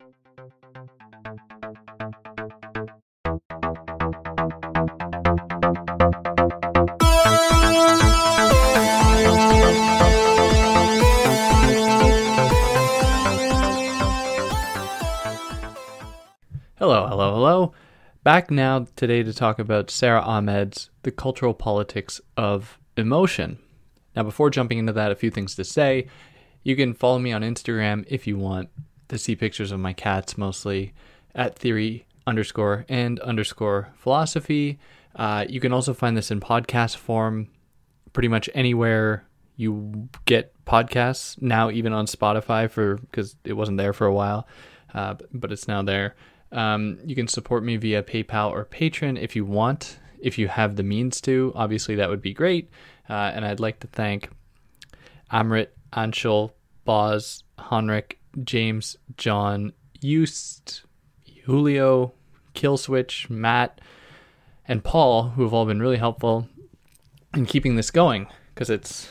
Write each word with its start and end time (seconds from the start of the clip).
Hello, 0.00 0.14
hello, 17.06 17.34
hello. 17.34 17.74
Back 18.22 18.50
now 18.50 18.86
today 18.96 19.22
to 19.22 19.34
talk 19.34 19.58
about 19.58 19.90
Sara 19.90 20.22
Ahmed's 20.22 20.88
The 21.02 21.10
Cultural 21.10 21.52
Politics 21.52 22.22
of 22.38 22.78
Emotion. 22.96 23.58
Now, 24.16 24.22
before 24.22 24.48
jumping 24.48 24.78
into 24.78 24.94
that, 24.94 25.12
a 25.12 25.14
few 25.14 25.30
things 25.30 25.54
to 25.56 25.64
say. 25.64 26.06
You 26.62 26.76
can 26.76 26.94
follow 26.94 27.18
me 27.18 27.32
on 27.32 27.42
Instagram 27.42 28.06
if 28.08 28.26
you 28.26 28.38
want 28.38 28.70
to 29.10 29.18
see 29.18 29.36
pictures 29.36 29.70
of 29.70 29.78
my 29.78 29.92
cats 29.92 30.38
mostly 30.38 30.94
at 31.34 31.58
theory 31.58 32.06
underscore 32.26 32.84
and 32.88 33.20
underscore 33.20 33.88
philosophy. 33.94 34.78
Uh, 35.14 35.44
you 35.48 35.60
can 35.60 35.72
also 35.72 35.92
find 35.92 36.16
this 36.16 36.30
in 36.30 36.40
podcast 36.40 36.96
form 36.96 37.48
pretty 38.12 38.28
much 38.28 38.48
anywhere 38.54 39.24
you 39.56 40.08
get 40.24 40.54
podcasts 40.64 41.40
now, 41.42 41.70
even 41.70 41.92
on 41.92 42.06
Spotify 42.06 42.70
for 42.70 42.96
because 42.96 43.36
it 43.44 43.52
wasn't 43.52 43.76
there 43.76 43.92
for 43.92 44.06
a 44.06 44.12
while, 44.12 44.46
uh, 44.94 45.14
but 45.32 45.52
it's 45.52 45.68
now 45.68 45.82
there. 45.82 46.14
Um, 46.52 46.98
you 47.04 47.14
can 47.14 47.28
support 47.28 47.62
me 47.62 47.76
via 47.76 48.02
PayPal 48.02 48.50
or 48.50 48.64
Patreon 48.64 49.20
if 49.20 49.36
you 49.36 49.44
want, 49.44 49.98
if 50.18 50.38
you 50.38 50.48
have 50.48 50.76
the 50.76 50.82
means 50.82 51.20
to. 51.22 51.52
Obviously, 51.54 51.96
that 51.96 52.08
would 52.08 52.22
be 52.22 52.32
great. 52.32 52.70
Uh, 53.08 53.32
and 53.34 53.44
I'd 53.44 53.60
like 53.60 53.80
to 53.80 53.86
thank 53.88 54.30
Amrit, 55.32 55.68
Anshul, 55.92 56.52
Boz, 56.84 57.44
Honrick, 57.58 58.14
James, 58.44 58.96
John, 59.16 59.72
Eust, 60.02 60.82
Julio, 61.44 62.12
Killswitch, 62.54 63.28
Matt, 63.28 63.80
and 64.66 64.84
Paul, 64.84 65.30
who 65.30 65.42
have 65.42 65.52
all 65.52 65.66
been 65.66 65.80
really 65.80 65.96
helpful 65.96 66.48
in 67.34 67.46
keeping 67.46 67.76
this 67.76 67.90
going 67.90 68.26
because 68.54 68.70
it's, 68.70 69.08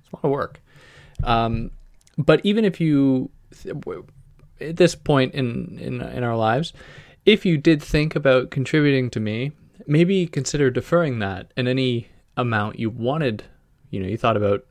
it's 0.00 0.12
a 0.12 0.16
lot 0.16 0.24
of 0.24 0.30
work. 0.30 0.60
Um, 1.24 1.70
but 2.18 2.40
even 2.44 2.64
if 2.64 2.80
you 2.80 3.30
at 4.60 4.76
this 4.76 4.94
point 4.94 5.34
in, 5.34 5.78
in 5.78 6.00
in 6.00 6.24
our 6.24 6.36
lives, 6.36 6.72
if 7.24 7.46
you 7.46 7.58
did 7.58 7.82
think 7.82 8.16
about 8.16 8.50
contributing 8.50 9.10
to 9.10 9.20
me, 9.20 9.52
maybe 9.86 10.26
consider 10.26 10.70
deferring 10.70 11.18
that 11.20 11.52
and 11.56 11.68
any 11.68 12.08
amount 12.36 12.78
you 12.78 12.90
wanted, 12.90 13.44
you 13.90 14.00
know, 14.00 14.08
you 14.08 14.16
thought 14.16 14.36
about 14.36 14.64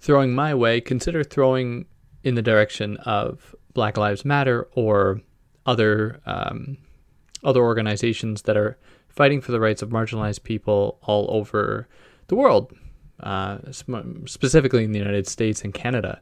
throwing 0.00 0.34
my 0.34 0.54
way, 0.54 0.80
consider 0.80 1.24
throwing 1.24 1.86
in 2.26 2.34
the 2.34 2.42
direction 2.42 2.96
of 2.98 3.54
Black 3.72 3.96
Lives 3.96 4.24
Matter 4.24 4.66
or 4.74 5.20
other 5.64 6.20
um, 6.26 6.76
other 7.44 7.60
organizations 7.60 8.42
that 8.42 8.56
are 8.56 8.76
fighting 9.08 9.40
for 9.40 9.52
the 9.52 9.60
rights 9.60 9.80
of 9.80 9.90
marginalized 9.90 10.42
people 10.42 10.98
all 11.02 11.26
over 11.30 11.86
the 12.26 12.34
world, 12.34 12.72
uh, 13.20 13.58
specifically 13.70 14.82
in 14.82 14.90
the 14.90 14.98
United 14.98 15.28
States 15.28 15.62
and 15.62 15.72
Canada, 15.72 16.20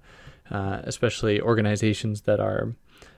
uh, 0.51 0.81
especially 0.83 1.41
organizations 1.41 2.23
that 2.23 2.39
are 2.39 2.75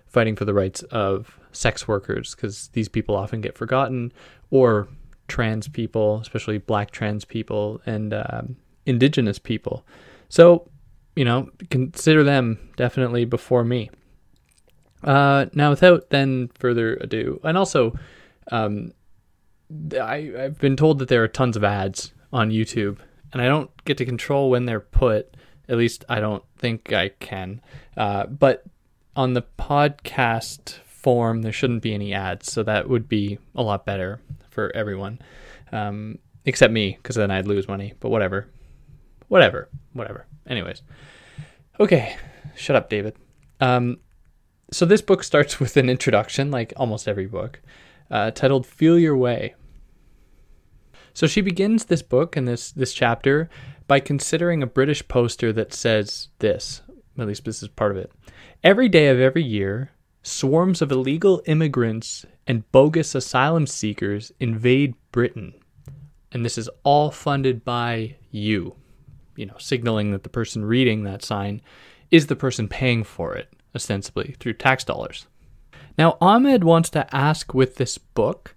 fighting 0.06 0.36
for 0.36 0.44
the 0.44 0.54
rights 0.54 0.82
of 0.84 1.40
sex 1.50 1.88
workers 1.88 2.36
because 2.36 2.68
these 2.68 2.88
people 2.88 3.16
often 3.16 3.40
get 3.40 3.58
forgotten, 3.58 4.12
or 4.52 4.86
trans 5.26 5.66
people, 5.66 6.20
especially 6.20 6.58
black 6.58 6.92
trans 6.92 7.24
people 7.24 7.80
and 7.84 8.14
um, 8.14 8.56
indigenous 8.86 9.40
people. 9.40 9.84
So, 10.28 10.68
you 11.16 11.24
know, 11.24 11.50
consider 11.70 12.22
them 12.22 12.70
definitely 12.76 13.24
before 13.24 13.64
me. 13.64 13.90
Uh, 15.02 15.46
now, 15.54 15.70
without 15.70 16.10
then 16.10 16.50
further 16.54 16.96
ado, 16.96 17.40
and 17.42 17.56
also, 17.56 17.98
um, 18.52 18.92
I, 19.94 20.32
I've 20.38 20.58
been 20.58 20.76
told 20.76 20.98
that 20.98 21.08
there 21.08 21.24
are 21.24 21.28
tons 21.28 21.56
of 21.56 21.64
ads 21.64 22.12
on 22.32 22.50
YouTube, 22.50 22.98
and 23.32 23.42
I 23.42 23.48
don't 23.48 23.70
get 23.84 23.96
to 23.98 24.04
control 24.04 24.50
when 24.50 24.66
they're 24.66 24.80
put. 24.80 25.36
At 25.68 25.78
least 25.78 26.04
I 26.08 26.20
don't 26.20 26.44
think 26.58 26.92
I 26.92 27.08
can. 27.08 27.60
Uh, 27.96 28.26
but 28.26 28.64
on 29.16 29.32
the 29.32 29.42
podcast 29.58 30.78
form, 30.84 31.42
there 31.42 31.52
shouldn't 31.52 31.82
be 31.82 31.94
any 31.94 32.12
ads, 32.12 32.52
so 32.52 32.62
that 32.62 32.88
would 32.88 33.08
be 33.08 33.38
a 33.54 33.62
lot 33.62 33.86
better 33.86 34.20
for 34.50 34.70
everyone, 34.74 35.20
um, 35.72 36.18
except 36.44 36.72
me, 36.72 36.98
because 37.02 37.16
then 37.16 37.30
I'd 37.30 37.46
lose 37.46 37.68
money. 37.68 37.94
But 38.00 38.10
whatever, 38.10 38.48
whatever, 39.28 39.68
whatever. 39.92 40.26
Anyways, 40.46 40.82
okay, 41.80 42.16
shut 42.54 42.76
up, 42.76 42.88
David. 42.88 43.16
Um, 43.60 43.98
so 44.70 44.84
this 44.84 45.02
book 45.02 45.22
starts 45.22 45.60
with 45.60 45.76
an 45.76 45.88
introduction, 45.88 46.50
like 46.50 46.72
almost 46.76 47.08
every 47.08 47.26
book, 47.26 47.60
uh, 48.10 48.30
titled 48.30 48.66
"Feel 48.66 48.98
Your 48.98 49.16
Way." 49.16 49.54
So 51.14 51.26
she 51.26 51.40
begins 51.40 51.86
this 51.86 52.02
book 52.02 52.36
and 52.36 52.46
this 52.46 52.72
this 52.72 52.92
chapter 52.92 53.48
by 53.88 54.00
considering 54.00 54.62
a 54.62 54.66
British 54.66 55.06
poster 55.08 55.52
that 55.52 55.72
says 55.72 56.28
this. 56.40 56.82
At 57.18 57.26
least 57.26 57.44
this 57.44 57.62
is 57.62 57.68
part 57.68 57.92
of 57.92 57.96
it. 57.96 58.12
Every 58.62 58.88
day 58.88 59.08
of 59.08 59.18
every 59.18 59.42
year, 59.42 59.92
swarms 60.22 60.82
of 60.82 60.92
illegal 60.92 61.40
immigrants 61.46 62.26
and 62.46 62.70
bogus 62.72 63.14
asylum 63.14 63.66
seekers 63.66 64.32
invade 64.40 64.94
Britain. 65.12 65.54
And 66.32 66.44
this 66.44 66.58
is 66.58 66.68
all 66.82 67.10
funded 67.10 67.64
by 67.64 68.16
you, 68.30 68.76
you 69.36 69.46
know, 69.46 69.56
signaling 69.58 70.10
that 70.12 70.22
the 70.22 70.28
person 70.28 70.64
reading 70.64 71.04
that 71.04 71.22
sign 71.22 71.62
is 72.10 72.26
the 72.26 72.36
person 72.36 72.68
paying 72.68 73.04
for 73.04 73.34
it, 73.34 73.52
ostensibly 73.74 74.34
through 74.38 74.54
tax 74.54 74.84
dollars. 74.84 75.26
Now, 75.98 76.18
Ahmed 76.20 76.64
wants 76.64 76.90
to 76.90 77.14
ask 77.14 77.54
with 77.54 77.76
this 77.76 77.98
book 77.98 78.54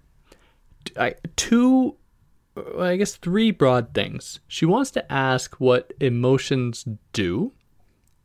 two, 1.36 1.96
uh, 2.56 2.80
I 2.80 2.96
guess, 2.96 3.16
three 3.16 3.50
broad 3.50 3.94
things. 3.94 4.40
She 4.48 4.66
wants 4.66 4.90
to 4.92 5.12
ask 5.12 5.56
what 5.56 5.92
emotions 6.00 6.86
do, 7.12 7.52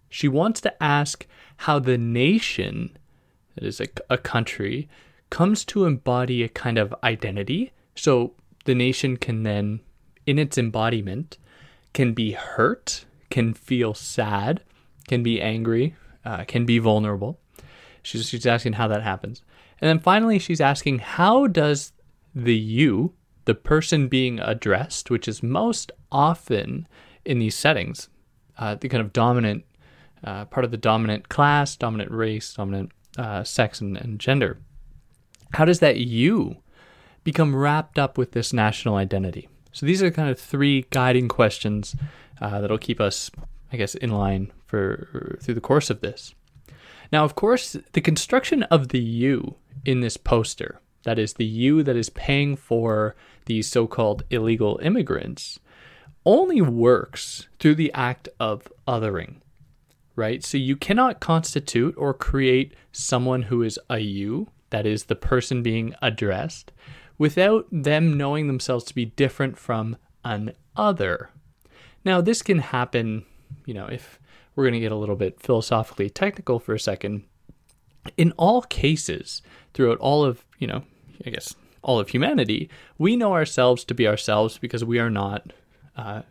she 0.09 0.27
wants 0.27 0.61
to 0.61 0.83
ask 0.83 1.27
how 1.57 1.79
the 1.79 1.97
nation, 1.97 2.97
that 3.55 3.65
is 3.65 3.81
a, 3.81 3.87
a 4.09 4.17
country, 4.17 4.87
comes 5.29 5.65
to 5.65 5.85
embody 5.85 6.43
a 6.43 6.49
kind 6.49 6.77
of 6.77 6.95
identity. 7.03 7.73
So 7.95 8.33
the 8.65 8.75
nation 8.75 9.17
can 9.17 9.43
then, 9.43 9.81
in 10.25 10.39
its 10.39 10.57
embodiment, 10.57 11.37
can 11.95 12.13
be 12.13 12.33
hurt, 12.33 13.05
can 13.29 13.53
feel 13.53 13.93
sad, 13.93 14.61
can 15.07 15.23
be 15.23 15.41
angry, 15.41 15.95
uh, 16.25 16.43
can 16.43 16.65
be 16.65 16.77
vulnerable. 16.77 17.39
She's, 18.03 18.27
she's 18.27 18.45
asking 18.45 18.73
how 18.73 18.89
that 18.89 19.01
happens. 19.01 19.41
And 19.79 19.87
then 19.87 19.99
finally, 19.99 20.37
she's 20.37 20.59
asking 20.59 20.99
how 20.99 21.47
does 21.47 21.93
the 22.35 22.53
you, 22.53 23.13
the 23.45 23.55
person 23.55 24.09
being 24.09 24.41
addressed, 24.41 25.09
which 25.09 25.25
is 25.25 25.41
most 25.41 25.89
often 26.11 26.85
in 27.23 27.39
these 27.39 27.55
settings, 27.55 28.09
uh, 28.57 28.75
the 28.75 28.89
kind 28.89 29.01
of 29.01 29.13
dominant 29.13 29.63
uh, 30.21 30.43
part 30.45 30.65
of 30.65 30.71
the 30.71 30.77
dominant 30.77 31.29
class, 31.29 31.77
dominant 31.77 32.11
race, 32.11 32.53
dominant 32.53 32.91
uh, 33.17 33.43
sex, 33.45 33.79
and, 33.79 33.95
and 33.95 34.19
gender. 34.19 34.59
How 35.53 35.63
does 35.63 35.79
that 35.79 35.97
you 35.97 36.57
become 37.23 37.55
wrapped 37.55 37.97
up 37.97 38.17
with 38.17 38.33
this 38.33 38.51
national 38.51 38.95
identity? 38.95 39.47
So 39.75 39.85
these 39.85 40.01
are 40.01 40.09
kind 40.09 40.29
of 40.29 40.39
three 40.39 40.85
guiding 40.89 41.27
questions 41.27 41.97
uh, 42.39 42.61
that'll 42.61 42.77
keep 42.77 43.01
us, 43.01 43.29
I 43.73 43.75
guess, 43.75 43.93
in 43.93 44.09
line 44.09 44.53
for 44.65 45.37
through 45.41 45.53
the 45.53 45.59
course 45.59 45.89
of 45.89 45.99
this. 45.99 46.33
Now, 47.11 47.25
of 47.25 47.35
course, 47.35 47.75
the 47.91 47.99
construction 47.99 48.63
of 48.63 48.87
the 48.87 48.99
you 48.99 49.55
in 49.83 49.99
this 49.99 50.15
poster, 50.15 50.79
that 51.03 51.19
is 51.19 51.33
the 51.33 51.45
you 51.45 51.83
that 51.83 51.97
is 51.97 52.09
paying 52.09 52.55
for 52.55 53.17
these 53.47 53.69
so-called 53.69 54.23
illegal 54.29 54.79
immigrants, 54.81 55.59
only 56.25 56.61
works 56.61 57.49
through 57.59 57.75
the 57.75 57.91
act 57.93 58.29
of 58.39 58.71
othering 58.87 59.41
right? 60.15 60.43
So 60.45 60.57
you 60.57 60.75
cannot 60.77 61.19
constitute 61.19 61.93
or 61.97 62.13
create 62.13 62.73
someone 62.91 63.43
who 63.43 63.61
is 63.63 63.77
a 63.89 63.99
you, 63.99 64.47
that 64.69 64.85
is 64.85 65.03
the 65.03 65.15
person 65.15 65.61
being 65.61 65.93
addressed, 66.01 66.71
without 67.17 67.67
them 67.71 68.17
knowing 68.17 68.47
themselves 68.47 68.83
to 68.85 68.95
be 68.95 69.05
different 69.05 69.57
from 69.57 69.97
an 70.23 70.53
other. 70.75 71.29
Now, 72.03 72.21
this 72.21 72.41
can 72.41 72.59
happen, 72.59 73.25
you 73.65 73.73
know, 73.73 73.87
if 73.87 74.19
we're 74.55 74.65
going 74.65 74.73
to 74.73 74.79
get 74.79 74.91
a 74.91 74.97
little 74.97 75.15
bit 75.15 75.39
philosophically 75.39 76.09
technical 76.09 76.59
for 76.59 76.73
a 76.73 76.79
second. 76.79 77.23
In 78.17 78.31
all 78.37 78.61
cases, 78.61 79.41
throughout 79.73 79.97
all 79.97 80.23
of, 80.23 80.45
you 80.59 80.67
know, 80.67 80.83
I 81.25 81.29
guess 81.29 81.55
all 81.81 81.99
of 81.99 82.09
humanity, 82.09 82.69
we 82.97 83.15
know 83.15 83.33
ourselves 83.33 83.83
to 83.85 83.93
be 83.93 84.07
ourselves 84.07 84.57
because 84.57 84.83
we 84.83 84.99
are 84.99 85.09
not 85.09 85.51
uh, 85.97 86.21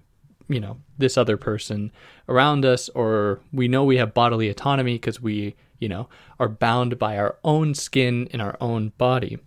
you 0.49 0.61
know 0.61 0.79
this 0.99 1.17
other 1.17 1.37
person 1.37 1.91
around 2.29 2.65
us 2.65 2.89
or 2.91 3.41
we 3.53 3.69
know 3.69 3.85
we 3.85 3.97
have 3.97 4.15
bodily 4.15 4.49
autonomy 4.49 4.95
because 4.95 5.21
we 5.21 5.55
you 5.79 5.89
know 5.89 6.09
are 6.39 6.49
bound 6.49 6.99
by 6.99 7.17
our 7.17 7.39
own 7.45 7.75
skin 7.75 8.27
in 8.31 8.41
our 8.41 8.57
own 8.61 8.93
body 8.99 9.39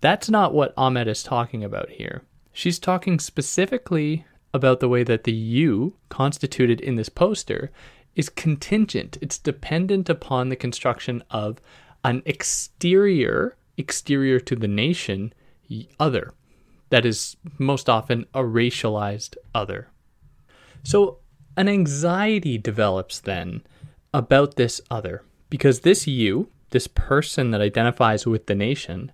that's 0.00 0.28
not 0.28 0.54
what 0.54 0.74
ahmed 0.76 1.08
is 1.08 1.22
talking 1.22 1.64
about 1.64 1.90
here 1.90 2.22
she's 2.52 2.78
talking 2.78 3.18
specifically 3.18 4.24
about 4.54 4.80
the 4.80 4.88
way 4.88 5.02
that 5.02 5.24
the 5.24 5.32
you 5.32 5.94
constituted 6.08 6.80
in 6.80 6.96
this 6.96 7.08
poster 7.08 7.70
is 8.14 8.28
contingent 8.28 9.18
it's 9.20 9.38
dependent 9.38 10.08
upon 10.08 10.48
the 10.48 10.56
construction 10.56 11.22
of 11.30 11.60
an 12.06 12.22
exterior, 12.24 13.56
exterior 13.76 14.38
to 14.38 14.54
the 14.54 14.68
nation, 14.68 15.34
other. 15.98 16.32
That 16.90 17.04
is 17.04 17.36
most 17.58 17.88
often 17.88 18.26
a 18.32 18.42
racialized 18.42 19.34
other. 19.52 19.88
So 20.84 21.18
an 21.56 21.68
anxiety 21.68 22.58
develops 22.58 23.18
then 23.18 23.64
about 24.14 24.54
this 24.54 24.80
other 24.88 25.24
because 25.50 25.80
this 25.80 26.06
you, 26.06 26.48
this 26.70 26.86
person 26.86 27.50
that 27.50 27.60
identifies 27.60 28.24
with 28.24 28.46
the 28.46 28.54
nation, 28.54 29.10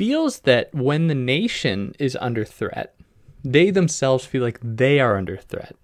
feels 0.00 0.40
that 0.40 0.74
when 0.74 1.08
the 1.08 1.14
nation 1.14 1.94
is 1.98 2.16
under 2.22 2.42
threat, 2.42 2.94
they 3.44 3.70
themselves 3.70 4.24
feel 4.24 4.42
like 4.42 4.58
they 4.62 4.98
are 4.98 5.18
under 5.18 5.36
threat. 5.36 5.76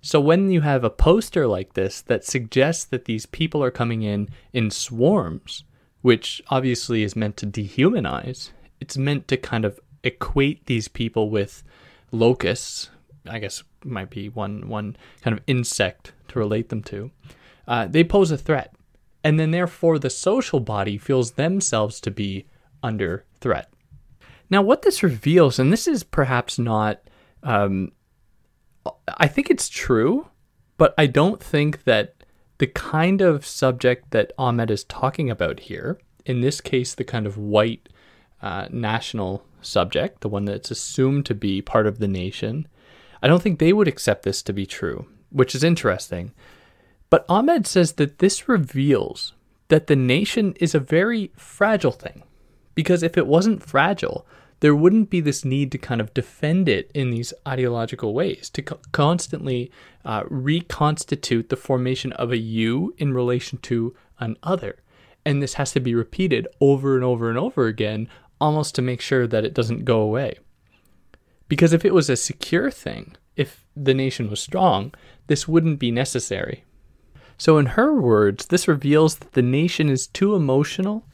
So 0.00 0.18
when 0.18 0.50
you 0.50 0.62
have 0.62 0.82
a 0.82 0.88
poster 0.88 1.46
like 1.46 1.74
this 1.74 2.00
that 2.00 2.24
suggests 2.24 2.86
that 2.86 3.04
these 3.04 3.26
people 3.26 3.62
are 3.62 3.70
coming 3.70 4.00
in 4.00 4.30
in 4.54 4.70
swarms, 4.70 5.64
which 6.00 6.40
obviously 6.48 7.02
is 7.02 7.14
meant 7.14 7.36
to 7.36 7.46
dehumanize, 7.46 8.52
it's 8.80 8.96
meant 8.96 9.28
to 9.28 9.36
kind 9.36 9.66
of 9.66 9.78
equate 10.02 10.64
these 10.64 10.88
people 10.88 11.28
with 11.28 11.62
locusts. 12.10 12.88
I 13.28 13.40
guess 13.40 13.62
might 13.84 14.08
be 14.08 14.30
one 14.30 14.70
one 14.70 14.96
kind 15.20 15.36
of 15.36 15.44
insect 15.46 16.14
to 16.28 16.38
relate 16.38 16.70
them 16.70 16.82
to. 16.84 17.10
Uh, 17.66 17.88
they 17.88 18.04
pose 18.04 18.30
a 18.30 18.38
threat, 18.38 18.74
and 19.22 19.38
then 19.38 19.50
therefore 19.50 19.98
the 19.98 20.08
social 20.08 20.60
body 20.60 20.96
feels 20.96 21.32
themselves 21.32 22.00
to 22.00 22.10
be 22.10 22.46
under 22.82 23.24
threat. 23.40 23.72
Now, 24.50 24.62
what 24.62 24.82
this 24.82 25.02
reveals, 25.02 25.58
and 25.58 25.72
this 25.72 25.86
is 25.86 26.02
perhaps 26.02 26.58
not, 26.58 27.00
um, 27.42 27.92
I 29.18 29.28
think 29.28 29.50
it's 29.50 29.68
true, 29.68 30.28
but 30.78 30.94
I 30.96 31.06
don't 31.06 31.42
think 31.42 31.84
that 31.84 32.14
the 32.58 32.66
kind 32.66 33.20
of 33.20 33.46
subject 33.46 34.10
that 34.10 34.32
Ahmed 34.38 34.70
is 34.70 34.84
talking 34.84 35.30
about 35.30 35.60
here, 35.60 35.98
in 36.24 36.40
this 36.40 36.60
case, 36.60 36.94
the 36.94 37.04
kind 37.04 37.26
of 37.26 37.36
white 37.36 37.88
uh, 38.42 38.68
national 38.70 39.44
subject, 39.60 40.20
the 40.20 40.28
one 40.28 40.44
that's 40.44 40.70
assumed 40.70 41.26
to 41.26 41.34
be 41.34 41.60
part 41.60 41.86
of 41.86 41.98
the 41.98 42.08
nation, 42.08 42.66
I 43.22 43.28
don't 43.28 43.42
think 43.42 43.58
they 43.58 43.72
would 43.72 43.88
accept 43.88 44.22
this 44.22 44.42
to 44.44 44.52
be 44.52 44.66
true, 44.66 45.06
which 45.30 45.54
is 45.54 45.64
interesting. 45.64 46.32
But 47.10 47.24
Ahmed 47.28 47.66
says 47.66 47.94
that 47.94 48.18
this 48.18 48.48
reveals 48.48 49.34
that 49.68 49.86
the 49.86 49.96
nation 49.96 50.54
is 50.60 50.74
a 50.74 50.80
very 50.80 51.32
fragile 51.36 51.92
thing. 51.92 52.22
Because 52.78 53.02
if 53.02 53.18
it 53.18 53.26
wasn't 53.26 53.64
fragile, 53.64 54.24
there 54.60 54.72
wouldn't 54.72 55.10
be 55.10 55.20
this 55.20 55.44
need 55.44 55.72
to 55.72 55.78
kind 55.78 56.00
of 56.00 56.14
defend 56.14 56.68
it 56.68 56.92
in 56.94 57.10
these 57.10 57.34
ideological 57.44 58.14
ways, 58.14 58.48
to 58.50 58.62
co- 58.62 58.78
constantly 58.92 59.72
uh, 60.04 60.22
reconstitute 60.28 61.48
the 61.48 61.56
formation 61.56 62.12
of 62.12 62.30
a 62.30 62.36
you 62.36 62.94
in 62.96 63.12
relation 63.12 63.58
to 63.62 63.96
an 64.20 64.36
other. 64.44 64.76
And 65.26 65.42
this 65.42 65.54
has 65.54 65.72
to 65.72 65.80
be 65.80 65.92
repeated 65.92 66.46
over 66.60 66.94
and 66.94 67.02
over 67.02 67.28
and 67.28 67.36
over 67.36 67.66
again, 67.66 68.08
almost 68.40 68.76
to 68.76 68.80
make 68.82 69.00
sure 69.00 69.26
that 69.26 69.44
it 69.44 69.54
doesn't 69.54 69.84
go 69.84 70.00
away. 70.00 70.38
Because 71.48 71.72
if 71.72 71.84
it 71.84 71.92
was 71.92 72.08
a 72.08 72.14
secure 72.14 72.70
thing, 72.70 73.16
if 73.34 73.66
the 73.74 73.92
nation 73.92 74.30
was 74.30 74.40
strong, 74.40 74.94
this 75.26 75.48
wouldn't 75.48 75.80
be 75.80 75.90
necessary. 75.90 76.62
So, 77.38 77.58
in 77.58 77.66
her 77.74 78.00
words, 78.00 78.46
this 78.46 78.68
reveals 78.68 79.16
that 79.16 79.32
the 79.32 79.42
nation 79.42 79.88
is 79.88 80.06
too 80.06 80.36
emotional 80.36 81.04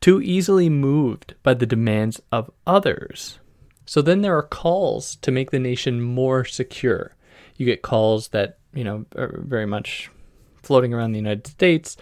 too 0.00 0.20
easily 0.22 0.68
moved 0.68 1.34
by 1.42 1.54
the 1.54 1.66
demands 1.66 2.20
of 2.30 2.50
others. 2.66 3.38
So 3.86 4.02
then 4.02 4.20
there 4.20 4.36
are 4.36 4.42
calls 4.42 5.16
to 5.16 5.30
make 5.30 5.50
the 5.50 5.58
nation 5.58 6.00
more 6.00 6.44
secure. 6.44 7.14
You 7.56 7.66
get 7.66 7.82
calls 7.82 8.28
that, 8.28 8.58
you 8.74 8.84
know, 8.84 9.06
are 9.16 9.40
very 9.44 9.66
much 9.66 10.10
floating 10.62 10.92
around 10.92 11.12
the 11.12 11.18
United 11.18 11.46
States. 11.46 11.96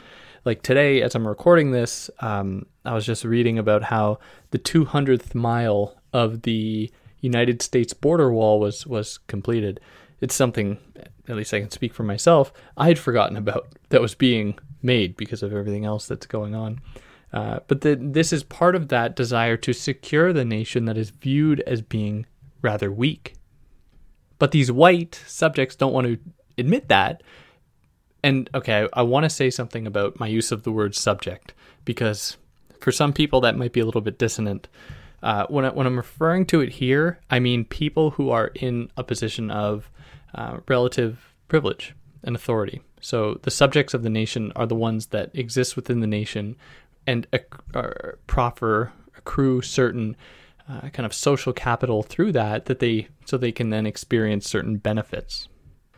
Like 0.44 0.62
today, 0.62 1.02
as 1.02 1.14
I'm 1.14 1.26
recording 1.26 1.70
this, 1.70 2.10
um, 2.20 2.66
I 2.84 2.94
was 2.94 3.06
just 3.06 3.24
reading 3.24 3.58
about 3.58 3.84
how 3.84 4.18
the 4.50 4.58
200th 4.58 5.34
mile 5.34 5.96
of 6.12 6.42
the 6.42 6.90
United 7.20 7.62
States 7.62 7.92
border 7.92 8.32
wall 8.32 8.60
was 8.60 8.86
was 8.86 9.18
completed. 9.26 9.80
It's 10.20 10.34
something, 10.34 10.78
at 11.28 11.36
least 11.36 11.52
I 11.52 11.60
can 11.60 11.70
speak 11.70 11.92
for 11.92 12.02
myself, 12.02 12.52
I 12.76 12.88
had 12.88 12.98
forgotten 12.98 13.36
about 13.36 13.68
that 13.90 14.00
was 14.00 14.14
being 14.14 14.58
made 14.82 15.16
because 15.16 15.42
of 15.42 15.52
everything 15.52 15.84
else 15.84 16.06
that's 16.06 16.26
going 16.26 16.54
on. 16.54 16.80
Uh, 17.36 17.60
but 17.68 17.82
the, 17.82 17.98
this 18.00 18.32
is 18.32 18.42
part 18.42 18.74
of 18.74 18.88
that 18.88 19.14
desire 19.14 19.58
to 19.58 19.74
secure 19.74 20.32
the 20.32 20.42
nation 20.42 20.86
that 20.86 20.96
is 20.96 21.10
viewed 21.10 21.60
as 21.66 21.82
being 21.82 22.24
rather 22.62 22.90
weak. 22.90 23.34
But 24.38 24.52
these 24.52 24.72
white 24.72 25.20
subjects 25.26 25.76
don't 25.76 25.92
want 25.92 26.06
to 26.06 26.18
admit 26.56 26.88
that. 26.88 27.22
And 28.22 28.48
okay, 28.54 28.84
I, 28.94 29.00
I 29.00 29.02
want 29.02 29.24
to 29.24 29.28
say 29.28 29.50
something 29.50 29.86
about 29.86 30.18
my 30.18 30.26
use 30.26 30.50
of 30.50 30.62
the 30.62 30.72
word 30.72 30.94
subject 30.94 31.52
because 31.84 32.38
for 32.80 32.90
some 32.90 33.12
people 33.12 33.42
that 33.42 33.58
might 33.58 33.74
be 33.74 33.80
a 33.80 33.84
little 33.84 34.00
bit 34.00 34.18
dissonant. 34.18 34.68
Uh, 35.22 35.44
when, 35.50 35.66
I, 35.66 35.68
when 35.68 35.86
I'm 35.86 35.98
referring 35.98 36.46
to 36.46 36.62
it 36.62 36.70
here, 36.70 37.20
I 37.28 37.38
mean 37.38 37.66
people 37.66 38.12
who 38.12 38.30
are 38.30 38.50
in 38.54 38.90
a 38.96 39.04
position 39.04 39.50
of 39.50 39.90
uh, 40.34 40.60
relative 40.68 41.34
privilege 41.48 41.94
and 42.22 42.34
authority. 42.34 42.80
So 43.02 43.38
the 43.42 43.50
subjects 43.50 43.92
of 43.92 44.02
the 44.02 44.10
nation 44.10 44.52
are 44.56 44.66
the 44.66 44.74
ones 44.74 45.08
that 45.08 45.30
exist 45.34 45.76
within 45.76 46.00
the 46.00 46.06
nation 46.06 46.56
and 47.06 47.26
uh, 47.74 47.90
proffer 48.26 48.92
accrue 49.16 49.62
certain 49.62 50.16
uh, 50.68 50.88
kind 50.90 51.06
of 51.06 51.14
social 51.14 51.52
capital 51.52 52.02
through 52.02 52.32
that 52.32 52.66
that 52.66 52.80
they 52.80 53.08
so 53.24 53.36
they 53.36 53.52
can 53.52 53.70
then 53.70 53.86
experience 53.86 54.48
certain 54.48 54.76
benefits. 54.76 55.48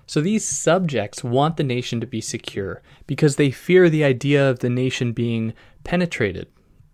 So 0.06 0.20
these 0.20 0.46
subjects 0.46 1.22
want 1.22 1.58
the 1.58 1.64
nation 1.64 2.00
to 2.00 2.06
be 2.06 2.22
secure 2.22 2.82
because 3.06 3.36
they 3.36 3.50
fear 3.50 3.90
the 3.90 4.04
idea 4.04 4.48
of 4.48 4.60
the 4.60 4.70
nation 4.70 5.12
being 5.12 5.52
penetrated. 5.84 6.48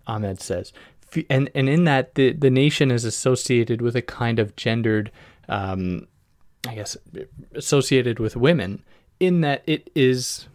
Ahmed 0.07 0.41
says, 0.41 0.73
and 1.31 1.51
and 1.55 1.69
in 1.69 1.85
that 1.85 2.15
the 2.15 2.33
the 2.33 2.51
nation 2.51 2.91
is 2.91 3.05
associated 3.05 3.81
with 3.81 3.97
a 3.97 4.03
kind 4.03 4.39
of 4.39 4.57
gendered, 4.57 5.11
um, 5.49 6.07
I 6.69 6.75
guess, 6.75 6.97
associated 7.55 8.19
with 8.19 8.37
women 8.37 8.85
in 9.21 9.41
that 9.43 9.63
it 9.67 9.91
is 9.95 10.49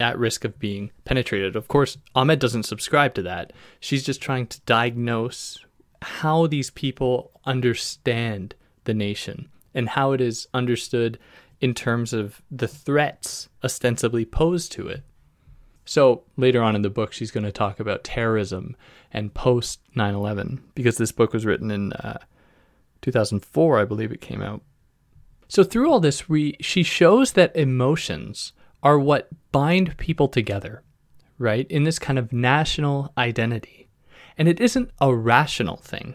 at 0.00 0.18
risk 0.18 0.44
of 0.44 0.58
being 0.58 0.90
penetrated. 1.04 1.56
Of 1.56 1.68
course, 1.68 1.98
Ahmed 2.14 2.38
doesn't 2.38 2.64
subscribe 2.64 3.14
to 3.14 3.22
that. 3.22 3.52
She's 3.80 4.04
just 4.04 4.20
trying 4.20 4.46
to 4.48 4.60
diagnose 4.62 5.64
how 6.02 6.46
these 6.46 6.70
people 6.70 7.30
understand 7.44 8.54
the 8.84 8.94
nation 8.94 9.48
and 9.74 9.90
how 9.90 10.12
it 10.12 10.20
is 10.20 10.46
understood 10.52 11.18
in 11.60 11.74
terms 11.74 12.12
of 12.12 12.42
the 12.50 12.68
threats 12.68 13.48
ostensibly 13.62 14.24
posed 14.24 14.72
to 14.72 14.88
it. 14.88 15.02
So 15.84 16.24
later 16.36 16.62
on 16.62 16.74
in 16.76 16.82
the 16.82 16.90
book, 16.90 17.12
she's 17.12 17.30
going 17.30 17.44
to 17.44 17.52
talk 17.52 17.78
about 17.78 18.04
terrorism 18.04 18.76
and 19.12 19.34
post 19.34 19.80
9 19.94 20.14
11 20.14 20.62
because 20.74 20.96
this 20.96 21.12
book 21.12 21.32
was 21.32 21.46
written 21.46 21.70
in 21.70 21.92
uh, 21.94 22.18
2004, 23.02 23.78
I 23.78 23.84
believe 23.84 24.12
it 24.12 24.20
came 24.20 24.42
out. 24.42 24.62
So 25.48 25.62
through 25.62 25.90
all 25.90 26.00
this, 26.00 26.28
we, 26.28 26.56
she 26.60 26.82
shows 26.82 27.32
that 27.32 27.54
emotions 27.54 28.52
are 28.84 28.98
what 28.98 29.28
bind 29.50 29.96
people 29.96 30.28
together, 30.28 30.82
right? 31.38 31.66
In 31.70 31.82
this 31.82 31.98
kind 31.98 32.18
of 32.18 32.32
national 32.32 33.12
identity. 33.18 33.88
And 34.38 34.46
it 34.46 34.60
isn't 34.60 34.90
a 35.00 35.14
rational 35.14 35.78
thing, 35.78 36.14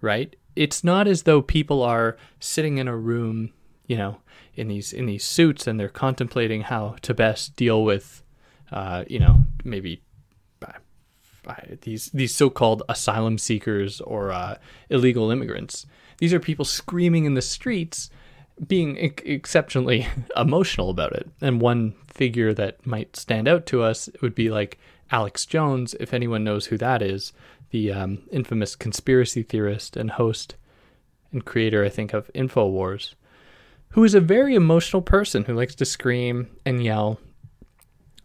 right? 0.00 0.34
It's 0.56 0.84
not 0.84 1.06
as 1.06 1.22
though 1.22 1.40
people 1.40 1.82
are 1.82 2.16
sitting 2.40 2.76
in 2.78 2.88
a 2.88 2.96
room, 2.96 3.52
you 3.86 3.96
know, 3.96 4.18
in 4.54 4.68
these 4.68 4.92
in 4.92 5.06
these 5.06 5.24
suits 5.24 5.66
and 5.66 5.80
they're 5.80 5.88
contemplating 5.88 6.62
how 6.62 6.96
to 7.02 7.14
best 7.14 7.56
deal 7.56 7.84
with, 7.84 8.22
uh, 8.70 9.04
you 9.08 9.18
know, 9.18 9.44
maybe 9.64 10.02
uh, 11.46 11.54
these 11.82 12.10
these 12.10 12.34
so-called 12.34 12.82
asylum 12.88 13.38
seekers 13.38 14.00
or 14.02 14.30
uh, 14.30 14.56
illegal 14.90 15.30
immigrants. 15.30 15.86
These 16.18 16.32
are 16.32 16.40
people 16.40 16.64
screaming 16.64 17.24
in 17.24 17.34
the 17.34 17.42
streets 17.42 18.10
being 18.66 18.96
exceptionally 18.96 20.06
emotional 20.36 20.90
about 20.90 21.12
it. 21.12 21.28
And 21.40 21.60
one 21.60 21.94
figure 22.06 22.54
that 22.54 22.84
might 22.86 23.16
stand 23.16 23.48
out 23.48 23.66
to 23.66 23.82
us 23.82 24.08
would 24.20 24.34
be 24.34 24.50
like 24.50 24.78
Alex 25.10 25.44
Jones, 25.46 25.94
if 26.00 26.14
anyone 26.14 26.44
knows 26.44 26.66
who 26.66 26.78
that 26.78 27.02
is, 27.02 27.32
the 27.70 27.92
um, 27.92 28.22
infamous 28.30 28.76
conspiracy 28.76 29.42
theorist 29.42 29.96
and 29.96 30.12
host 30.12 30.56
and 31.32 31.44
creator, 31.44 31.84
I 31.84 31.88
think, 31.88 32.12
of 32.12 32.30
InfoWars, 32.34 33.14
who 33.90 34.04
is 34.04 34.14
a 34.14 34.20
very 34.20 34.54
emotional 34.54 35.02
person 35.02 35.44
who 35.44 35.54
likes 35.54 35.74
to 35.76 35.84
scream 35.84 36.48
and 36.64 36.82
yell 36.82 37.18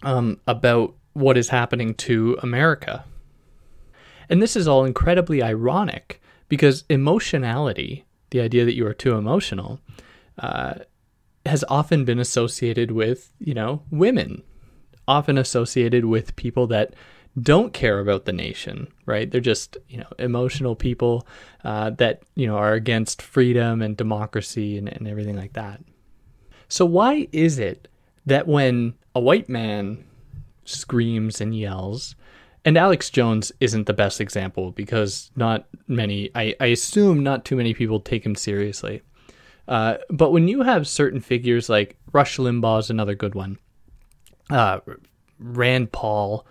um, 0.03 0.39
about 0.47 0.93
what 1.13 1.37
is 1.37 1.49
happening 1.49 1.93
to 1.95 2.37
America. 2.43 3.05
And 4.29 4.41
this 4.41 4.55
is 4.55 4.67
all 4.67 4.85
incredibly 4.85 5.41
ironic 5.41 6.21
because 6.49 6.83
emotionality, 6.89 8.05
the 8.29 8.41
idea 8.41 8.65
that 8.65 8.75
you 8.75 8.85
are 8.85 8.93
too 8.93 9.15
emotional, 9.15 9.79
uh, 10.37 10.75
has 11.45 11.63
often 11.69 12.05
been 12.05 12.19
associated 12.19 12.91
with, 12.91 13.31
you 13.39 13.53
know, 13.53 13.83
women, 13.91 14.43
often 15.07 15.37
associated 15.37 16.05
with 16.05 16.35
people 16.35 16.67
that 16.67 16.93
don't 17.39 17.71
care 17.71 17.99
about 17.99 18.25
the 18.25 18.33
nation, 18.33 18.87
right? 19.05 19.29
They're 19.29 19.39
just, 19.39 19.77
you 19.87 19.97
know, 19.99 20.07
emotional 20.17 20.75
people 20.75 21.27
uh, 21.63 21.91
that, 21.91 22.23
you 22.35 22.47
know, 22.47 22.57
are 22.57 22.73
against 22.73 23.21
freedom 23.21 23.81
and 23.81 23.95
democracy 23.95 24.77
and, 24.77 24.89
and 24.89 25.07
everything 25.07 25.37
like 25.37 25.53
that. 25.53 25.79
So, 26.67 26.85
why 26.85 27.27
is 27.31 27.59
it 27.59 27.87
that 28.25 28.47
when 28.47 28.95
a 29.15 29.19
white 29.19 29.47
man 29.49 30.03
screams 30.65 31.39
and 31.39 31.55
yells, 31.55 32.15
And 32.67 32.77
Alex 32.77 33.09
Jones 33.09 33.53
isn't 33.61 33.85
the 33.85 33.93
best 33.93 34.19
example 34.19 34.71
because 34.71 35.31
not 35.37 35.67
many, 35.87 36.29
I, 36.35 36.53
I 36.59 36.65
assume 36.65 37.23
not 37.23 37.45
too 37.45 37.55
many 37.55 37.73
people 37.73 38.01
take 38.01 38.25
him 38.25 38.35
seriously. 38.35 39.03
Uh, 39.67 39.97
but 40.09 40.31
when 40.31 40.47
you 40.47 40.61
have 40.61 40.87
certain 40.87 41.19
figures 41.19 41.69
like 41.69 41.97
Rush 42.13 42.37
Limbaugh 42.37 42.79
is 42.79 42.89
another 42.89 43.15
good 43.15 43.35
one, 43.35 43.59
uh, 44.49 44.79
Rand 45.39 45.91
Paul, 45.91 46.45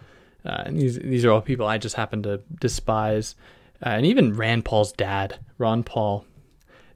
uh, 0.45 0.63
and 0.67 0.79
these 0.79 0.99
these 0.99 1.25
are 1.25 1.33
all 1.33 1.41
people 1.41 1.67
I 1.67 1.79
just 1.79 1.97
happen 1.97 2.23
to 2.25 2.43
despise, 2.61 3.35
uh, 3.85 3.91
and 3.91 4.07
even 4.07 4.37
Rand 4.37 4.65
Paul's 4.65 4.93
dad, 4.93 5.39
Ron 5.59 5.83
Paul. 5.83 6.27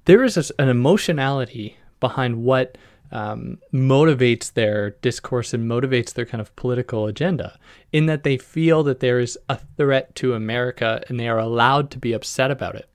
There 0.05 0.23
is 0.23 0.37
a, 0.37 0.45
an 0.61 0.69
emotionality 0.69 1.77
behind 2.01 2.45
what 2.45 2.77
um, 3.13 3.59
motivates 3.73 4.53
their 4.53 4.91
discourse 4.91 5.53
and 5.53 5.69
motivates 5.69 6.13
their 6.13 6.27
kind 6.27 6.41
of 6.41 6.55
political 6.55 7.07
agenda, 7.07 7.59
in 7.93 8.07
that 8.07 8.23
they 8.23 8.37
feel 8.37 8.83
that 8.85 9.01
there 9.01 9.19
is 9.19 9.39
a 9.49 9.59
threat 9.77 10.15
to 10.17 10.35
America 10.35 11.03
and 11.09 11.19
they 11.19 11.29
are 11.29 11.39
allowed 11.39 11.91
to 11.91 11.99
be 11.99 12.13
upset 12.13 12.51
about 12.51 12.77
it. 12.77 12.89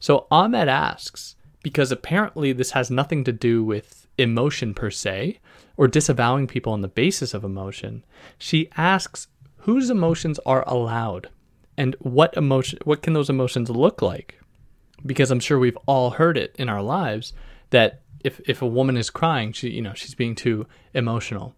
So 0.00 0.26
Ahmed 0.30 0.68
asks, 0.68 1.36
because 1.64 1.90
apparently 1.90 2.52
this 2.52 2.72
has 2.72 2.90
nothing 2.90 3.24
to 3.24 3.32
do 3.32 3.64
with 3.64 4.06
emotion 4.18 4.74
per 4.74 4.90
se 4.90 5.40
or 5.78 5.88
disavowing 5.88 6.46
people 6.46 6.74
on 6.74 6.82
the 6.82 6.88
basis 6.88 7.32
of 7.32 7.42
emotion. 7.42 8.04
She 8.38 8.68
asks 8.76 9.28
whose 9.56 9.88
emotions 9.88 10.38
are 10.44 10.62
allowed 10.68 11.30
and 11.76 11.96
what 12.00 12.36
emotion 12.36 12.78
what 12.84 13.02
can 13.02 13.14
those 13.14 13.30
emotions 13.30 13.70
look 13.70 14.02
like? 14.02 14.38
Because 15.04 15.30
I'm 15.30 15.40
sure 15.40 15.58
we've 15.58 15.78
all 15.86 16.10
heard 16.10 16.36
it 16.36 16.54
in 16.58 16.68
our 16.68 16.82
lives 16.82 17.32
that 17.70 18.02
if 18.22 18.40
if 18.46 18.60
a 18.60 18.66
woman 18.66 18.98
is 18.98 19.08
crying, 19.08 19.52
she 19.52 19.70
you 19.70 19.80
know, 19.80 19.94
she's 19.94 20.14
being 20.14 20.34
too 20.34 20.66
emotional. 20.92 21.54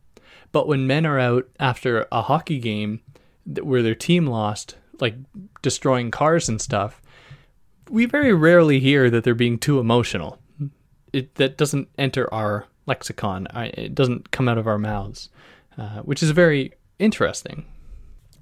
But 0.52 0.68
when 0.68 0.86
men 0.86 1.04
are 1.04 1.18
out 1.18 1.48
after 1.58 2.06
a 2.12 2.22
hockey 2.22 2.60
game 2.60 3.00
where 3.60 3.82
their 3.82 3.96
team 3.96 4.28
lost, 4.28 4.76
like 5.00 5.16
destroying 5.62 6.12
cars 6.12 6.48
and 6.48 6.60
stuff, 6.60 7.02
we 7.90 8.06
very 8.06 8.32
rarely 8.32 8.80
hear 8.80 9.10
that 9.10 9.24
they're 9.24 9.34
being 9.34 9.58
too 9.58 9.78
emotional. 9.78 10.38
It 11.12 11.34
that 11.36 11.56
doesn't 11.56 11.88
enter 11.98 12.32
our 12.32 12.66
lexicon. 12.86 13.48
it 13.54 13.94
doesn't 13.94 14.30
come 14.30 14.48
out 14.48 14.58
of 14.58 14.66
our 14.66 14.78
mouths, 14.78 15.28
uh, 15.76 16.00
which 16.00 16.22
is 16.22 16.30
very 16.30 16.72
interesting. 16.98 17.66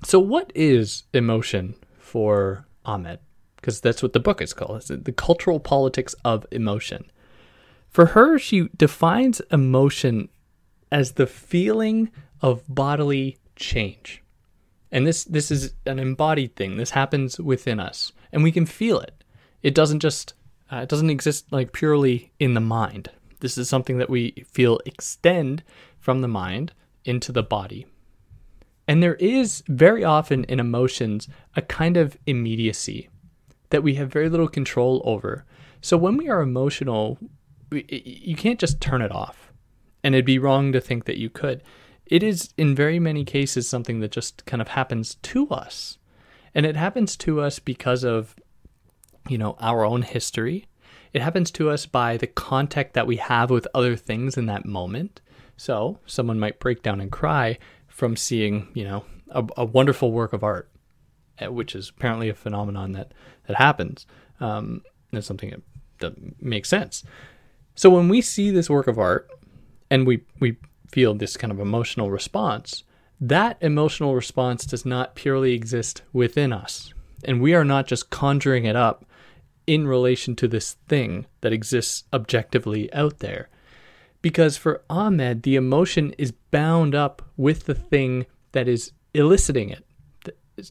So, 0.05 0.19
what 0.19 0.53
is 0.55 1.05
emotion 1.13 1.75
for 1.99 2.67
Ahmed? 2.85 3.21
Because 3.57 3.81
that's 3.81 4.03
what 4.03 4.13
the 4.13 4.21
book 4.21 4.43
is 4.43 4.53
called. 4.53 4.77
It's 4.77 4.89
the 4.89 5.13
cultural 5.13 5.61
politics 5.61 6.15
of 6.25 6.47
emotion. 6.51 7.11
For 7.89 8.07
her, 8.07 8.39
she 8.39 8.69
defines 8.77 9.41
emotion 9.51 10.29
as 10.93 11.13
the 11.13 11.27
feeling 11.27 12.11
of 12.43 12.63
bodily 12.69 13.39
change. 13.57 14.23
And 14.93 15.07
this 15.07 15.25
this 15.25 15.51
is 15.51 15.75
an 15.87 15.99
embodied 15.99 16.55
thing. 16.57 16.77
This 16.77 16.91
happens 16.91 17.41
within 17.41 17.81
us, 17.81 18.13
and 18.33 18.43
we 18.43 18.53
can 18.53 18.67
feel 18.67 19.01
it. 19.01 19.14
It 19.65 19.75
doesn't 19.75 20.01
just 20.01 20.35
uh, 20.71 20.77
it 20.77 20.89
doesn't 20.89 21.11
exist 21.11 21.51
like 21.51 21.73
purely 21.73 22.31
in 22.39 22.55
the 22.55 22.61
mind. 22.61 23.11
This 23.41 23.59
is 23.59 23.69
something 23.69 23.99
that 23.99 24.11
we 24.11 24.45
feel 24.51 24.79
extend 24.87 25.65
from 25.99 26.21
the 26.21 26.29
mind 26.29 26.73
into 27.05 27.33
the 27.33 27.43
body. 27.43 27.87
And 28.87 29.03
there 29.03 29.15
is 29.17 29.65
very 29.67 30.05
often 30.05 30.45
in 30.45 30.61
emotions 30.61 31.29
a 31.57 31.63
kind 31.63 31.97
of 31.97 32.17
immediacy 32.27 33.09
that 33.71 33.83
we 33.83 33.95
have 33.95 34.13
very 34.13 34.29
little 34.29 34.49
control 34.49 35.03
over. 35.05 35.45
So 35.81 35.97
when 35.97 36.17
we 36.17 36.29
are 36.29 36.41
emotional, 36.41 37.19
we, 37.71 37.85
you 37.89 38.37
can't 38.37 38.61
just 38.61 38.81
turn 38.81 39.03
it 39.03 39.13
off. 39.13 39.51
And 40.03 40.15
it'd 40.15 40.27
be 40.27 40.39
wrong 40.39 40.73
to 40.73 40.81
think 40.81 41.07
that 41.07 41.19
you 41.19 41.31
could. 41.31 41.63
It 42.07 42.23
is, 42.23 42.53
in 42.59 42.75
very 42.75 42.99
many 42.99 43.25
cases, 43.25 43.67
something 43.67 44.01
that 44.01 44.11
just 44.11 44.45
kind 44.45 44.61
of 44.61 44.69
happens 44.69 45.15
to 45.17 45.49
us. 45.49 45.97
And 46.55 46.67
it 46.67 46.77
happens 46.77 47.17
to 47.19 47.41
us 47.41 47.59
because 47.59 48.05
of 48.05 48.37
you 49.29 49.39
know, 49.39 49.57
our 49.61 49.85
own 49.85 50.03
history. 50.03 50.67
It 51.13 51.23
happens 51.23 51.51
to 51.53 51.71
us 51.71 51.87
by 51.87 52.17
the 52.17 52.27
contact 52.27 52.95
that 52.95 53.07
we 53.07 53.17
have 53.17 53.51
with 53.51 53.69
other 53.75 53.97
things 53.97 54.37
in 54.37 54.47
that 54.47 54.67
moment. 54.67 55.21
So, 55.57 56.01
someone 56.07 56.41
might 56.41 56.59
break 56.59 56.83
down 56.83 57.01
and 57.01 57.13
cry 57.13 57.59
from 57.87 58.17
seeing, 58.17 58.69
you 58.75 58.85
know, 58.85 59.05
a, 59.31 59.45
a 59.57 59.65
wonderful 59.65 60.11
work 60.11 60.33
of 60.33 60.43
art, 60.43 60.69
eh, 61.39 61.47
which 61.47 61.75
is 61.75 61.91
apparently 61.91 62.29
a 62.29 62.35
phenomenon 62.35 62.93
that 62.93 63.13
that 63.47 63.57
happens. 63.57 64.07
Um, 64.41 64.83
it's 65.13 65.27
something 65.27 65.51
that, 65.51 65.63
that 66.01 66.43
makes 66.43 66.69
sense. 66.69 67.05
So 67.77 67.91
when 67.91 68.09
we 68.09 68.21
see 68.21 68.51
this 68.51 68.71
work 68.71 68.89
of 68.89 68.99
art 68.99 69.29
and 69.91 70.07
we 70.07 70.25
we 70.41 70.57
feel 70.91 71.15
this 71.15 71.37
kind 71.37 71.53
of 71.53 71.61
emotional 71.61 72.11
response, 72.11 72.85
that 73.21 73.57
emotional 73.61 74.15
response 74.15 74.67
does 74.67 74.85
not 74.85 75.15
purely 75.15 75.53
exist 75.53 76.03
within 76.13 76.53
us. 76.53 76.93
And 77.25 77.41
we 77.41 77.55
are 77.55 77.65
not 77.65 77.87
just 77.87 78.11
conjuring 78.11 78.65
it 78.65 78.77
up 78.77 79.05
in 79.67 79.87
relation 79.87 80.37
to 80.37 80.49
this 80.49 80.75
thing 80.89 81.27
that 81.41 81.53
exists 81.53 82.05
objectively 82.13 82.93
out 82.93 83.19
there. 83.19 83.49
Because 84.23 84.57
for 84.57 84.83
Ahmed, 84.89 85.43
the 85.43 85.57
emotion 85.57 86.15
is 86.17 86.33
bound 86.51 86.95
up 86.95 87.23
with 87.37 87.67
the 87.67 87.75
thing 87.75 88.27
that 88.53 88.69
is 88.69 88.93
eliciting 89.13 89.71
it. 89.71 89.85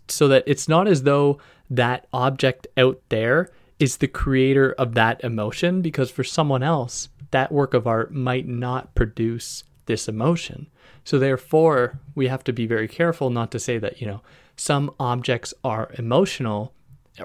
So 0.08 0.28
that 0.30 0.44
it's 0.48 0.68
not 0.68 0.88
as 0.88 1.04
though 1.04 1.40
that 1.70 2.08
object 2.14 2.68
out 2.78 3.02
there 3.10 3.50
is 3.80 3.98
the 3.98 4.08
creator 4.08 4.72
of 4.74 4.94
that 4.94 5.24
emotion, 5.24 5.82
because 5.82 6.10
for 6.10 6.24
someone 6.24 6.64
else, 6.64 7.10
that 7.32 7.52
work 7.52 7.74
of 7.74 7.86
art 7.86 8.14
might 8.14 8.48
not 8.48 8.96
produce 8.96 9.64
this 9.86 10.08
emotion. 10.08 10.68
So 11.04 11.20
therefore, 11.20 12.00
we 12.16 12.28
have 12.28 12.44
to 12.46 12.54
be 12.54 12.66
very 12.66 12.88
careful 12.88 13.30
not 13.30 13.52
to 13.52 13.60
say 13.60 13.78
that, 13.80 14.00
you 14.00 14.08
know, 14.08 14.22
some 14.56 14.92
objects 15.00 15.54
are 15.64 15.92
emotional 15.98 16.74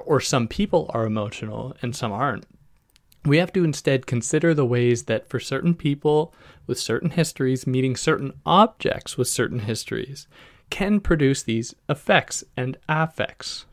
or 0.04 0.20
some 0.20 0.48
people 0.48 0.90
are 0.94 1.06
emotional 1.06 1.76
and 1.82 1.94
some 1.94 2.12
aren't. 2.12 2.46
We 3.24 3.38
have 3.38 3.52
to 3.54 3.64
instead 3.64 4.06
consider 4.06 4.54
the 4.54 4.64
ways 4.64 5.04
that 5.04 5.28
for 5.28 5.40
certain 5.40 5.74
people 5.74 6.34
with 6.66 6.78
certain 6.78 7.10
histories 7.10 7.66
meeting 7.66 7.96
certain 7.96 8.32
objects 8.46 9.18
with 9.18 9.28
certain 9.28 9.60
histories 9.60 10.26
can 10.70 11.00
produce 11.00 11.42
these 11.42 11.74
effects 11.88 12.44
and 12.56 12.76
affects. 12.88 13.64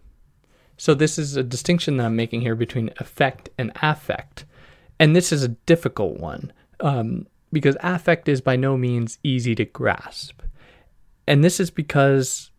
So, 0.77 0.93
this 0.93 1.17
is 1.17 1.37
a 1.37 1.43
distinction 1.43 1.97
that 1.97 2.05
I'm 2.05 2.15
making 2.15 2.41
here 2.41 2.55
between 2.55 2.89
effect 2.97 3.49
and 3.57 3.71
affect. 3.81 4.45
And 4.99 5.15
this 5.15 5.31
is 5.31 5.43
a 5.43 5.49
difficult 5.49 6.19
one 6.19 6.51
um, 6.79 7.27
because 7.51 7.77
affect 7.81 8.27
is 8.27 8.41
by 8.41 8.55
no 8.55 8.77
means 8.77 9.17
easy 9.23 9.55
to 9.55 9.65
grasp. 9.65 10.41
And 11.27 11.43
this 11.43 11.59
is 11.59 11.69
because 11.69 12.51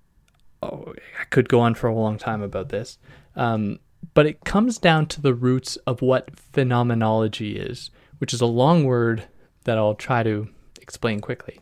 oh, 0.62 0.94
I 1.20 1.24
could 1.24 1.48
go 1.48 1.60
on 1.60 1.74
for 1.74 1.88
a 1.88 1.94
long 1.94 2.18
time 2.18 2.42
about 2.42 2.70
this. 2.70 2.98
Um, 3.36 3.78
but 4.14 4.26
it 4.26 4.44
comes 4.44 4.78
down 4.78 5.06
to 5.06 5.20
the 5.20 5.34
roots 5.34 5.76
of 5.86 6.02
what 6.02 6.38
phenomenology 6.38 7.56
is, 7.56 7.90
which 8.18 8.32
is 8.32 8.40
a 8.40 8.46
long 8.46 8.84
word 8.84 9.24
that 9.64 9.78
I'll 9.78 9.94
try 9.94 10.22
to 10.22 10.48
explain 10.80 11.20
quickly. 11.20 11.60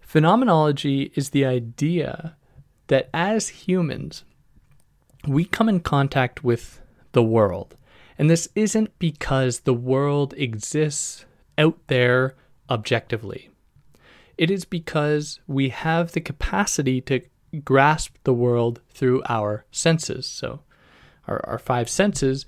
Phenomenology 0.00 1.12
is 1.14 1.30
the 1.30 1.44
idea 1.44 2.36
that 2.86 3.10
as 3.12 3.48
humans, 3.48 4.24
we 5.26 5.44
come 5.44 5.68
in 5.68 5.80
contact 5.80 6.44
with 6.44 6.80
the 7.12 7.22
world. 7.22 7.76
And 8.18 8.30
this 8.30 8.48
isn't 8.54 8.98
because 8.98 9.60
the 9.60 9.74
world 9.74 10.34
exists 10.36 11.26
out 11.58 11.78
there 11.88 12.34
objectively. 12.70 13.50
It 14.38 14.50
is 14.50 14.64
because 14.64 15.40
we 15.46 15.70
have 15.70 16.12
the 16.12 16.20
capacity 16.20 17.00
to 17.02 17.22
grasp 17.64 18.16
the 18.24 18.34
world 18.34 18.80
through 18.90 19.22
our 19.28 19.64
senses. 19.70 20.26
So, 20.26 20.60
our, 21.26 21.40
our 21.46 21.58
five 21.58 21.88
senses, 21.88 22.46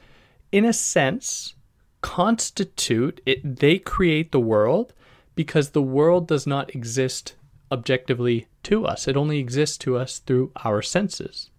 in 0.52 0.64
a 0.64 0.72
sense, 0.72 1.54
constitute 2.00 3.20
it, 3.26 3.58
they 3.58 3.78
create 3.78 4.32
the 4.32 4.40
world 4.40 4.92
because 5.34 5.70
the 5.70 5.82
world 5.82 6.26
does 6.26 6.46
not 6.46 6.74
exist 6.74 7.34
objectively 7.70 8.46
to 8.62 8.86
us. 8.86 9.06
It 9.06 9.16
only 9.16 9.38
exists 9.38 9.78
to 9.78 9.96
us 9.96 10.18
through 10.18 10.52
our 10.64 10.82
senses. 10.82 11.50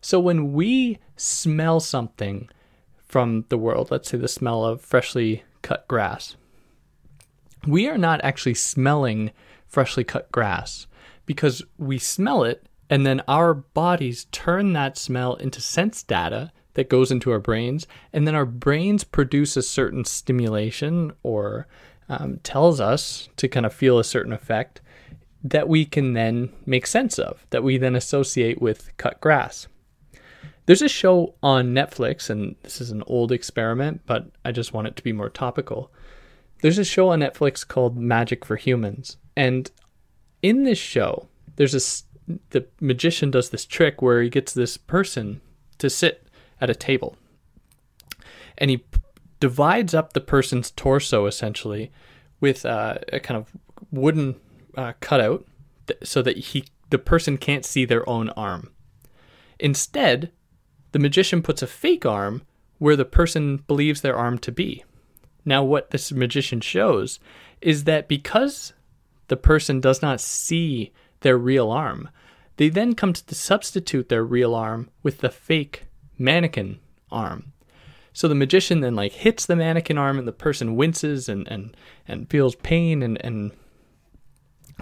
So 0.00 0.20
when 0.20 0.52
we 0.52 0.98
smell 1.16 1.80
something 1.80 2.48
from 3.04 3.44
the 3.48 3.58
world, 3.58 3.90
let's 3.90 4.10
say 4.10 4.18
the 4.18 4.28
smell 4.28 4.64
of 4.64 4.80
freshly 4.80 5.44
cut 5.62 5.88
grass, 5.88 6.36
we 7.66 7.88
are 7.88 7.98
not 7.98 8.20
actually 8.22 8.54
smelling 8.54 9.32
freshly 9.66 10.04
cut 10.04 10.30
grass 10.30 10.86
because 11.24 11.62
we 11.78 11.98
smell 11.98 12.44
it 12.44 12.68
and 12.88 13.04
then 13.04 13.20
our 13.26 13.52
bodies 13.52 14.26
turn 14.30 14.72
that 14.74 14.96
smell 14.96 15.34
into 15.34 15.60
sense 15.60 16.02
data 16.02 16.52
that 16.76 16.90
goes 16.90 17.10
into 17.10 17.32
our 17.32 17.38
brains. 17.38 17.86
And 18.12 18.26
then 18.26 18.34
our 18.34 18.44
brains 18.44 19.02
produce 19.02 19.56
a 19.56 19.62
certain 19.62 20.04
stimulation 20.04 21.12
or 21.22 21.66
um, 22.08 22.38
tells 22.42 22.80
us 22.80 23.30
to 23.36 23.48
kind 23.48 23.66
of 23.66 23.72
feel 23.72 23.98
a 23.98 24.04
certain 24.04 24.32
effect 24.32 24.82
that 25.42 25.68
we 25.68 25.86
can 25.86 26.12
then 26.12 26.50
make 26.66 26.86
sense 26.86 27.18
of, 27.18 27.46
that 27.50 27.62
we 27.62 27.78
then 27.78 27.96
associate 27.96 28.60
with 28.60 28.94
cut 28.98 29.20
grass. 29.20 29.68
There's 30.66 30.82
a 30.82 30.88
show 30.88 31.34
on 31.42 31.74
Netflix, 31.74 32.28
and 32.28 32.56
this 32.62 32.80
is 32.80 32.90
an 32.90 33.02
old 33.06 33.32
experiment, 33.32 34.02
but 34.04 34.26
I 34.44 34.52
just 34.52 34.74
want 34.74 34.88
it 34.88 34.96
to 34.96 35.02
be 35.02 35.12
more 35.12 35.30
topical. 35.30 35.90
There's 36.60 36.78
a 36.78 36.84
show 36.84 37.08
on 37.08 37.20
Netflix 37.20 37.66
called 37.66 37.96
Magic 37.96 38.44
for 38.44 38.56
Humans. 38.56 39.16
And 39.36 39.70
in 40.42 40.64
this 40.64 40.78
show, 40.78 41.28
there's 41.56 41.74
a 41.74 42.06
the 42.50 42.66
magician 42.80 43.30
does 43.30 43.50
this 43.50 43.64
trick 43.64 44.02
where 44.02 44.20
he 44.20 44.28
gets 44.28 44.52
this 44.52 44.76
person 44.76 45.40
to 45.78 45.88
sit 45.88 46.25
at 46.60 46.70
a 46.70 46.74
table, 46.74 47.16
and 48.58 48.70
he 48.70 48.78
p- 48.78 49.00
divides 49.40 49.94
up 49.94 50.12
the 50.12 50.20
person's 50.20 50.70
torso 50.70 51.26
essentially 51.26 51.90
with 52.40 52.64
uh, 52.64 52.96
a 53.12 53.20
kind 53.20 53.38
of 53.38 53.52
wooden 53.90 54.36
uh, 54.76 54.92
cutout 55.00 55.46
th- 55.86 56.00
so 56.02 56.22
that 56.22 56.36
he 56.36 56.64
the 56.90 56.98
person 56.98 57.36
can't 57.36 57.64
see 57.64 57.84
their 57.84 58.08
own 58.08 58.30
arm. 58.30 58.70
Instead, 59.58 60.30
the 60.92 60.98
magician 60.98 61.42
puts 61.42 61.62
a 61.62 61.66
fake 61.66 62.06
arm 62.06 62.42
where 62.78 62.96
the 62.96 63.04
person 63.04 63.58
believes 63.66 64.00
their 64.00 64.16
arm 64.16 64.38
to 64.38 64.52
be. 64.52 64.84
Now, 65.44 65.64
what 65.64 65.90
this 65.90 66.12
magician 66.12 66.60
shows 66.60 67.18
is 67.60 67.84
that 67.84 68.08
because 68.08 68.72
the 69.28 69.36
person 69.36 69.80
does 69.80 70.02
not 70.02 70.20
see 70.20 70.92
their 71.20 71.38
real 71.38 71.70
arm, 71.70 72.10
they 72.56 72.68
then 72.68 72.94
come 72.94 73.12
to 73.12 73.34
substitute 73.34 74.08
their 74.08 74.24
real 74.24 74.54
arm 74.54 74.90
with 75.02 75.18
the 75.18 75.30
fake 75.30 75.86
mannequin 76.18 76.78
arm. 77.10 77.52
So 78.12 78.28
the 78.28 78.34
magician 78.34 78.80
then 78.80 78.94
like 78.94 79.12
hits 79.12 79.44
the 79.44 79.56
mannequin 79.56 79.98
arm 79.98 80.18
and 80.18 80.26
the 80.26 80.32
person 80.32 80.76
winces 80.76 81.28
and, 81.28 81.46
and, 81.48 81.76
and 82.08 82.30
feels 82.30 82.54
pain 82.56 83.02
and, 83.02 83.22
and 83.24 83.52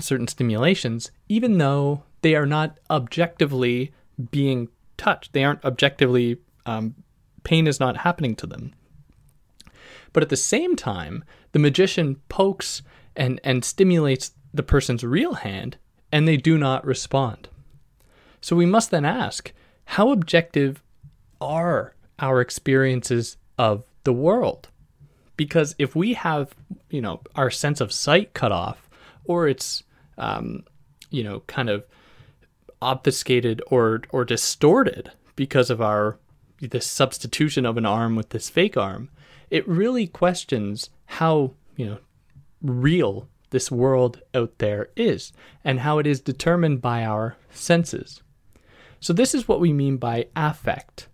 certain 0.01 0.29
stimulations, 0.29 1.11
even 1.29 1.59
though 1.59 2.05
they 2.23 2.35
are 2.35 2.47
not 2.47 2.79
objectively 2.91 3.93
being 4.31 4.69
touched. 4.97 5.33
They 5.33 5.45
aren't 5.45 5.65
objectively, 5.65 6.39
um, 6.67 6.95
pain 7.43 7.67
is 7.67 7.81
not 7.81 7.99
happening 7.99 8.37
to 8.37 8.47
them. 8.47 8.73
But 10.13 10.23
at 10.23 10.29
the 10.29 10.37
same 10.37 10.77
time, 10.77 11.25
the 11.53 11.59
magician 11.59 12.17
pokes 12.29 12.83
and, 13.17 13.41
and 13.43 13.65
stimulates 13.65 14.33
the 14.53 14.63
person's 14.63 15.03
real 15.03 15.35
hand, 15.35 15.77
and 16.13 16.29
they 16.29 16.37
do 16.37 16.57
not 16.57 16.87
respond. 16.87 17.49
So 18.41 18.55
we 18.55 18.67
must 18.67 18.93
then 18.93 19.05
ask 19.05 19.53
how 19.87 20.11
objective 20.11 20.81
are 21.45 21.95
our 22.19 22.41
experiences 22.41 23.37
of 23.59 23.85
the 24.05 24.13
world? 24.13 24.69
Because 25.37 25.75
if 25.79 25.95
we 25.95 26.15
have, 26.15 26.55
you 26.91 27.01
know, 27.01 27.21
our 27.35 27.51
sense 27.51 27.81
of 27.81 27.93
sight 27.93 28.35
cut 28.35 28.53
off, 28.53 28.89
or 29.25 29.49
it's, 29.49 29.83
um, 30.17 30.65
you 31.11 31.23
know, 31.23 31.41
kind 31.47 31.69
of 31.69 31.85
obfuscated 32.81 33.63
or 33.69 34.03
or 34.11 34.25
distorted 34.25 35.11
because 35.37 35.71
of 35.71 35.81
our 35.81 36.19
this 36.61 36.87
substitution 36.87 37.67
of 37.67 37.77
an 37.77 37.87
arm 37.87 38.15
with 38.15 38.31
this 38.31 38.49
fake 38.49 38.77
arm, 38.77 39.11
it 39.51 39.67
really 39.67 40.07
questions 40.07 40.91
how 41.07 41.53
you 41.77 41.87
know 41.87 41.99
real 42.63 43.29
this 43.51 43.71
world 43.71 44.21
out 44.35 44.59
there 44.59 44.89
is 44.97 45.33
and 45.65 45.81
how 45.81 45.99
it 45.99 46.07
is 46.07 46.21
determined 46.21 46.83
by 46.83 47.05
our 47.05 47.37
senses. 47.51 48.23
So 49.01 49.13
this 49.13 49.35
is 49.35 49.47
what 49.47 49.61
we 49.61 49.73
mean 49.73 49.97
by 49.97 50.27
affect. 50.35 51.09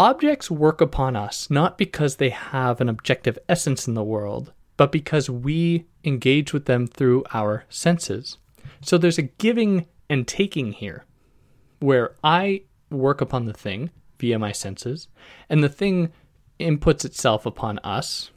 Objects 0.00 0.50
work 0.50 0.80
upon 0.80 1.14
us 1.14 1.50
not 1.50 1.76
because 1.76 2.16
they 2.16 2.30
have 2.30 2.80
an 2.80 2.88
objective 2.88 3.38
essence 3.50 3.86
in 3.86 3.92
the 3.92 4.02
world, 4.02 4.50
but 4.78 4.90
because 4.90 5.28
we 5.28 5.84
engage 6.04 6.54
with 6.54 6.64
them 6.64 6.86
through 6.86 7.22
our 7.34 7.64
senses. 7.68 8.38
So 8.80 8.96
there's 8.96 9.18
a 9.18 9.22
giving 9.24 9.84
and 10.08 10.26
taking 10.26 10.72
here, 10.72 11.04
where 11.80 12.14
I 12.24 12.62
work 12.88 13.20
upon 13.20 13.44
the 13.44 13.52
thing 13.52 13.90
via 14.18 14.38
my 14.38 14.52
senses, 14.52 15.08
and 15.50 15.62
the 15.62 15.68
thing 15.68 16.10
inputs 16.58 17.04
itself 17.04 17.44
upon 17.44 17.78
us. 17.80 18.30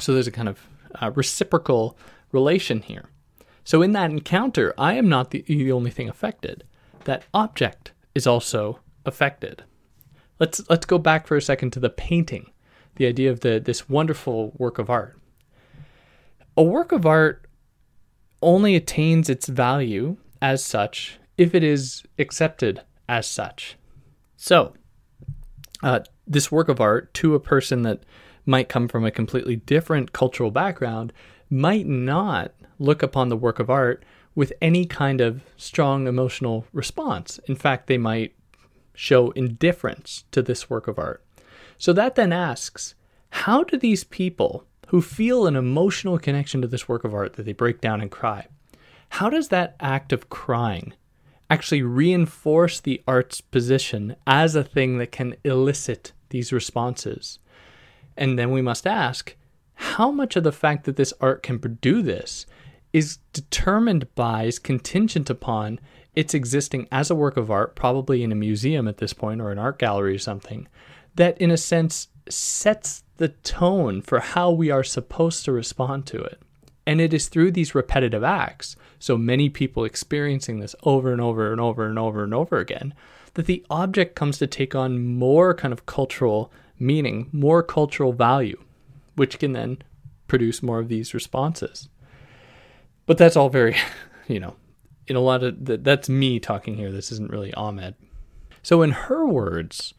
So 0.00 0.12
there's 0.12 0.26
a 0.26 0.32
kind 0.32 0.48
of 0.48 0.66
uh, 1.00 1.12
reciprocal 1.12 1.96
relation 2.32 2.82
here. 2.82 3.10
So 3.62 3.80
in 3.80 3.92
that 3.92 4.10
encounter, 4.10 4.74
I 4.76 4.94
am 4.94 5.08
not 5.08 5.30
the, 5.30 5.44
the 5.46 5.70
only 5.70 5.92
thing 5.92 6.08
affected. 6.08 6.64
That 7.04 7.22
object 7.32 7.92
is 8.12 8.26
also 8.26 8.80
affected. 9.06 9.62
Let's 10.44 10.60
let's 10.68 10.84
go 10.84 10.98
back 10.98 11.26
for 11.26 11.38
a 11.38 11.40
second 11.40 11.70
to 11.70 11.80
the 11.80 11.88
painting, 11.88 12.50
the 12.96 13.06
idea 13.06 13.30
of 13.30 13.40
the 13.40 13.58
this 13.58 13.88
wonderful 13.88 14.52
work 14.58 14.78
of 14.78 14.90
art. 14.90 15.18
A 16.54 16.62
work 16.62 16.92
of 16.92 17.06
art 17.06 17.46
only 18.42 18.76
attains 18.76 19.30
its 19.30 19.48
value 19.48 20.18
as 20.42 20.62
such 20.62 21.18
if 21.38 21.54
it 21.54 21.64
is 21.64 22.02
accepted 22.18 22.82
as 23.08 23.26
such. 23.26 23.78
So, 24.36 24.74
uh, 25.82 26.00
this 26.26 26.52
work 26.52 26.68
of 26.68 26.78
art 26.78 27.14
to 27.14 27.34
a 27.34 27.40
person 27.40 27.80
that 27.80 28.02
might 28.44 28.68
come 28.68 28.86
from 28.86 29.02
a 29.02 29.10
completely 29.10 29.56
different 29.56 30.12
cultural 30.12 30.50
background 30.50 31.14
might 31.48 31.86
not 31.86 32.52
look 32.78 33.02
upon 33.02 33.30
the 33.30 33.36
work 33.38 33.60
of 33.60 33.70
art 33.70 34.04
with 34.34 34.52
any 34.60 34.84
kind 34.84 35.22
of 35.22 35.40
strong 35.56 36.06
emotional 36.06 36.66
response. 36.74 37.40
In 37.46 37.56
fact, 37.56 37.86
they 37.86 37.96
might 37.96 38.34
show 38.94 39.30
indifference 39.32 40.24
to 40.30 40.42
this 40.42 40.70
work 40.70 40.88
of 40.88 40.98
art. 40.98 41.24
So 41.78 41.92
that 41.92 42.14
then 42.14 42.32
asks 42.32 42.94
how 43.30 43.64
do 43.64 43.76
these 43.76 44.04
people 44.04 44.64
who 44.88 45.02
feel 45.02 45.46
an 45.46 45.56
emotional 45.56 46.18
connection 46.18 46.62
to 46.62 46.68
this 46.68 46.88
work 46.88 47.04
of 47.04 47.14
art 47.14 47.34
that 47.34 47.42
they 47.44 47.52
break 47.52 47.80
down 47.80 48.00
and 48.00 48.10
cry, 48.10 48.46
how 49.10 49.28
does 49.28 49.48
that 49.48 49.76
act 49.80 50.12
of 50.12 50.28
crying 50.28 50.92
actually 51.50 51.82
reinforce 51.82 52.80
the 52.80 53.02
art's 53.06 53.40
position 53.40 54.16
as 54.26 54.54
a 54.54 54.64
thing 54.64 54.98
that 54.98 55.12
can 55.12 55.34
elicit 55.44 56.12
these 56.30 56.52
responses? 56.52 57.38
And 58.16 58.38
then 58.38 58.50
we 58.50 58.62
must 58.62 58.86
ask 58.86 59.36
how 59.74 60.10
much 60.10 60.36
of 60.36 60.44
the 60.44 60.52
fact 60.52 60.84
that 60.84 60.96
this 60.96 61.12
art 61.20 61.42
can 61.42 61.58
do 61.80 62.02
this 62.02 62.46
is 62.92 63.18
determined 63.32 64.14
by, 64.14 64.44
is 64.44 64.58
contingent 64.58 65.28
upon 65.28 65.80
its 66.14 66.34
existing 66.34 66.88
as 66.92 67.10
a 67.10 67.14
work 67.14 67.36
of 67.36 67.50
art, 67.50 67.74
probably 67.74 68.22
in 68.22 68.32
a 68.32 68.36
museum 68.36 68.86
at 68.88 68.98
this 68.98 69.12
point 69.12 69.40
or 69.40 69.50
an 69.50 69.58
art 69.58 69.78
gallery 69.78 70.14
or 70.14 70.18
something, 70.18 70.68
that 71.14 71.36
in 71.38 71.50
a 71.50 71.56
sense 71.56 72.08
sets 72.28 73.02
the 73.16 73.28
tone 73.28 74.00
for 74.00 74.20
how 74.20 74.50
we 74.50 74.70
are 74.70 74.84
supposed 74.84 75.44
to 75.44 75.52
respond 75.52 76.06
to 76.06 76.22
it. 76.22 76.40
And 76.86 77.00
it 77.00 77.14
is 77.14 77.28
through 77.28 77.52
these 77.52 77.74
repetitive 77.74 78.22
acts, 78.22 78.76
so 78.98 79.16
many 79.16 79.48
people 79.48 79.84
experiencing 79.84 80.60
this 80.60 80.76
over 80.82 81.12
and 81.12 81.20
over 81.20 81.50
and 81.50 81.60
over 81.60 81.86
and 81.86 81.98
over 81.98 82.24
and 82.24 82.34
over 82.34 82.58
again, 82.58 82.94
that 83.34 83.46
the 83.46 83.64
object 83.70 84.14
comes 84.14 84.38
to 84.38 84.46
take 84.46 84.74
on 84.74 85.14
more 85.16 85.54
kind 85.54 85.72
of 85.72 85.86
cultural 85.86 86.52
meaning, 86.78 87.28
more 87.32 87.62
cultural 87.62 88.12
value, 88.12 88.60
which 89.14 89.38
can 89.38 89.52
then 89.52 89.78
produce 90.26 90.62
more 90.62 90.78
of 90.78 90.88
these 90.88 91.14
responses. 91.14 91.88
But 93.06 93.18
that's 93.18 93.36
all 93.36 93.48
very, 93.48 93.76
you 94.28 94.40
know, 94.40 94.56
in 95.06 95.16
a 95.16 95.20
lot 95.20 95.42
of 95.42 95.56
that's 95.60 96.08
me 96.08 96.40
talking 96.40 96.76
here. 96.76 96.92
This 96.92 97.12
isn't 97.12 97.30
really 97.30 97.52
Ahmed. 97.54 97.94
So, 98.62 98.82
in 98.82 98.92
her 98.92 99.26
words, 99.26 99.94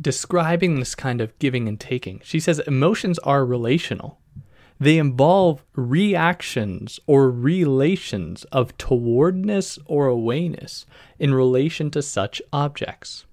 describing 0.00 0.78
this 0.78 0.94
kind 0.94 1.20
of 1.20 1.38
giving 1.38 1.68
and 1.68 1.78
taking, 1.80 2.20
she 2.22 2.40
says 2.40 2.58
emotions 2.60 3.18
are 3.20 3.44
relational. 3.44 4.18
They 4.78 4.96
involve 4.96 5.62
reactions 5.74 6.98
or 7.06 7.30
relations 7.30 8.44
of 8.44 8.76
towardness 8.78 9.78
or 9.84 10.08
awayness 10.08 10.86
in 11.18 11.34
relation 11.34 11.90
to 11.90 12.00
such 12.00 12.40
objects. 12.50 13.26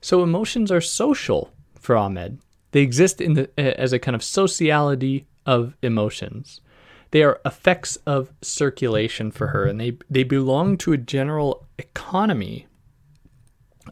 So 0.00 0.22
emotions 0.22 0.72
are 0.72 0.80
social 0.80 1.52
for 1.74 1.94
Ahmed. 1.94 2.38
They 2.72 2.80
exist 2.80 3.20
in 3.20 3.34
the, 3.34 3.50
eh, 3.58 3.74
as 3.76 3.92
a 3.92 3.98
kind 3.98 4.14
of 4.14 4.22
sociality 4.22 5.26
of 5.44 5.74
emotions. 5.82 6.62
They 7.10 7.22
are 7.22 7.40
effects 7.44 7.96
of 8.06 8.32
circulation 8.42 9.30
for 9.30 9.48
her, 9.48 9.64
and 9.64 9.80
they, 9.80 9.98
they 10.10 10.24
belong 10.24 10.76
to 10.78 10.92
a 10.92 10.98
general 10.98 11.66
economy 11.78 12.66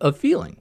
of 0.01 0.19
feeling, 0.19 0.61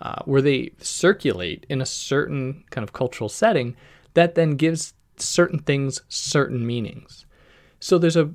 uh, 0.00 0.22
where 0.24 0.42
they 0.42 0.72
circulate 0.78 1.64
in 1.68 1.80
a 1.80 1.86
certain 1.86 2.64
kind 2.70 2.82
of 2.82 2.92
cultural 2.92 3.28
setting 3.28 3.76
that 4.14 4.34
then 4.34 4.56
gives 4.56 4.94
certain 5.16 5.58
things 5.58 6.02
certain 6.08 6.66
meanings. 6.66 7.26
So 7.78 7.98
there's 7.98 8.16
a 8.16 8.34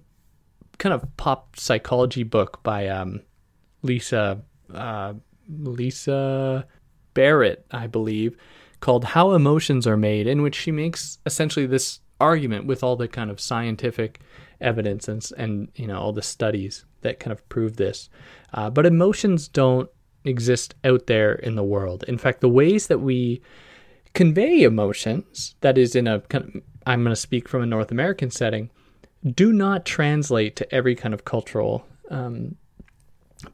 kind 0.78 0.94
of 0.94 1.06
pop 1.18 1.58
psychology 1.58 2.24
book 2.24 2.62
by 2.64 2.88
um, 2.88 3.22
Lisa 3.82 4.42
uh, 4.74 5.14
Lisa 5.48 6.66
Barrett, 7.14 7.66
I 7.72 7.88
believe, 7.88 8.36
called 8.80 9.06
"How 9.06 9.34
Emotions 9.34 9.86
Are 9.86 9.98
Made," 9.98 10.28
in 10.28 10.42
which 10.42 10.56
she 10.56 10.72
makes 10.72 11.20
essentially 11.26 11.66
this 11.66 12.00
argument 12.20 12.66
with 12.66 12.84
all 12.84 12.96
the 12.96 13.08
kind 13.08 13.30
of 13.30 13.40
scientific 13.40 14.22
evidence 14.62 15.08
and 15.08 15.30
and 15.38 15.70
you 15.76 15.86
know 15.88 16.00
all 16.00 16.14
the 16.14 16.22
studies 16.22 16.86
that 17.02 17.20
kind 17.20 17.32
of 17.32 17.48
prove 17.50 17.78
this. 17.78 18.10
Uh, 18.54 18.70
but 18.70 18.86
emotions 18.86 19.48
don't 19.48 19.90
exist 20.24 20.76
out 20.84 21.08
there 21.08 21.34
in 21.34 21.56
the 21.56 21.64
world. 21.64 22.04
In 22.08 22.18
fact, 22.18 22.42
the 22.42 22.50
ways 22.50 22.88
that 22.88 23.00
we 23.00 23.42
convey 24.14 24.64
emotions, 24.64 25.56
that 25.62 25.78
is 25.78 25.96
in 25.96 26.08
a 26.08 26.22
kind 26.22 26.46
of 26.46 26.62
I'm 26.88 27.04
going 27.04 27.12
to 27.12 27.16
speak 27.16 27.50
from 27.50 27.64
a 27.64 27.68
North 27.68 27.92
American 27.92 28.30
setting, 28.30 28.70
do 29.34 29.52
not 29.52 29.86
translate 29.86 30.56
to 30.58 30.76
every 30.76 30.96
kind 30.96 31.14
of 31.14 31.26
cultural 31.26 31.86
um, 32.10 32.56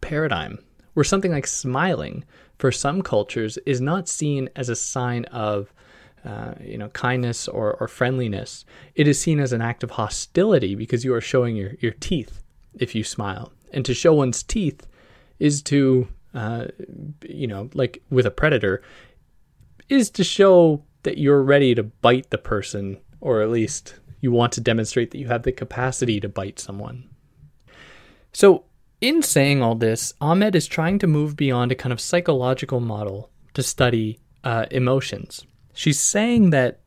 paradigm. 0.02 0.60
Where 0.94 1.06
something 1.06 1.32
like 1.32 1.48
smiling 1.48 2.26
for 2.58 2.72
some 2.72 3.02
cultures 3.02 3.58
is 3.66 3.80
not 3.80 4.10
seen 4.10 4.50
as 4.56 4.68
a 4.68 4.76
sign 4.76 5.24
of 5.26 5.74
uh, 6.26 6.54
you 6.62 6.78
know 6.78 6.90
kindness 6.90 7.48
or, 7.48 7.74
or 7.80 7.88
friendliness. 7.88 8.66
It 8.96 9.08
is 9.08 9.20
seen 9.20 9.40
as 9.40 9.54
an 9.54 9.62
act 9.62 9.84
of 9.84 9.92
hostility 9.92 10.76
because 10.76 11.04
you 11.04 11.14
are 11.14 11.22
showing 11.22 11.56
your, 11.56 11.74
your 11.80 11.94
teeth 11.94 12.42
if 12.76 12.96
you 12.96 13.04
smile. 13.04 13.52
And 13.74 13.86
to 13.86 13.94
show 13.94 14.14
one's 14.14 14.44
teeth 14.44 14.86
is 15.40 15.62
to, 15.64 16.08
uh, 16.34 16.66
you 17.28 17.48
know, 17.48 17.70
like 17.74 18.04
with 18.10 18.26
a 18.26 18.32
predator, 18.32 18.82
is 19.90 20.10
to 20.12 20.24
show 20.24 20.84
that 21.04 21.18
you're 21.18 21.42
ready 21.42 21.74
to 21.76 21.84
bite 21.84 22.30
the 22.30 22.38
person, 22.38 22.98
or 23.20 23.42
at 23.42 23.50
least 23.50 23.96
you 24.20 24.32
want 24.32 24.54
to 24.54 24.62
demonstrate 24.62 25.12
that 25.12 25.18
you 25.18 25.28
have 25.28 25.44
the 25.44 25.52
capacity 25.52 26.20
to 26.20 26.30
bite 26.30 26.60
someone. 26.60 27.10
So, 28.34 28.66
in 29.02 29.24
saying 29.24 29.64
all 29.64 29.74
this, 29.74 30.14
Ahmed 30.22 30.56
is 30.56 30.68
trying 30.68 31.00
to 31.00 31.08
move 31.08 31.36
beyond 31.36 31.72
a 31.72 31.76
kind 31.76 31.92
of 31.92 32.00
psychological 32.00 32.80
model 32.80 33.32
to 33.56 33.64
study 33.64 34.20
uh, 34.44 34.68
emotions. 34.70 35.44
She's 35.74 36.00
saying 36.00 36.50
that 36.52 36.80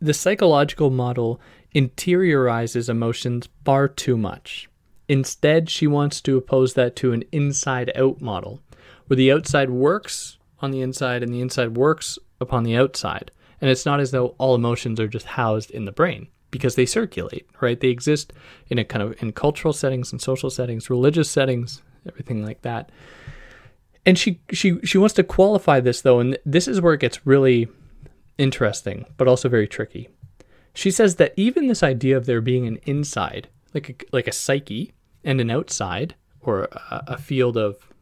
the 0.00 0.14
psychological 0.14 0.90
model 0.90 1.40
interiorizes 1.74 2.88
emotions 2.88 3.48
far 3.64 3.88
too 3.88 4.16
much. 4.16 4.68
Instead, 5.08 5.70
she 5.70 5.86
wants 5.86 6.20
to 6.20 6.36
oppose 6.36 6.74
that 6.74 6.94
to 6.96 7.12
an 7.12 7.24
inside 7.32 7.90
out 7.96 8.20
model, 8.20 8.60
where 9.06 9.16
the 9.16 9.32
outside 9.32 9.70
works 9.70 10.38
on 10.60 10.70
the 10.70 10.82
inside 10.82 11.22
and 11.22 11.32
the 11.32 11.40
inside 11.40 11.76
works 11.76 12.18
upon 12.40 12.62
the 12.62 12.76
outside. 12.76 13.30
And 13.60 13.70
it's 13.70 13.86
not 13.86 14.00
as 14.00 14.10
though 14.10 14.34
all 14.38 14.54
emotions 14.54 15.00
are 15.00 15.08
just 15.08 15.26
housed 15.26 15.70
in 15.70 15.84
the 15.84 15.92
brain 15.92 16.28
because 16.50 16.74
they 16.74 16.86
circulate, 16.86 17.46
right? 17.60 17.80
They 17.80 17.88
exist 17.88 18.32
in 18.68 18.78
a 18.78 18.84
kind 18.84 19.02
of 19.02 19.20
in 19.22 19.32
cultural 19.32 19.72
settings 19.72 20.12
and 20.12 20.20
social 20.20 20.50
settings, 20.50 20.90
religious 20.90 21.30
settings, 21.30 21.82
everything 22.06 22.44
like 22.44 22.62
that. 22.62 22.90
And 24.06 24.18
she 24.18 24.40
she 24.50 24.78
she 24.84 24.98
wants 24.98 25.14
to 25.14 25.24
qualify 25.24 25.80
this 25.80 26.02
though, 26.02 26.20
and 26.20 26.38
this 26.46 26.68
is 26.68 26.80
where 26.80 26.94
it 26.94 27.00
gets 27.00 27.26
really 27.26 27.68
interesting, 28.38 29.04
but 29.16 29.28
also 29.28 29.48
very 29.48 29.68
tricky. 29.68 30.08
She 30.74 30.90
says 30.90 31.16
that 31.16 31.34
even 31.36 31.66
this 31.66 31.82
idea 31.82 32.16
of 32.16 32.26
there 32.26 32.40
being 32.40 32.66
an 32.66 32.78
inside, 32.86 33.48
like 33.74 33.90
a, 33.90 34.16
like 34.16 34.28
a 34.28 34.32
psyche, 34.32 34.94
and 35.24 35.40
an 35.40 35.50
outside, 35.50 36.14
or 36.40 36.62
a, 36.64 37.04
a 37.08 37.18
field 37.18 37.56
of 37.56 37.92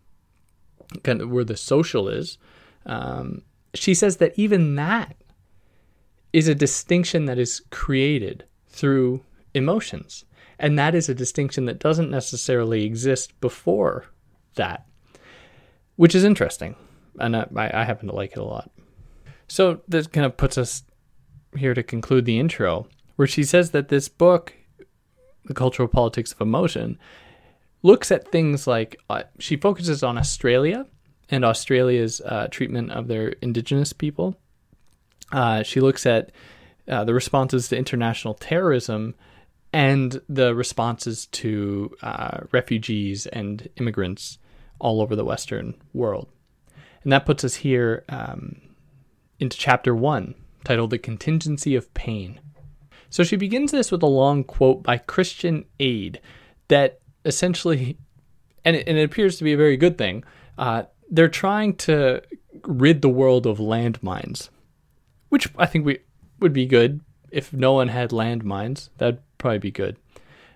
kind 1.03 1.21
of 1.21 1.31
where 1.31 1.45
the 1.45 1.57
social 1.57 2.09
is, 2.09 2.39
um, 2.85 3.43
she 3.75 3.95
says 3.95 4.19
that 4.19 4.39
even 4.39 4.75
that 4.77 5.17
is 6.33 6.49
a 6.49 6.55
distinction 6.55 7.25
that 7.25 7.39
is 7.39 7.63
created 7.71 8.45
through 8.69 9.23
emotions. 9.55 10.25
And 10.59 10.79
that 10.79 10.95
is 10.95 11.09
a 11.09 11.15
distinction 11.15 11.65
that 11.67 11.79
doesn't 11.79 12.11
necessarily 12.11 12.85
exist 12.85 13.39
before 13.41 14.07
that, 14.55 14.87
which 15.97 16.15
is 16.15 16.25
interesting. 16.25 16.77
And 17.19 17.37
I, 17.37 17.47
I 17.57 17.85
happen 17.85 18.09
to 18.09 18.15
like 18.15 18.33
it 18.33 18.39
a 18.39 18.45
lot. 18.45 18.71
So 19.49 19.81
this 19.87 20.07
kind 20.07 20.27
of 20.27 20.37
puts 20.37 20.59
us 20.59 20.83
here 21.57 21.75
to 21.75 21.83
conclude 21.83 22.25
the 22.25 22.39
intro, 22.39 22.89
where 23.17 23.29
she 23.29 23.45
says 23.45 23.71
that 23.71 23.89
this 23.89 24.09
book, 24.09 24.55
The 25.45 25.55
Cultural 25.55 25.89
Politics 25.89 26.33
of 26.33 26.41
Emotion, 26.41 26.99
looks 27.83 28.11
at 28.11 28.31
things 28.33 28.67
like 28.67 28.97
uh, 29.09 29.23
she 29.39 29.57
focuses 29.57 30.03
on 30.03 30.19
Australia 30.19 30.87
and 31.31 31.45
Australia's 31.45 32.21
uh, 32.21 32.49
treatment 32.51 32.91
of 32.91 33.09
their 33.09 33.29
indigenous 33.41 33.93
people 33.93 34.37
uh, 35.33 35.63
she 35.63 35.81
looks 35.81 36.07
at 36.07 36.31
uh, 36.89 37.05
the 37.05 37.15
responses 37.15 37.69
to 37.69 37.77
international 37.77 38.35
terrorism 38.35 39.15
and 39.73 40.21
the 40.29 40.55
responses 40.55 41.27
to 41.27 41.95
uh, 42.03 42.39
refugees 42.53 43.27
and 43.27 43.69
immigrants 43.77 44.39
all 44.79 45.01
over 45.01 45.17
the 45.17 45.25
Western 45.25 45.75
world. 45.93 46.29
And 47.03 47.13
that 47.13 47.27
puts 47.27 47.45
us 47.45 47.57
here 47.57 48.05
um, 48.09 48.61
into 49.39 49.57
chapter 49.57 49.95
one, 49.95 50.35
titled 50.65 50.91
The 50.91 50.99
Contingency 50.99 51.75
of 51.75 51.93
Pain. 51.95 52.41
So 53.11 53.23
she 53.25 53.37
begins 53.37 53.73
this 53.73 53.91
with 53.91 54.03
a 54.03 54.07
long 54.07 54.45
quote 54.45 54.83
by 54.83 54.99
Christian 54.99 55.65
Aid 55.79 56.21
that 56.69 57.01
essentially, 57.25 57.99
and 58.65 58.77
it, 58.77 58.89
and 58.89 58.99
it 58.99 59.05
appears 59.05 59.39
to 59.39 59.45
be 59.45 59.53
a 59.53 59.57
very 59.57 59.77
good 59.77 59.97
thing, 59.97 60.25
uh, 60.59 60.85
they're 61.11 61.29
trying 61.29 61.77
to 61.77 62.23
rid 62.65 63.03
the 63.03 63.09
world 63.09 63.47
of 63.47 63.59
landmines 63.59 64.49
which 65.29 65.49
I 65.59 65.67
think 65.67 65.85
we 65.85 65.99
would 66.41 66.53
be 66.53 66.67
good 66.67 67.01
if 67.31 67.53
no 67.53 67.73
one 67.73 67.89
had 67.89 68.11
landmines. 68.11 68.91
That'd 68.99 69.21
probably 69.39 69.59
be 69.59 69.71
good. 69.71 69.97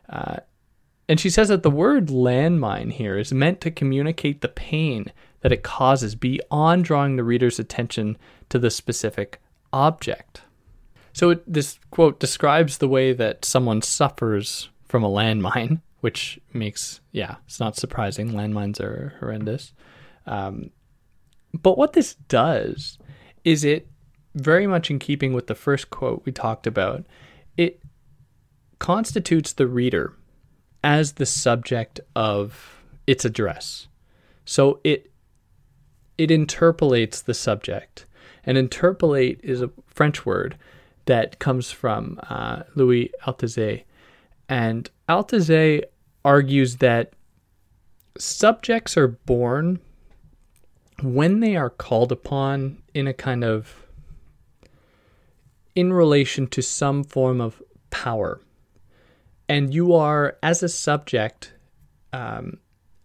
Uh, 0.09 0.37
and 1.09 1.19
she 1.19 1.31
says 1.31 1.49
that 1.49 1.63
the 1.63 1.71
word 1.71 2.07
landmine 2.09 2.93
here 2.93 3.19
is 3.19 3.33
meant 3.33 3.61
to 3.63 3.71
communicate 3.71 4.41
the 4.41 4.49
pain 4.49 5.13
that 5.41 5.53
it 5.53 5.63
causes 5.63 6.15
beyond 6.15 6.85
drawing 6.85 7.17
the 7.17 7.25
reader's 7.25 7.59
attention 7.59 8.17
to 8.49 8.59
the 8.59 8.71
specific 8.71 9.41
object. 9.73 10.43
So 11.13 11.31
it, 11.31 11.53
this 11.53 11.79
quote 11.91 12.21
describes 12.21 12.79
the 12.79 12.89
way 12.89 13.13
that 13.13 13.45
someone 13.45 13.83
suffers 13.83 14.69
from 14.85 15.03
a 15.03 15.09
landmine, 15.09 15.81
which 16.01 16.41
makes, 16.53 17.01
yeah, 17.13 17.37
it's 17.47 17.61
not 17.61 17.77
surprising. 17.77 18.33
Landmines 18.33 18.81
are 18.81 19.15
horrendous. 19.21 19.73
Um, 20.27 20.71
but 21.53 21.77
what 21.77 21.95
this 21.95 22.15
does 22.29 22.99
is 23.45 23.65
it 23.65 23.89
very 24.35 24.67
much 24.67 24.91
in 24.91 24.99
keeping 24.99 25.33
with 25.33 25.47
the 25.47 25.55
first 25.55 25.91
quote 25.91 26.23
we 26.25 26.33
talked 26.33 26.67
about, 26.67 27.05
it 27.57 27.83
constitutes 28.79 29.53
the 29.53 29.67
reader 29.67 30.15
as 30.85 31.15
the 31.15 31.27
subject 31.27 32.01
of 32.15 32.83
its 33.07 33.25
address. 33.25 33.89
So 34.45 34.81
it 34.85 35.10
it 36.21 36.31
interpolates 36.31 37.23
the 37.23 37.33
subject. 37.33 38.05
And 38.45 38.59
interpolate 38.59 39.41
is 39.43 39.63
a 39.63 39.71
French 39.87 40.27
word 40.27 40.59
that 41.07 41.39
comes 41.39 41.71
from 41.71 42.21
uh, 42.29 42.65
Louis 42.75 43.11
Althusser. 43.27 43.85
And 44.47 44.91
Althusser 45.09 45.83
argues 46.23 46.77
that 46.77 47.15
subjects 48.19 48.99
are 48.99 49.09
born 49.09 49.81
when 51.03 51.41
they 51.41 51.57
are 51.57 51.71
called 51.71 52.13
upon 52.13 52.83
in 52.93 53.07
a 53.07 53.15
kind 53.15 53.43
of 53.43 53.87
in 55.75 55.91
relation 55.91 56.47
to 56.49 56.61
some 56.61 57.03
form 57.03 57.41
of 57.41 57.63
power. 57.89 58.43
And 59.49 59.73
you 59.73 59.95
are, 59.95 60.37
as 60.43 60.63
a 60.63 60.69
subject, 60.69 61.55
um, 62.13 62.59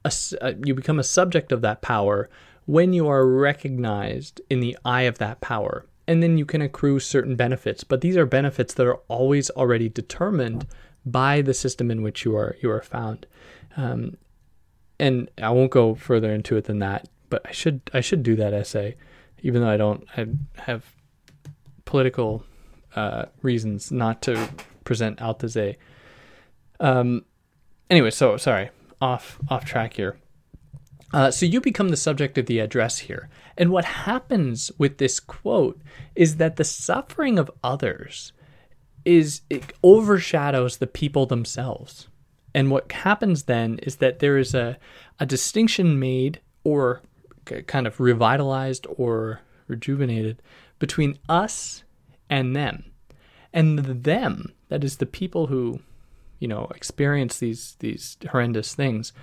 a, 0.03 0.11
uh, 0.41 0.51
you 0.65 0.75
become 0.75 0.99
a 0.99 1.03
subject 1.03 1.53
of 1.53 1.61
that 1.61 1.81
power 1.81 2.29
when 2.65 2.93
you 2.93 3.07
are 3.07 3.27
recognized 3.27 4.41
in 4.49 4.59
the 4.59 4.77
eye 4.83 5.03
of 5.03 5.17
that 5.19 5.41
power. 5.41 5.85
And 6.07 6.21
then 6.21 6.37
you 6.37 6.45
can 6.45 6.61
accrue 6.61 6.99
certain 6.99 7.35
benefits, 7.35 7.83
but 7.83 8.01
these 8.01 8.15
are 8.15 8.27
benefits 8.27 8.75
that 8.75 8.85
are 8.85 8.99
always 9.07 9.49
already 9.51 9.89
determined 9.89 10.67
by 11.05 11.41
the 11.41 11.53
system 11.53 11.89
in 11.89 12.01
which 12.03 12.25
you 12.25 12.35
are 12.35 12.55
you 12.61 12.69
are 12.69 12.81
found. 12.81 13.25
Um, 13.75 14.17
and 14.99 15.29
I 15.41 15.49
won't 15.49 15.71
go 15.71 15.95
further 15.95 16.31
into 16.31 16.57
it 16.57 16.65
than 16.65 16.79
that, 16.79 17.07
but 17.29 17.41
I 17.45 17.51
should 17.51 17.81
I 17.93 18.01
should 18.01 18.21
do 18.23 18.35
that 18.35 18.53
essay, 18.53 18.95
even 19.41 19.61
though 19.61 19.69
I 19.69 19.77
don't 19.77 20.05
I 20.15 20.27
have 20.61 20.85
political 21.85 22.43
uh, 22.95 23.25
reasons 23.41 23.91
not 23.91 24.21
to 24.23 24.49
present 24.83 25.19
Althusser. 25.19 25.75
Um, 26.79 27.25
anyway, 27.89 28.11
so 28.11 28.37
sorry, 28.37 28.69
off 29.01 29.39
off 29.49 29.65
track 29.65 29.93
here. 29.93 30.17
Uh, 31.13 31.31
so 31.31 31.45
you 31.45 31.61
become 31.61 31.89
the 31.89 31.97
subject 31.97 32.37
of 32.37 32.45
the 32.45 32.59
address 32.59 32.99
here, 32.99 33.29
and 33.57 33.71
what 33.71 33.85
happens 33.85 34.71
with 34.77 34.97
this 34.97 35.19
quote 35.19 35.81
is 36.15 36.37
that 36.37 36.55
the 36.55 36.63
suffering 36.63 37.39
of 37.39 37.51
others 37.63 38.33
is 39.05 39.41
it 39.49 39.71
overshadows 39.83 40.77
the 40.77 40.87
people 40.87 41.25
themselves. 41.25 42.07
And 42.53 42.71
what 42.71 42.91
happens 42.91 43.43
then 43.43 43.79
is 43.83 43.97
that 43.97 44.19
there 44.19 44.37
is 44.37 44.55
a, 44.55 44.77
a 45.19 45.25
distinction 45.25 45.99
made 45.99 46.39
or 46.63 47.01
kind 47.67 47.85
of 47.85 47.99
revitalized 47.99 48.87
or 48.97 49.41
rejuvenated 49.67 50.41
between 50.79 51.19
us 51.29 51.83
and 52.29 52.55
them. 52.55 52.85
And 53.53 53.79
the 53.79 53.93
them, 53.93 54.53
that 54.69 54.83
is 54.83 54.97
the 54.97 55.05
people 55.05 55.47
who, 55.47 55.79
you 56.39 56.47
know, 56.47 56.71
experience 56.75 57.39
these 57.39 57.75
these 57.79 58.17
horrendous 58.29 58.73
things, 58.73 59.13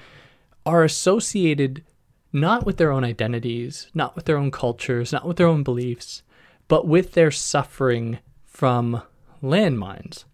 are 0.65 0.85
associated 0.85 1.85
not 2.33 2.65
with 2.65 2.79
their 2.79 2.93
own 2.93 3.05
identities, 3.05 3.89
not 3.95 4.17
with 4.17 4.25
their 4.25 4.39
own 4.39 4.51
cultures, 4.51 5.13
not 5.13 5.27
with 5.27 5.37
their 5.37 5.47
own 5.47 5.63
beliefs, 5.63 6.23
but 6.69 6.87
with 6.87 7.13
their 7.13 7.31
suffering 7.31 8.19
from 8.47 9.03
landmines. 9.43 10.25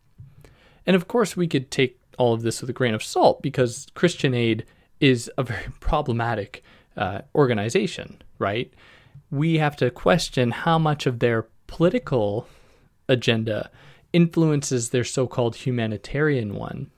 And 0.87 0.95
of 0.95 1.09
course, 1.09 1.37
we 1.37 1.49
could 1.49 1.71
take 1.71 1.99
all 2.19 2.35
of 2.35 2.43
this 2.43 2.61
with 2.61 2.71
a 2.71 2.75
grain 2.75 2.95
of 2.95 3.03
salt 3.03 3.43
because 3.43 3.87
Christian 3.95 4.35
Aid 4.35 4.65
is 5.01 5.31
a 5.39 5.43
very 5.43 5.67
problematic 5.81 6.63
uh, 6.97 7.23
organization, 7.35 8.21
right? 8.39 8.73
We 9.31 9.59
have 9.59 9.77
to 9.77 9.91
question 9.91 10.51
how 10.51 10.79
much 10.79 11.07
of 11.07 11.19
their 11.19 11.47
political 11.67 12.49
agenda 13.09 13.71
influences 14.13 14.91
their 14.91 15.05
so 15.05 15.27
called 15.27 15.57
humanitarian 15.57 16.55
one, 16.55 16.91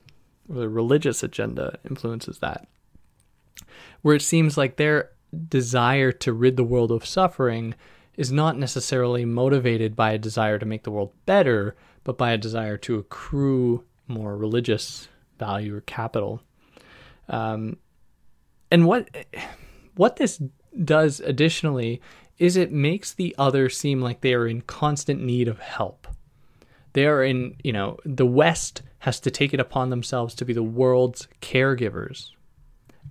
or 0.48 0.56
the 0.56 0.68
religious 0.68 1.22
agenda 1.22 1.78
influences 1.88 2.38
that, 2.38 2.68
where 4.02 4.16
it 4.16 4.22
seems 4.22 4.56
like 4.56 4.76
their 4.76 5.10
desire 5.48 6.12
to 6.12 6.32
rid 6.32 6.56
the 6.56 6.64
world 6.64 6.90
of 6.90 7.06
suffering 7.06 7.74
is 8.16 8.32
not 8.32 8.58
necessarily 8.58 9.24
motivated 9.24 9.94
by 9.94 10.12
a 10.12 10.18
desire 10.18 10.58
to 10.58 10.66
make 10.66 10.82
the 10.82 10.90
world 10.90 11.12
better, 11.26 11.76
but 12.04 12.18
by 12.18 12.32
a 12.32 12.38
desire 12.38 12.76
to 12.76 12.98
accrue 12.98 13.84
more 14.08 14.36
religious 14.36 15.08
value 15.38 15.74
or 15.74 15.80
capital. 15.82 16.42
Um, 17.28 17.76
And 18.70 18.86
what 18.86 19.08
what 19.96 20.16
this 20.16 20.40
does 20.84 21.20
additionally 21.20 22.00
is 22.38 22.56
it 22.56 22.72
makes 22.72 23.12
the 23.12 23.34
other 23.38 23.68
seem 23.68 24.00
like 24.00 24.20
they 24.20 24.34
are 24.34 24.46
in 24.46 24.62
constant 24.62 25.20
need 25.22 25.48
of 25.48 25.58
help. 25.58 26.06
They 26.92 27.06
are 27.06 27.22
in, 27.22 27.56
you 27.62 27.72
know, 27.72 27.98
the 28.04 28.26
West 28.26 28.82
has 29.00 29.20
to 29.20 29.30
take 29.30 29.52
it 29.54 29.60
upon 29.60 29.90
themselves 29.90 30.34
to 30.36 30.44
be 30.44 30.52
the 30.52 30.62
world's 30.62 31.28
caregivers. 31.40 32.30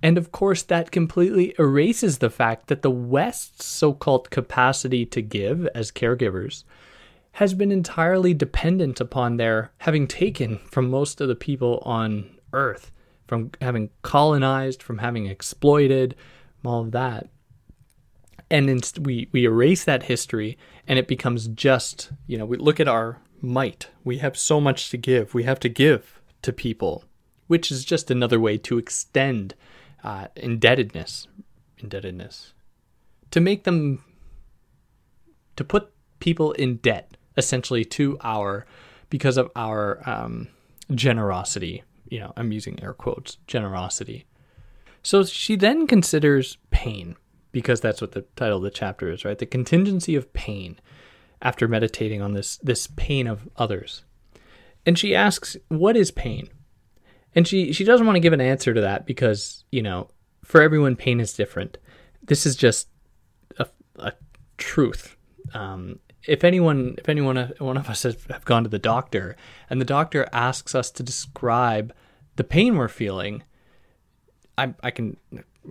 And 0.02 0.18
of 0.18 0.32
course, 0.32 0.64
that 0.64 0.92
completely 0.92 1.54
erases 1.60 2.20
the 2.20 2.30
fact 2.30 2.68
that 2.68 2.82
the 2.82 2.92
West's 2.92 3.66
so 3.66 3.94
called 3.94 4.30
capacity 4.30 5.06
to 5.08 5.22
give 5.22 5.68
as 5.76 5.92
caregivers 5.92 6.64
has 7.34 7.54
been 7.54 7.72
entirely 7.72 8.34
dependent 8.34 9.00
upon 9.00 9.38
their 9.38 9.72
having 9.80 10.08
taken 10.08 10.58
from 10.60 10.90
most 10.90 11.22
of 11.22 11.28
the 11.28 11.36
people 11.36 11.82
on 11.86 12.30
Earth, 12.54 12.92
from 13.28 13.52
having 13.62 13.90
colonized, 14.02 14.82
from 14.82 15.00
having 15.00 15.28
exploited, 15.28 16.16
all 16.66 16.82
of 16.82 16.92
that. 16.92 17.30
And 18.50 18.70
inst- 18.70 19.00
we 19.00 19.30
we 19.32 19.44
erase 19.46 19.84
that 19.84 20.04
history 20.04 20.58
and 20.88 20.98
it 20.98 21.08
becomes 21.08 21.48
just 21.50 22.12
you 22.26 22.38
know 22.38 22.46
we 22.46 22.58
look 22.58 22.80
at 22.80 22.88
our 22.88 23.20
might. 23.42 23.88
We 24.04 24.18
have 24.18 24.38
so 24.38 24.60
much 24.60 24.90
to 24.90 24.98
give. 24.98 25.34
We 25.34 25.44
have 25.44 25.60
to 25.60 25.70
give 25.70 26.20
to 26.42 26.52
people 26.52 27.04
which 27.50 27.72
is 27.72 27.84
just 27.84 28.12
another 28.12 28.40
way 28.40 28.60
to 28.60 28.78
extend 28.78 29.56
uh, 30.04 30.28
indebtedness 30.36 31.28
indebtedness 31.80 32.54
to 33.32 33.40
make 33.40 33.64
them 33.64 34.04
to 35.56 35.64
put 35.64 35.92
people 36.20 36.52
in 36.54 36.78
debt 36.78 37.18
essentially 37.38 37.86
to 37.86 38.18
our 38.22 38.66
because 39.10 39.38
of 39.38 39.50
our 39.56 40.02
um, 40.10 40.48
generosity 40.94 41.84
you 42.10 42.20
know 42.20 42.34
i'm 42.36 42.52
using 42.52 42.82
air 42.84 42.94
quotes 42.94 43.38
generosity 43.48 44.26
so 45.04 45.24
she 45.24 45.56
then 45.56 45.88
considers 45.88 46.58
pain 46.72 47.16
because 47.52 47.82
that's 47.82 48.02
what 48.02 48.12
the 48.12 48.22
title 48.36 48.58
of 48.58 48.64
the 48.64 48.70
chapter 48.70 49.12
is, 49.12 49.26
right? 49.26 49.38
The 49.38 49.46
contingency 49.46 50.16
of 50.16 50.32
pain 50.34 50.80
after 51.42 51.68
meditating 51.68 52.22
on 52.22 52.34
this 52.34 52.58
this 52.58 52.88
pain 52.88 53.28
of 53.28 53.48
others. 53.56 54.04
And 54.86 54.98
she 54.98 55.16
asks, 55.16 55.58
"What 55.68 55.96
is 55.96 56.12
pain?" 56.12 56.50
And 57.36 57.48
she 57.48 57.74
she 57.74 57.84
doesn't 57.84 58.06
want 58.06 58.16
to 58.16 58.22
give 58.22 58.34
an 58.34 58.42
answer 58.42 58.74
to 58.74 58.82
that 58.82 59.06
because, 59.06 59.64
you 59.72 59.82
know, 59.82 60.10
for 60.44 60.62
everyone 60.62 60.96
pain 60.96 61.20
is 61.20 61.34
different. 61.34 61.78
This 62.24 62.46
is 62.46 62.56
just 62.56 62.88
a, 63.58 63.68
a 63.98 64.14
truth. 64.58 65.16
Um, 65.54 66.00
if 66.26 66.44
anyone 66.44 66.96
if 66.98 67.08
anyone 67.08 67.54
one 67.60 67.78
of 67.78 67.90
us 67.90 68.04
have, 68.04 68.26
have 68.26 68.46
gone 68.46 68.64
to 68.64 68.70
the 68.70 68.80
doctor 68.80 69.36
and 69.70 69.80
the 69.80 69.86
doctor 69.86 70.28
asks 70.34 70.76
us 70.76 70.92
to 70.92 71.04
describe 71.04 71.94
the 72.36 72.44
pain 72.44 72.78
we're 72.78 72.88
feeling, 72.88 73.44
I 74.58 74.74
I 74.82 74.92
can 74.92 75.18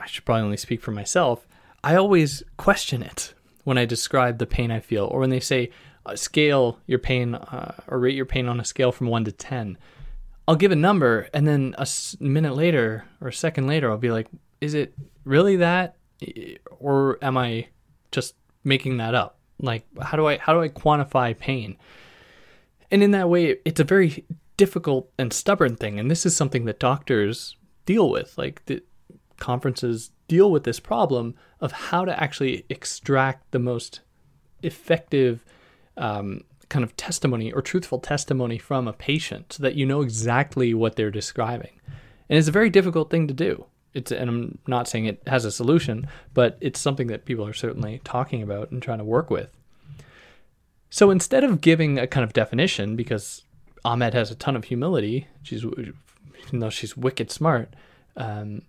I 0.01 0.07
should 0.07 0.25
probably 0.25 0.45
only 0.45 0.57
speak 0.57 0.81
for 0.81 0.93
myself. 0.93 1.47
I 1.83 1.95
always 1.97 2.43
question 2.57 3.03
it 3.03 3.35
when 3.65 3.79
I 3.79 3.85
describe 3.85 4.39
the 4.39 4.47
pain 4.47 4.71
I 4.71 4.81
feel, 4.81 5.05
or 5.07 5.21
when 5.21 5.31
they 5.31 5.41
say 5.41 5.71
uh, 6.07 6.17
scale 6.17 6.79
your 6.87 6.99
pain 6.99 7.35
uh, 7.35 7.75
or 7.87 7.99
rate 7.99 8.15
your 8.15 8.27
pain 8.27 8.49
on 8.49 8.61
a 8.61 8.65
scale 8.65 8.93
from 8.93 9.09
one 9.09 9.25
to 9.25 9.33
10. 9.33 9.77
I'll 10.49 10.57
give 10.57 10.73
a 10.73 10.77
number, 10.77 11.29
and 11.35 11.47
then 11.47 11.75
a 11.79 11.87
minute 12.19 12.57
later 12.57 13.05
or 13.21 13.29
a 13.29 13.33
second 13.33 13.67
later, 13.67 13.91
I'll 13.91 13.99
be 13.99 14.11
like, 14.11 14.29
is 14.63 14.73
it 14.73 14.95
really 15.25 15.57
that? 15.57 15.97
Or 16.81 17.19
am 17.21 17.37
I 17.37 17.69
just 18.13 18.35
making 18.65 18.97
that 18.97 19.15
up? 19.15 19.39
Like, 19.61 19.85
how 20.01 20.17
do 20.17 20.27
I 20.27 20.39
how 20.39 20.55
do 20.55 20.63
I 20.63 20.71
quantify 20.71 21.39
pain? 21.39 21.77
And 22.91 23.03
in 23.03 23.11
that 23.11 23.29
way, 23.29 23.57
it's 23.67 23.79
a 23.79 23.85
very 23.85 24.25
difficult 24.57 25.11
and 25.19 25.35
stubborn 25.35 25.77
thing. 25.77 25.99
And 25.99 26.11
this 26.11 26.25
is 26.25 26.35
something 26.35 26.65
that 26.65 26.81
doctors 26.81 27.55
deal 27.85 28.09
with. 28.09 28.39
Like 28.39 28.65
the 28.65 28.83
conferences 29.37 30.13
deal 30.29 30.51
with 30.51 30.65
this 30.65 30.81
problem 30.81 31.35
of 31.61 31.73
how 31.73 32.07
to 32.07 32.23
actually 32.23 32.65
extract 32.71 33.51
the 33.51 33.59
most 33.59 34.01
effective 34.63 35.45
um, 35.99 36.43
kind 36.69 36.85
of 36.85 36.97
testimony 36.97 37.53
or 37.53 37.63
truthful 37.63 37.99
testimony 37.99 38.59
from 38.59 38.87
a 38.87 38.93
patient 38.93 39.55
so 39.55 39.63
that 39.63 39.75
you 39.75 39.87
know 39.87 40.03
exactly 40.03 40.75
what 40.75 40.97
they're 40.97 41.11
describing. 41.11 41.81
And 42.29 42.39
it's 42.39 42.49
a 42.49 42.53
very 42.53 42.71
difficult 42.71 43.11
thing 43.11 43.27
to 43.29 43.35
do. 43.35 43.67
It's, 43.95 44.13
and 44.13 44.29
I'm 44.29 44.59
not 44.67 44.87
saying 44.87 45.07
it 45.07 45.23
has 45.27 45.45
a 45.45 45.51
solution, 45.51 46.09
but 46.35 46.59
it's 46.61 46.79
something 46.79 47.07
that 47.09 47.25
people 47.25 47.47
are 47.47 47.55
certainly 47.55 48.01
talking 48.05 48.43
about 48.43 48.71
and 48.71 48.83
trying 48.83 48.99
to 48.99 49.05
work 49.05 49.31
with. 49.31 49.51
So 50.91 51.11
instead 51.11 51.45
of 51.45 51.61
giving 51.61 51.99
a 51.99 52.07
kind 52.07 52.25
of 52.25 52.33
definition, 52.33 52.97
because 52.97 53.45
Ahmed 53.85 54.15
has 54.15 54.31
a 54.31 54.35
ton 54.35 54.57
of 54.57 54.65
humility, 54.65 55.27
she's 55.43 55.65
even 55.65 56.61
though 56.61 56.71
she's 56.71 56.97
wicked 56.97 57.31
smart, 57.31 57.75
um, 58.17 58.63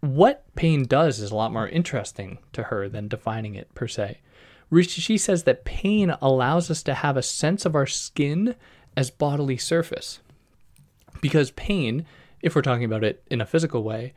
what 0.00 0.44
pain 0.54 0.84
does 0.84 1.20
is 1.20 1.30
a 1.30 1.36
lot 1.36 1.52
more 1.52 1.68
interesting 1.68 2.38
to 2.52 2.64
her 2.64 2.88
than 2.88 3.08
defining 3.08 3.54
it 3.54 3.72
per 3.74 3.86
se. 3.86 4.18
She 4.80 5.18
says 5.18 5.44
that 5.44 5.64
pain 5.64 6.14
allows 6.22 6.70
us 6.70 6.82
to 6.84 6.94
have 6.94 7.16
a 7.16 7.22
sense 7.22 7.66
of 7.66 7.74
our 7.74 7.86
skin 7.86 8.54
as 8.96 9.10
bodily 9.10 9.58
surface. 9.58 10.20
Because 11.20 11.50
pain, 11.50 12.06
if 12.40 12.54
we're 12.54 12.62
talking 12.62 12.84
about 12.84 13.04
it 13.04 13.22
in 13.30 13.40
a 13.40 13.46
physical 13.46 13.82
way, 13.82 14.14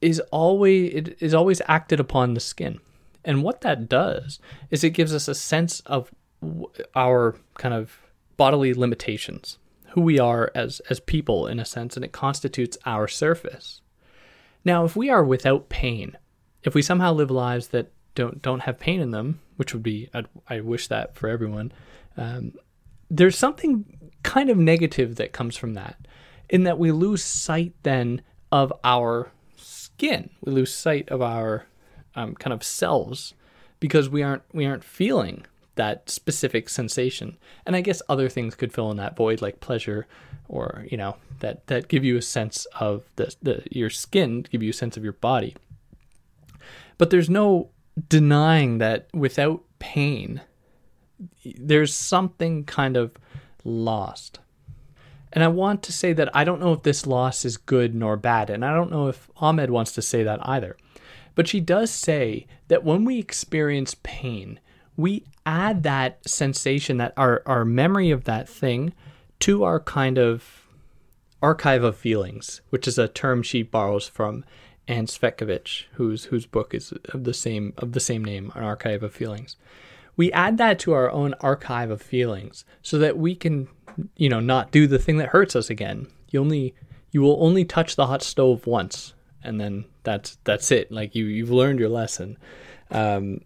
is 0.00 0.20
always 0.30 0.94
it 0.94 1.16
is 1.20 1.34
always 1.34 1.62
acted 1.66 1.98
upon 1.98 2.34
the 2.34 2.40
skin. 2.40 2.80
And 3.24 3.42
what 3.42 3.62
that 3.62 3.88
does 3.88 4.38
is 4.70 4.84
it 4.84 4.90
gives 4.90 5.14
us 5.14 5.28
a 5.28 5.34
sense 5.34 5.80
of 5.80 6.10
our 6.94 7.36
kind 7.54 7.74
of 7.74 8.00
bodily 8.36 8.74
limitations, 8.74 9.58
who 9.88 10.02
we 10.02 10.18
are 10.18 10.52
as 10.54 10.80
as 10.90 11.00
people 11.00 11.46
in 11.46 11.58
a 11.58 11.64
sense, 11.64 11.96
and 11.96 12.04
it 12.04 12.12
constitutes 12.12 12.78
our 12.84 13.08
surface. 13.08 13.80
Now, 14.64 14.84
if 14.84 14.94
we 14.94 15.08
are 15.10 15.24
without 15.24 15.68
pain, 15.68 16.16
if 16.62 16.74
we 16.74 16.82
somehow 16.82 17.12
live 17.12 17.30
lives 17.30 17.68
that 17.68 17.90
don't 18.18 18.42
don't 18.42 18.60
have 18.60 18.80
pain 18.80 19.00
in 19.00 19.12
them, 19.12 19.40
which 19.56 19.72
would 19.72 19.82
be 19.82 20.10
I, 20.12 20.24
I 20.48 20.60
wish 20.60 20.88
that 20.88 21.14
for 21.14 21.28
everyone, 21.28 21.72
um, 22.16 22.52
there's 23.08 23.38
something 23.38 24.10
kind 24.22 24.50
of 24.50 24.58
negative 24.58 25.16
that 25.16 25.32
comes 25.32 25.56
from 25.56 25.74
that, 25.74 25.96
in 26.50 26.64
that 26.64 26.78
we 26.78 26.90
lose 26.90 27.22
sight 27.22 27.72
then 27.84 28.22
of 28.50 28.72
our 28.82 29.30
skin, 29.56 30.30
we 30.44 30.52
lose 30.52 30.74
sight 30.74 31.08
of 31.10 31.22
our 31.22 31.66
um, 32.16 32.34
kind 32.34 32.52
of 32.52 32.64
selves 32.64 33.34
because 33.78 34.08
we 34.08 34.22
aren't 34.22 34.42
we 34.52 34.66
aren't 34.66 34.84
feeling 34.84 35.46
that 35.76 36.10
specific 36.10 36.68
sensation. 36.68 37.38
And 37.64 37.76
I 37.76 37.82
guess 37.82 38.02
other 38.08 38.28
things 38.28 38.56
could 38.56 38.72
fill 38.72 38.90
in 38.90 38.96
that 38.96 39.16
void, 39.16 39.40
like 39.40 39.60
pleasure, 39.60 40.08
or 40.48 40.84
you 40.90 40.96
know 40.96 41.16
that 41.38 41.68
that 41.68 41.86
give 41.86 42.04
you 42.04 42.16
a 42.16 42.22
sense 42.22 42.66
of 42.80 43.04
the, 43.14 43.32
the 43.40 43.62
your 43.70 43.90
skin, 43.90 44.44
give 44.50 44.62
you 44.62 44.70
a 44.70 44.80
sense 44.82 44.96
of 44.96 45.04
your 45.04 45.12
body. 45.12 45.54
But 46.98 47.10
there's 47.10 47.30
no 47.30 47.70
denying 48.08 48.78
that 48.78 49.08
without 49.12 49.62
pain, 49.78 50.42
there's 51.44 51.94
something 51.94 52.64
kind 52.64 52.96
of 52.96 53.16
lost. 53.64 54.40
And 55.32 55.44
I 55.44 55.48
want 55.48 55.82
to 55.84 55.92
say 55.92 56.12
that 56.14 56.34
I 56.34 56.44
don't 56.44 56.60
know 56.60 56.72
if 56.72 56.82
this 56.82 57.06
loss 57.06 57.44
is 57.44 57.56
good 57.56 57.94
nor 57.94 58.16
bad, 58.16 58.50
and 58.50 58.64
I 58.64 58.74
don't 58.74 58.90
know 58.90 59.08
if 59.08 59.30
Ahmed 59.36 59.70
wants 59.70 59.92
to 59.92 60.02
say 60.02 60.22
that 60.22 60.40
either. 60.42 60.76
But 61.34 61.46
she 61.46 61.60
does 61.60 61.90
say 61.90 62.46
that 62.68 62.84
when 62.84 63.04
we 63.04 63.18
experience 63.18 63.94
pain, 64.02 64.58
we 64.96 65.24
add 65.46 65.82
that 65.84 66.28
sensation, 66.28 66.96
that 66.96 67.12
our, 67.16 67.42
our 67.46 67.64
memory 67.64 68.10
of 68.10 68.24
that 68.24 68.48
thing, 68.48 68.92
to 69.40 69.62
our 69.62 69.78
kind 69.78 70.18
of 70.18 70.66
archive 71.40 71.84
of 71.84 71.96
feelings, 71.96 72.60
which 72.70 72.88
is 72.88 72.98
a 72.98 73.06
term 73.06 73.42
she 73.42 73.62
borrows 73.62 74.08
from 74.08 74.44
Ann 74.88 75.06
Cvetkovich, 75.06 75.84
whose 75.92 76.24
whose 76.24 76.46
book 76.46 76.74
is 76.74 76.92
of 77.10 77.24
the 77.24 77.34
same 77.34 77.74
of 77.76 77.92
the 77.92 78.00
same 78.00 78.24
name, 78.24 78.50
An 78.54 78.64
Archive 78.64 79.02
of 79.02 79.12
Feelings. 79.12 79.56
We 80.16 80.32
add 80.32 80.58
that 80.58 80.80
to 80.80 80.92
our 80.92 81.10
own 81.10 81.34
archive 81.40 81.90
of 81.90 82.02
feelings 82.02 82.64
so 82.82 82.98
that 82.98 83.16
we 83.16 83.36
can, 83.36 83.68
you 84.16 84.28
know, 84.28 84.40
not 84.40 84.72
do 84.72 84.88
the 84.88 84.98
thing 84.98 85.18
that 85.18 85.28
hurts 85.28 85.54
us 85.54 85.70
again. 85.70 86.08
You 86.30 86.40
only 86.40 86.74
you 87.12 87.20
will 87.20 87.36
only 87.40 87.64
touch 87.64 87.94
the 87.94 88.06
hot 88.06 88.22
stove 88.22 88.66
once, 88.66 89.14
and 89.44 89.60
then 89.60 89.84
that's 90.02 90.38
that's 90.44 90.72
it. 90.72 90.90
Like 90.90 91.14
you 91.14 91.26
you've 91.26 91.50
learned 91.50 91.78
your 91.78 91.90
lesson. 91.90 92.38
Um, 92.90 93.42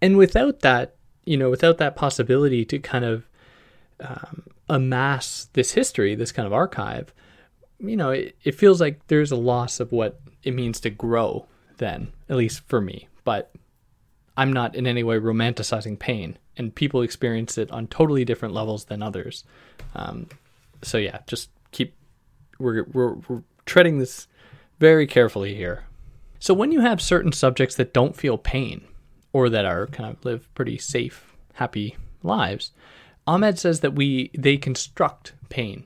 and 0.00 0.16
without 0.16 0.60
that, 0.60 0.96
you 1.24 1.36
know, 1.36 1.50
without 1.50 1.78
that 1.78 1.96
possibility 1.96 2.64
to 2.64 2.78
kind 2.78 3.04
of 3.04 3.28
um, 4.00 4.44
amass 4.68 5.48
this 5.52 5.72
history, 5.72 6.14
this 6.14 6.32
kind 6.32 6.46
of 6.46 6.52
archive, 6.52 7.12
you 7.88 7.96
know, 7.96 8.10
it, 8.10 8.36
it 8.44 8.54
feels 8.54 8.80
like 8.80 9.06
there's 9.06 9.32
a 9.32 9.36
loss 9.36 9.80
of 9.80 9.92
what 9.92 10.20
it 10.42 10.52
means 10.52 10.80
to 10.80 10.90
grow 10.90 11.46
then, 11.78 12.12
at 12.28 12.36
least 12.36 12.62
for 12.68 12.80
me. 12.80 13.08
But 13.24 13.52
I'm 14.36 14.52
not 14.52 14.74
in 14.74 14.86
any 14.86 15.02
way 15.02 15.18
romanticizing 15.18 15.98
pain, 15.98 16.38
and 16.56 16.74
people 16.74 17.02
experience 17.02 17.58
it 17.58 17.70
on 17.70 17.86
totally 17.86 18.24
different 18.24 18.54
levels 18.54 18.84
than 18.84 19.02
others. 19.02 19.44
Um, 19.94 20.28
so 20.82 20.98
yeah, 20.98 21.20
just 21.26 21.50
keep 21.70 21.94
we're, 22.58 22.84
we're 22.92 23.14
we're 23.28 23.42
treading 23.66 23.98
this 23.98 24.26
very 24.78 25.06
carefully 25.06 25.54
here. 25.54 25.84
So 26.38 26.52
when 26.52 26.72
you 26.72 26.80
have 26.80 27.00
certain 27.00 27.32
subjects 27.32 27.76
that 27.76 27.94
don't 27.94 28.16
feel 28.16 28.36
pain, 28.36 28.84
or 29.32 29.48
that 29.50 29.64
are 29.64 29.86
kind 29.88 30.08
of 30.10 30.24
live 30.24 30.54
pretty 30.54 30.78
safe, 30.78 31.34
happy 31.54 31.96
lives. 32.22 32.72
Ahmed 33.26 33.58
says 33.58 33.80
that 33.80 33.94
we 33.94 34.30
they 34.36 34.56
construct 34.56 35.32
pain. 35.48 35.84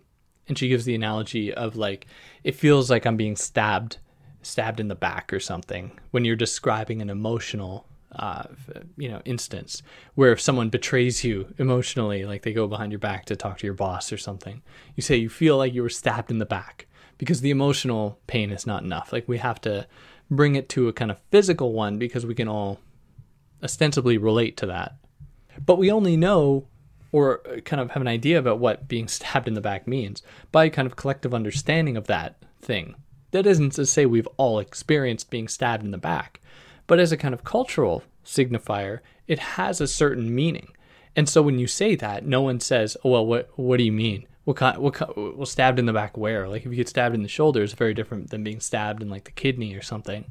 And 0.49 0.59
she 0.59 0.69
gives 0.69 0.85
the 0.85 0.95
analogy 0.95 1.53
of 1.53 1.77
like 1.77 2.07
it 2.45 2.55
feels 2.55 2.91
like 2.91 3.07
I'm 3.07 3.17
being 3.17 3.37
stabbed 3.37 3.99
stabbed 4.43 4.81
in 4.81 4.89
the 4.89 4.95
back 4.95 5.33
or 5.33 5.41
something 5.41 5.99
when 6.11 6.25
you're 6.25 6.37
describing 6.37 7.03
an 7.03 7.11
emotional 7.11 7.87
uh, 8.13 8.45
you 8.97 9.09
know 9.09 9.21
instance 9.27 9.83
where 10.15 10.33
if 10.33 10.41
someone 10.41 10.71
betrays 10.71 11.23
you 11.23 11.53
emotionally 11.59 12.25
like 12.25 12.43
they 12.43 12.53
go 12.55 12.67
behind 12.67 12.91
your 12.91 12.99
back 12.99 13.27
to 13.27 13.37
talk 13.37 13.59
to 13.59 13.67
your 13.67 13.75
boss 13.75 14.11
or 14.11 14.17
something 14.17 14.63
you 14.95 15.03
say 15.03 15.17
you 15.17 15.29
feel 15.29 15.59
like 15.59 15.75
you 15.75 15.83
were 15.83 15.91
stabbed 15.91 16.31
in 16.31 16.39
the 16.39 16.47
back 16.47 16.87
because 17.19 17.41
the 17.41 17.51
emotional 17.51 18.19
pain 18.27 18.51
is 18.51 18.67
not 18.67 18.85
enough. 18.85 19.13
Like 19.13 19.29
we 19.29 19.39
have 19.39 19.61
to 19.63 19.87
bring 20.31 20.55
it 20.55 20.69
to 20.71 20.89
a 20.89 20.93
kind 20.93 21.11
of 21.11 21.21
physical 21.31 21.73
one 21.73 21.99
because 21.99 22.25
we 22.25 22.35
can 22.35 22.49
all 22.49 22.81
ostensibly 23.63 24.17
relate 24.17 24.57
to 24.59 24.67
that. 24.67 24.97
But 25.65 25.79
we 25.79 25.91
only 25.91 26.17
know 26.17 26.69
or 27.13 27.41
uh, 27.49 27.61
kind 27.61 27.81
of 27.81 27.91
have 27.93 28.03
an 28.03 28.09
idea 28.09 28.39
about 28.39 28.59
what 28.59 28.89
being 28.89 29.09
stabbed 29.09 29.49
in 29.49 29.55
the 29.55 29.61
back 29.61 29.87
means 29.87 30.23
by 30.53 30.69
kind 30.69 30.87
of 30.87 30.97
collective 30.97 31.35
understanding 31.35 31.97
of 31.97 32.07
that 32.07 32.37
thing 32.61 32.95
that 33.31 33.47
isn't 33.47 33.71
to 33.71 33.87
say 33.87 34.07
we've 34.07 34.29
all 34.37 34.59
experienced 34.59 35.31
being 35.31 35.49
stabbed 35.49 35.85
in 35.85 35.91
the 35.91 35.99
back 35.99 36.41
but 36.89 36.99
as 36.99 37.13
a 37.13 37.17
kind 37.17 37.35
of 37.35 37.45
cultural 37.45 38.03
signifier, 38.25 39.01
it 39.29 39.39
has 39.39 39.81
a 39.81 39.87
certain 39.87 40.35
meaning. 40.35 40.69
And 41.15 41.29
so 41.29 41.43
when 41.43 41.59
you 41.59 41.67
say 41.67 41.95
that, 41.97 42.27
no 42.27 42.43
one 42.43 42.59
says, 42.59 42.97
"Oh 43.05 43.11
well, 43.11 43.27
what 43.27 43.51
what 43.57 43.77
do 43.77 43.85
you 43.85 43.93
mean? 43.93 44.27
What 44.45 44.57
kind? 44.57 44.79
What 44.79 44.95
kind, 44.95 45.13
well, 45.17 45.47
stabbed 45.47 45.79
in 45.79 45.87
the 45.87 45.93
back 45.93 46.17
where? 46.17 46.49
Like 46.49 46.65
if 46.65 46.71
you 46.71 46.77
get 46.77 46.89
stabbed 46.89 47.15
in 47.15 47.23
the 47.23 47.29
shoulder, 47.29 47.63
it's 47.63 47.73
very 47.73 47.95
different 47.95 48.31
than 48.31 48.43
being 48.43 48.61
stabbed 48.61 49.03
in 49.03 49.09
like 49.09 49.25
the 49.25 49.31
kidney 49.31 49.75
or 49.75 49.83
something." 49.83 50.25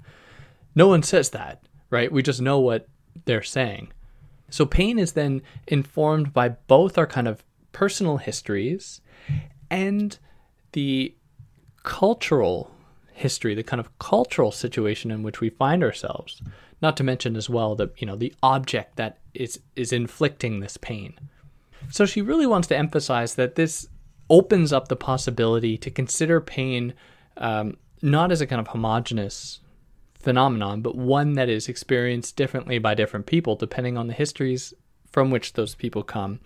No 0.75 0.87
one 0.87 1.03
says 1.03 1.31
that, 1.31 1.63
right? 1.89 2.11
We 2.11 2.21
just 2.21 2.41
know 2.41 2.59
what 2.59 2.87
they're 3.25 3.43
saying. 3.43 3.91
So 4.49 4.65
pain 4.65 4.97
is 4.97 5.13
then 5.13 5.41
informed 5.67 6.33
by 6.33 6.49
both 6.49 6.97
our 6.97 7.07
kind 7.07 7.27
of 7.27 7.43
personal 7.71 8.17
histories 8.17 9.01
and 9.69 10.17
the 10.71 11.13
cultural 11.83 12.71
history, 13.13 13.55
the 13.55 13.63
kind 13.63 13.79
of 13.79 13.97
cultural 13.99 14.51
situation 14.51 15.11
in 15.11 15.23
which 15.23 15.41
we 15.41 15.49
find 15.49 15.83
ourselves. 15.83 16.41
Not 16.81 16.95
to 16.97 17.03
mention 17.03 17.35
as 17.35 17.49
well 17.49 17.75
that, 17.75 17.99
you 17.99 18.05
know, 18.05 18.15
the 18.15 18.33
object 18.43 18.95
that 18.97 19.17
is 19.33 19.59
is 19.75 19.91
inflicting 19.91 20.59
this 20.59 20.77
pain. 20.77 21.19
So 21.89 22.05
she 22.05 22.21
really 22.21 22.45
wants 22.45 22.67
to 22.69 22.77
emphasize 22.77 23.35
that 23.35 23.55
this 23.55 23.87
opens 24.29 24.73
up 24.73 24.87
the 24.87 24.95
possibility 24.95 25.77
to 25.77 25.89
consider 25.89 26.41
pain 26.41 26.93
um, 27.37 27.77
not 28.01 28.31
as 28.31 28.41
a 28.41 28.47
kind 28.47 28.59
of 28.59 28.67
homogenous 28.67 29.59
phenomenon, 30.27 30.81
but 30.81 30.97
one 30.97 31.35
that 31.35 31.47
is 31.47 31.69
experienced 31.69 32.35
differently 32.35 32.79
by 32.79 32.93
different 32.93 33.25
people 33.25 33.55
depending 33.55 33.97
on 33.97 34.07
the 34.07 34.13
histories 34.13 34.73
from 35.09 35.31
which 35.31 35.53
those 35.53 35.73
people 35.73 36.03
come 36.03 36.41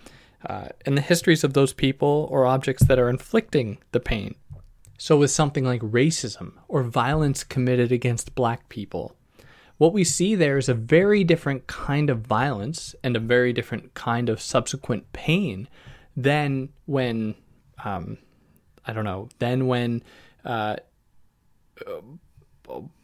uh, 0.45 0.67
and 0.85 0.95
the 0.95 1.01
histories 1.01 1.43
of 1.43 1.53
those 1.53 1.73
people 1.73 2.27
or 2.29 2.45
objects 2.45 2.83
that 2.85 2.99
are 2.99 3.09
inflicting 3.09 3.79
the 3.91 3.99
pain. 3.99 4.35
So, 4.99 5.17
with 5.17 5.31
something 5.31 5.65
like 5.65 5.81
racism 5.81 6.53
or 6.67 6.83
violence 6.83 7.43
committed 7.43 7.91
against 7.91 8.35
black 8.35 8.69
people, 8.69 9.15
what 9.79 9.93
we 9.93 10.03
see 10.03 10.35
there 10.35 10.59
is 10.59 10.69
a 10.69 10.75
very 10.75 11.23
different 11.23 11.65
kind 11.65 12.11
of 12.11 12.19
violence 12.19 12.93
and 13.03 13.15
a 13.15 13.19
very 13.19 13.51
different 13.51 13.95
kind 13.95 14.29
of 14.29 14.39
subsequent 14.39 15.11
pain 15.11 15.67
than 16.15 16.69
when, 16.85 17.33
um, 17.83 18.19
I 18.85 18.93
don't 18.93 19.05
know, 19.05 19.29
than 19.39 19.65
when, 19.65 20.03
uh, 20.45 20.75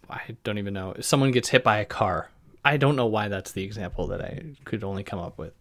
I 0.10 0.36
don't 0.43 0.58
even 0.58 0.74
know, 0.74 0.96
someone 1.00 1.32
gets 1.32 1.50
hit 1.50 1.63
by 1.63 1.80
a 1.80 1.86
car. 1.86 2.30
I 2.63 2.78
don't 2.78 2.96
know 2.96 3.06
why 3.06 3.28
that's 3.28 3.52
the 3.52 3.63
example 3.63 4.08
that 4.08 4.22
I 4.22 4.43
could 4.65 4.84
only 4.84 5.04
come 5.04 5.20
up 5.20 5.38
with. 5.38 5.54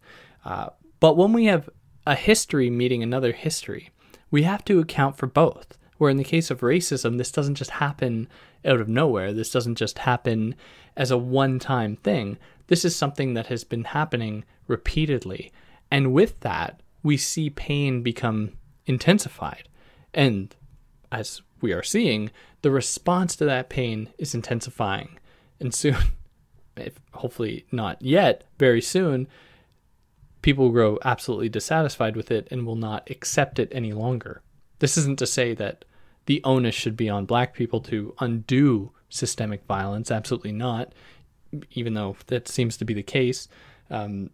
Uh, 0.45 0.71
but 1.01 1.17
when 1.17 1.33
we 1.33 1.47
have 1.47 1.69
a 2.07 2.15
history 2.15 2.71
meeting 2.71 3.03
another 3.03 3.33
history, 3.33 3.91
we 4.31 4.43
have 4.43 4.65
to 4.67 4.81
account 4.81 5.17
for 5.17 5.27
both. 5.27 5.79
Where 5.99 6.11
in 6.11 6.19
the 6.19 6.25
case 6.25 6.51
of 6.51 6.61
racism, 6.61 7.17
this 7.17 7.33
doesn't 7.33 7.55
just 7.55 7.71
happen 7.71 8.29
out 8.65 8.81
of 8.81 8.89
nowhere. 8.89 9.33
This 9.33 9.51
doesn't 9.51 9.77
just 9.77 10.01
happen 10.01 10.55
as 10.95 11.11
a 11.11 11.17
one 11.17 11.59
time 11.59 11.97
thing. 11.97 12.37
This 12.67 12.85
is 12.85 12.95
something 12.95 13.35
that 13.35 13.47
has 13.47 13.65
been 13.65 13.85
happening 13.85 14.45
repeatedly. 14.67 15.53
And 15.91 16.13
with 16.13 16.41
that, 16.41 16.81
we 17.03 17.17
see 17.17 17.49
pain 17.49 18.03
become 18.03 18.53
intensified. 18.85 19.69
And 20.13 20.55
as 21.11 21.41
we 21.61 21.73
are 21.73 21.83
seeing, 21.83 22.31
the 22.67 22.73
response 22.73 23.37
to 23.37 23.45
that 23.45 23.69
pain 23.69 24.09
is 24.19 24.35
intensifying. 24.35 25.21
And 25.61 25.73
soon, 25.73 25.95
if 26.77 26.99
hopefully 27.13 27.65
not 27.71 28.03
yet, 28.03 28.43
very 28.59 28.83
soon, 28.83 29.29
people 30.43 30.71
grow 30.71 30.99
absolutely 31.05 31.49
dissatisfied 31.49 32.17
with 32.17 32.33
it 32.33 32.49
and 32.51 32.67
will 32.67 32.75
not 32.75 33.09
accept 33.09 33.61
it 33.61 33.69
any 33.71 33.93
longer. 33.93 34.43
This 34.81 34.99
isn't 34.99 35.21
to 35.21 35.29
say 35.29 35.55
that 35.55 35.85
the 36.25 36.43
onus 36.43 36.75
should 36.75 36.97
be 36.97 37.09
on 37.09 37.25
black 37.25 37.55
people 37.55 37.81
to 37.83 38.17
undo 38.19 38.91
systemic 39.11 39.65
violence. 39.67 40.11
Absolutely 40.11 40.51
not. 40.51 40.93
Even 41.71 41.95
though 41.95 42.17
that 42.27 42.49
seems 42.49 42.77
to 42.79 42.85
be 42.85 42.95
the 42.95 43.03
case, 43.05 43.47
um, 43.91 44.31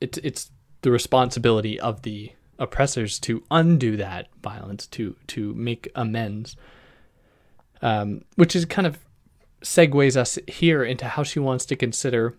it's 0.00 0.18
it's 0.18 0.50
the 0.82 0.90
responsibility 0.90 1.78
of 1.78 2.02
the 2.02 2.32
oppressors 2.58 3.20
to 3.20 3.44
undo 3.48 3.96
that 3.96 4.26
violence, 4.42 4.88
to 4.88 5.14
to 5.28 5.54
make 5.54 5.88
amends. 5.94 6.56
Um, 7.82 8.24
which 8.34 8.54
is 8.54 8.64
kind 8.66 8.86
of 8.86 8.98
segues 9.62 10.16
us 10.16 10.38
here 10.46 10.84
into 10.84 11.06
how 11.06 11.22
she 11.22 11.38
wants 11.38 11.64
to 11.66 11.76
consider 11.76 12.36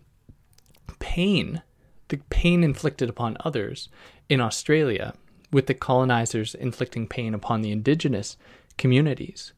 pain, 0.99 1.61
the 2.09 2.17
pain 2.29 2.63
inflicted 2.63 3.09
upon 3.09 3.37
others 3.43 3.89
in 4.29 4.39
Australia, 4.39 5.13
with 5.51 5.67
the 5.67 5.73
colonizers 5.73 6.55
inflicting 6.55 7.07
pain 7.07 7.33
upon 7.33 7.61
the 7.61 7.71
indigenous 7.71 8.37
communities. 8.77 9.53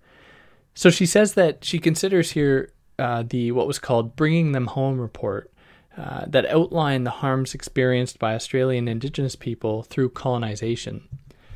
So 0.74 0.90
she 0.90 1.06
says 1.06 1.34
that 1.34 1.64
she 1.64 1.80
considers 1.80 2.32
here 2.32 2.72
uh, 2.98 3.24
the 3.28 3.52
what 3.52 3.68
was 3.68 3.80
called 3.80 4.16
Bringing 4.16 4.54
Them 4.54 4.68
Home 4.68 5.00
report 5.00 5.52
uh, 5.98 6.26
that 6.28 6.46
outlined 6.48 7.06
the 7.06 7.12
harms 7.12 7.54
experienced 7.54 8.18
by 8.18 8.34
Australian 8.34 8.88
Indigenous 8.88 9.36
people 9.36 9.84
through 9.84 10.10
colonization. 10.10 11.08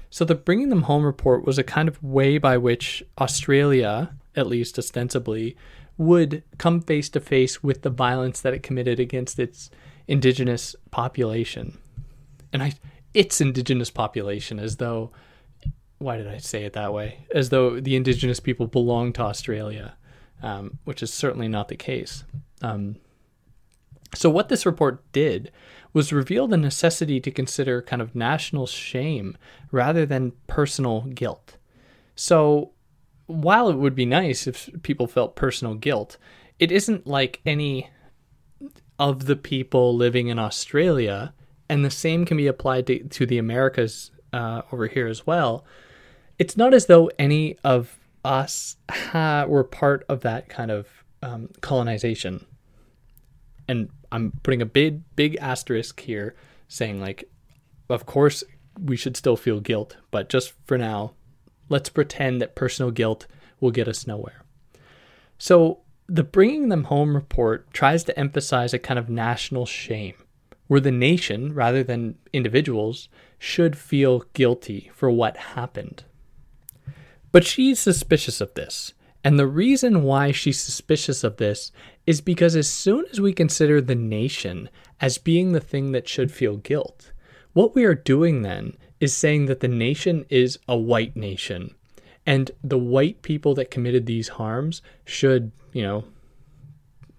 So 0.09 0.25
the 0.25 0.35
Bringing 0.35 0.69
Them 0.69 0.83
Home 0.83 1.03
report 1.03 1.45
was 1.45 1.57
a 1.57 1.63
kind 1.63 1.87
of 1.87 2.01
way 2.01 2.37
by 2.37 2.57
which 2.57 3.03
Australia, 3.19 4.15
at 4.35 4.47
least 4.47 4.79
ostensibly, 4.79 5.55
would 5.97 6.43
come 6.57 6.81
face 6.81 7.09
to 7.09 7.19
face 7.19 7.63
with 7.63 7.81
the 7.81 7.89
violence 7.89 8.41
that 8.41 8.53
it 8.53 8.63
committed 8.63 8.99
against 8.99 9.39
its 9.39 9.69
indigenous 10.07 10.75
population. 10.91 11.77
And 12.53 12.63
I 12.63 12.73
its 13.13 13.41
indigenous 13.41 13.89
population 13.89 14.59
as 14.59 14.77
though 14.77 15.11
why 15.97 16.17
did 16.17 16.27
I 16.27 16.37
say 16.37 16.63
it 16.63 16.73
that 16.73 16.93
way? 16.93 17.25
As 17.33 17.49
though 17.49 17.79
the 17.79 17.95
indigenous 17.95 18.39
people 18.39 18.67
belong 18.67 19.13
to 19.13 19.23
Australia, 19.23 19.95
um, 20.43 20.77
which 20.83 21.01
is 21.01 21.11
certainly 21.11 21.47
not 21.47 21.69
the 21.69 21.75
case. 21.75 22.23
Um, 22.61 22.97
so, 24.13 24.29
what 24.29 24.49
this 24.49 24.65
report 24.65 25.03
did 25.11 25.51
was 25.93 26.13
reveal 26.13 26.47
the 26.47 26.57
necessity 26.57 27.19
to 27.19 27.31
consider 27.31 27.81
kind 27.81 28.01
of 28.01 28.15
national 28.15 28.67
shame 28.67 29.37
rather 29.71 30.05
than 30.05 30.33
personal 30.47 31.01
guilt. 31.01 31.57
So, 32.15 32.71
while 33.25 33.69
it 33.69 33.77
would 33.77 33.95
be 33.95 34.05
nice 34.05 34.47
if 34.47 34.69
people 34.83 35.07
felt 35.07 35.35
personal 35.35 35.75
guilt, 35.75 36.17
it 36.59 36.71
isn't 36.71 37.07
like 37.07 37.41
any 37.45 37.89
of 38.99 39.25
the 39.25 39.35
people 39.35 39.95
living 39.95 40.27
in 40.27 40.39
Australia, 40.39 41.33
and 41.69 41.83
the 41.83 41.91
same 41.91 42.25
can 42.25 42.37
be 42.37 42.47
applied 42.47 42.87
to, 42.87 43.03
to 43.03 43.25
the 43.25 43.37
Americas 43.37 44.11
uh, 44.33 44.61
over 44.71 44.87
here 44.87 45.07
as 45.07 45.27
well 45.27 45.65
it's 46.39 46.57
not 46.57 46.73
as 46.73 46.85
though 46.85 47.09
any 47.17 47.57
of 47.63 47.97
us 48.23 48.77
ha- 48.89 49.45
were 49.47 49.63
part 49.63 50.05
of 50.09 50.21
that 50.21 50.49
kind 50.49 50.71
of 50.71 50.87
um, 51.21 51.49
colonization. 51.61 52.45
And 53.67 53.89
I'm 54.11 54.33
putting 54.43 54.61
a 54.61 54.65
big, 54.65 55.01
big 55.15 55.35
asterisk 55.37 55.99
here 55.99 56.35
saying, 56.67 56.99
like, 56.99 57.29
of 57.89 58.05
course, 58.05 58.43
we 58.79 58.95
should 58.95 59.17
still 59.17 59.37
feel 59.37 59.59
guilt, 59.59 59.97
but 60.11 60.29
just 60.29 60.53
for 60.65 60.77
now, 60.77 61.13
let's 61.69 61.89
pretend 61.89 62.41
that 62.41 62.55
personal 62.55 62.91
guilt 62.91 63.27
will 63.59 63.71
get 63.71 63.87
us 63.87 64.07
nowhere. 64.07 64.43
So, 65.37 65.79
the 66.07 66.23
Bringing 66.23 66.69
Them 66.69 66.85
Home 66.85 67.15
report 67.15 67.73
tries 67.73 68.03
to 68.05 68.17
emphasize 68.17 68.73
a 68.73 68.79
kind 68.79 68.97
of 68.97 69.09
national 69.09 69.65
shame, 69.65 70.15
where 70.67 70.79
the 70.79 70.91
nation, 70.91 71.53
rather 71.53 71.83
than 71.83 72.17
individuals, 72.31 73.09
should 73.37 73.77
feel 73.77 74.23
guilty 74.33 74.89
for 74.93 75.11
what 75.11 75.37
happened. 75.37 76.03
But 77.31 77.45
she's 77.45 77.79
suspicious 77.79 78.39
of 78.39 78.53
this. 78.53 78.93
And 79.23 79.37
the 79.37 79.47
reason 79.47 80.03
why 80.03 80.31
she's 80.31 80.59
suspicious 80.59 81.23
of 81.23 81.37
this 81.37 81.71
is 82.07 82.21
because 82.21 82.55
as 82.55 82.69
soon 82.69 83.05
as 83.11 83.21
we 83.21 83.33
consider 83.33 83.79
the 83.79 83.93
nation 83.93 84.69
as 84.99 85.19
being 85.19 85.51
the 85.51 85.59
thing 85.59 85.91
that 85.91 86.07
should 86.07 86.31
feel 86.31 86.57
guilt, 86.57 87.11
what 87.53 87.75
we 87.75 87.83
are 87.83 87.93
doing 87.93 88.41
then 88.41 88.75
is 88.99 89.15
saying 89.15 89.45
that 89.45 89.59
the 89.59 89.67
nation 89.67 90.25
is 90.29 90.57
a 90.67 90.75
white 90.75 91.15
nation. 91.15 91.75
And 92.25 92.49
the 92.63 92.79
white 92.79 93.21
people 93.21 93.53
that 93.55 93.69
committed 93.69 94.05
these 94.05 94.29
harms 94.29 94.81
should, 95.05 95.51
you 95.71 95.83
know, 95.83 96.05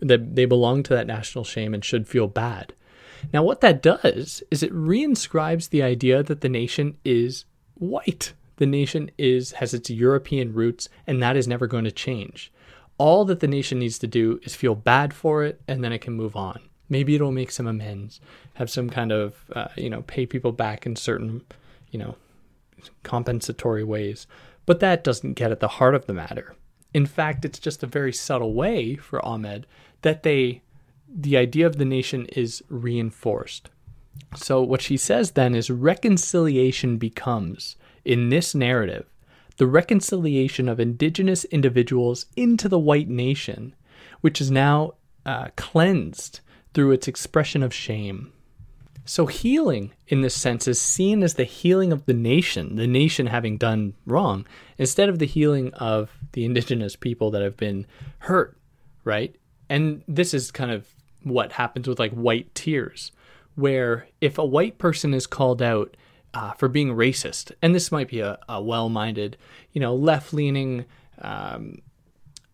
that 0.00 0.34
they 0.34 0.44
belong 0.44 0.82
to 0.84 0.94
that 0.94 1.06
national 1.06 1.44
shame 1.44 1.72
and 1.74 1.84
should 1.84 2.08
feel 2.08 2.26
bad. 2.26 2.72
Now, 3.32 3.42
what 3.42 3.60
that 3.60 3.82
does 3.82 4.42
is 4.50 4.62
it 4.62 4.72
reinscribes 4.72 5.68
the 5.68 5.82
idea 5.82 6.22
that 6.22 6.40
the 6.40 6.48
nation 6.48 6.96
is 7.04 7.44
white 7.74 8.32
the 8.58 8.66
nation 8.66 9.10
is 9.16 9.52
has 9.52 9.72
its 9.72 9.88
European 9.88 10.52
roots, 10.52 10.88
and 11.06 11.22
that 11.22 11.36
is 11.36 11.48
never 11.48 11.66
going 11.66 11.84
to 11.84 11.92
change. 11.92 12.52
All 12.98 13.24
that 13.24 13.40
the 13.40 13.48
nation 13.48 13.78
needs 13.78 13.98
to 14.00 14.06
do 14.06 14.40
is 14.42 14.54
feel 14.54 14.74
bad 14.74 15.14
for 15.14 15.44
it, 15.44 15.60
and 15.66 15.82
then 15.82 15.92
it 15.92 16.00
can 16.00 16.12
move 16.12 16.36
on. 16.36 16.60
Maybe 16.88 17.14
it'll 17.14 17.32
make 17.32 17.50
some 17.50 17.66
amends, 17.66 18.20
have 18.54 18.70
some 18.70 18.90
kind 18.90 19.12
of, 19.12 19.36
uh, 19.54 19.68
you 19.76 19.90
know, 19.90 20.02
pay 20.02 20.26
people 20.26 20.52
back 20.52 20.86
in 20.86 20.96
certain, 20.96 21.42
you 21.90 21.98
know, 21.98 22.16
compensatory 23.02 23.84
ways. 23.84 24.26
But 24.66 24.80
that 24.80 25.04
doesn't 25.04 25.34
get 25.34 25.50
at 25.50 25.60
the 25.60 25.68
heart 25.68 25.94
of 25.94 26.06
the 26.06 26.14
matter. 26.14 26.54
In 26.92 27.06
fact, 27.06 27.44
it's 27.44 27.58
just 27.58 27.82
a 27.82 27.86
very 27.86 28.12
subtle 28.12 28.54
way 28.54 28.96
for 28.96 29.24
Ahmed 29.24 29.66
that 30.02 30.22
they, 30.22 30.62
the 31.08 31.36
idea 31.36 31.66
of 31.66 31.76
the 31.76 31.84
nation 31.84 32.26
is 32.26 32.62
reinforced. 32.68 33.70
So 34.34 34.62
what 34.62 34.82
she 34.82 34.96
says 34.96 35.32
then 35.32 35.54
is 35.54 35.70
reconciliation 35.70 36.96
becomes, 36.96 37.76
in 38.04 38.30
this 38.30 38.54
narrative, 38.54 39.06
the 39.58 39.66
reconciliation 39.66 40.68
of 40.68 40.80
indigenous 40.80 41.44
individuals 41.46 42.26
into 42.36 42.68
the 42.68 42.78
white 42.78 43.08
nation, 43.08 43.74
which 44.20 44.40
is 44.40 44.50
now 44.50 44.94
uh, 45.26 45.48
cleansed 45.56 46.40
through 46.72 46.92
its 46.92 47.08
expression 47.08 47.62
of 47.62 47.74
shame. 47.74 48.32
So, 49.04 49.26
healing 49.26 49.92
in 50.06 50.20
this 50.20 50.34
sense 50.34 50.68
is 50.68 50.80
seen 50.80 51.22
as 51.22 51.34
the 51.34 51.44
healing 51.44 51.92
of 51.92 52.04
the 52.06 52.14
nation, 52.14 52.76
the 52.76 52.86
nation 52.86 53.26
having 53.26 53.56
done 53.56 53.94
wrong, 54.06 54.46
instead 54.76 55.08
of 55.08 55.18
the 55.18 55.26
healing 55.26 55.72
of 55.74 56.10
the 56.32 56.44
indigenous 56.44 56.94
people 56.94 57.30
that 57.30 57.42
have 57.42 57.56
been 57.56 57.86
hurt, 58.18 58.58
right? 59.04 59.34
And 59.68 60.02
this 60.06 60.34
is 60.34 60.50
kind 60.50 60.70
of 60.70 60.86
what 61.22 61.52
happens 61.52 61.88
with 61.88 61.98
like 61.98 62.12
white 62.12 62.54
tears, 62.54 63.10
where 63.54 64.08
if 64.20 64.38
a 64.38 64.44
white 64.44 64.78
person 64.78 65.14
is 65.14 65.26
called 65.26 65.62
out 65.62 65.96
uh, 66.34 66.52
for 66.52 66.68
being 66.68 66.90
racist, 66.90 67.52
and 67.62 67.74
this 67.74 67.90
might 67.90 68.08
be 68.08 68.20
a, 68.20 68.38
a 68.48 68.62
well 68.62 68.88
minded, 68.88 69.36
you 69.72 69.80
know, 69.80 69.94
left 69.94 70.32
leaning, 70.32 70.84
um, 71.20 71.80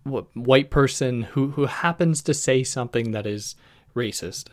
white 0.05 0.71
person 0.71 1.23
who, 1.23 1.53
who 1.53 1.67
happens 1.67 2.23
to 2.23 2.35
say 2.35 2.63
something 2.63 3.13
that 3.13 3.27
is 3.27 3.57
racist 3.97 4.49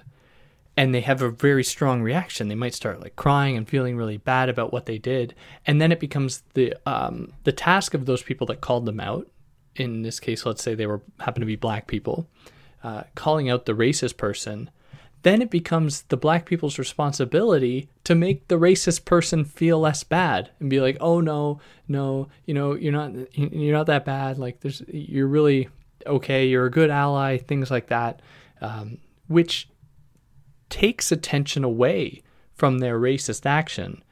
and 0.78 0.95
they 0.95 1.01
have 1.01 1.22
a 1.22 1.30
very 1.30 1.63
strong 1.63 2.01
reaction. 2.01 2.47
They 2.47 2.55
might 2.55 2.74
start 2.74 3.01
like 3.01 3.15
crying 3.15 3.57
and 3.57 3.67
feeling 3.67 3.97
really 3.97 4.17
bad 4.17 4.49
about 4.49 4.72
what 4.72 4.86
they 4.86 4.97
did, 4.97 5.36
and 5.65 5.82
then 5.82 5.91
it 5.91 5.99
becomes 5.99 6.43
the 6.53 6.76
um, 6.86 7.34
the 7.43 7.51
task 7.51 7.93
of 7.93 8.05
those 8.05 8.24
people 8.24 8.47
that 8.47 8.61
called 8.61 8.86
them 8.86 8.99
out. 8.99 9.30
In 9.76 10.01
this 10.01 10.19
case, 10.19 10.45
let's 10.45 10.63
say 10.63 10.74
they 10.76 10.88
were 10.88 11.01
happen 11.19 11.41
to 11.41 11.45
be 11.45 11.55
black 11.55 11.88
people, 11.88 12.28
uh, 12.84 13.03
calling 13.15 13.49
out 13.49 13.65
the 13.65 13.76
racist 13.76 14.17
person. 14.17 14.69
Then 15.24 15.41
it 15.41 15.51
becomes 15.51 16.03
the 16.03 16.17
black 16.17 16.45
people's 16.45 16.80
responsibility 16.80 17.89
to 18.05 18.15
make 18.15 18.47
the 18.47 18.57
racist 18.57 19.05
person 19.05 19.45
feel 19.45 19.80
less 19.80 20.03
bad 20.03 20.49
and 20.59 20.69
be 20.69 20.82
like, 20.82 20.97
"Oh 20.99 21.22
no, 21.22 21.59
no, 21.88 22.28
you 22.45 22.53
know, 22.53 22.74
you're 22.74 22.91
not 22.91 23.13
you're 23.38 23.78
not 23.78 23.86
that 23.86 24.05
bad. 24.05 24.39
Like 24.39 24.61
there's 24.61 24.82
you're 24.88 25.28
really 25.28 25.69
okay. 26.07 26.45
You're 26.47 26.65
a 26.65 26.72
good 26.72 26.89
ally. 26.89 27.38
Things 27.38 27.69
like 27.69 27.88
that." 27.88 28.22
Um, 28.61 28.97
which 29.28 29.69
takes 30.69 31.11
attention 31.11 31.63
away 31.63 32.22
from 32.53 32.80
their 32.80 32.99
racist 32.99 33.45
action 33.45 34.03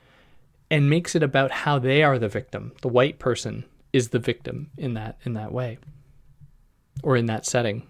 and 0.71 0.89
makes 0.89 1.15
it 1.15 1.23
about 1.23 1.51
how 1.51 1.79
they 1.79 2.03
are 2.03 2.19
the 2.19 2.27
victim. 2.27 2.73
The 2.81 2.87
white 2.87 3.19
person 3.19 3.65
is 3.93 4.09
the 4.09 4.19
victim 4.19 4.69
in 4.77 4.93
that 4.93 5.17
in 5.23 5.33
that 5.33 5.51
way 5.51 5.79
or 7.03 7.15
in 7.15 7.25
that 7.27 7.45
setting. 7.45 7.87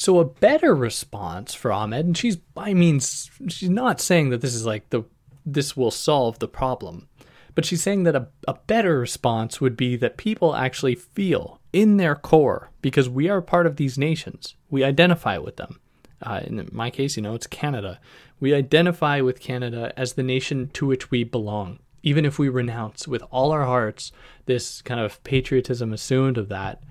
So 0.00 0.18
a 0.18 0.24
better 0.24 0.74
response 0.74 1.52
for 1.52 1.70
Ahmed, 1.70 2.06
and 2.06 2.16
she's 2.16 2.36
by 2.36 2.72
means 2.72 3.30
she's 3.48 3.68
not 3.68 4.00
saying 4.00 4.30
that 4.30 4.40
this 4.40 4.54
is 4.54 4.64
like 4.64 4.88
the 4.88 5.02
this 5.44 5.76
will 5.76 5.90
solve 5.90 6.38
the 6.38 6.48
problem, 6.48 7.06
but 7.54 7.66
she's 7.66 7.82
saying 7.82 8.04
that 8.04 8.16
a, 8.16 8.28
a 8.48 8.54
better 8.66 8.98
response 8.98 9.60
would 9.60 9.76
be 9.76 9.96
that 9.96 10.16
people 10.16 10.56
actually 10.56 10.94
feel 10.94 11.60
in 11.74 11.98
their 11.98 12.14
core, 12.14 12.70
because 12.80 13.10
we 13.10 13.28
are 13.28 13.42
part 13.42 13.66
of 13.66 13.76
these 13.76 13.98
nations, 13.98 14.54
we 14.70 14.82
identify 14.82 15.36
with 15.36 15.56
them, 15.58 15.78
uh, 16.22 16.40
in 16.44 16.66
my 16.72 16.88
case, 16.88 17.18
you 17.18 17.22
know, 17.22 17.34
it's 17.34 17.46
Canada. 17.46 18.00
We 18.40 18.54
identify 18.54 19.20
with 19.20 19.38
Canada 19.38 19.92
as 19.98 20.14
the 20.14 20.22
nation 20.22 20.70
to 20.72 20.86
which 20.86 21.10
we 21.10 21.24
belong. 21.24 21.78
Even 22.02 22.24
if 22.24 22.38
we 22.38 22.48
renounce 22.48 23.06
with 23.06 23.22
all 23.30 23.52
our 23.52 23.66
hearts 23.66 24.12
this 24.46 24.80
kind 24.80 24.98
of 24.98 25.22
patriotism 25.24 25.92
assumed 25.92 26.38
of 26.38 26.48
that, 26.48 26.82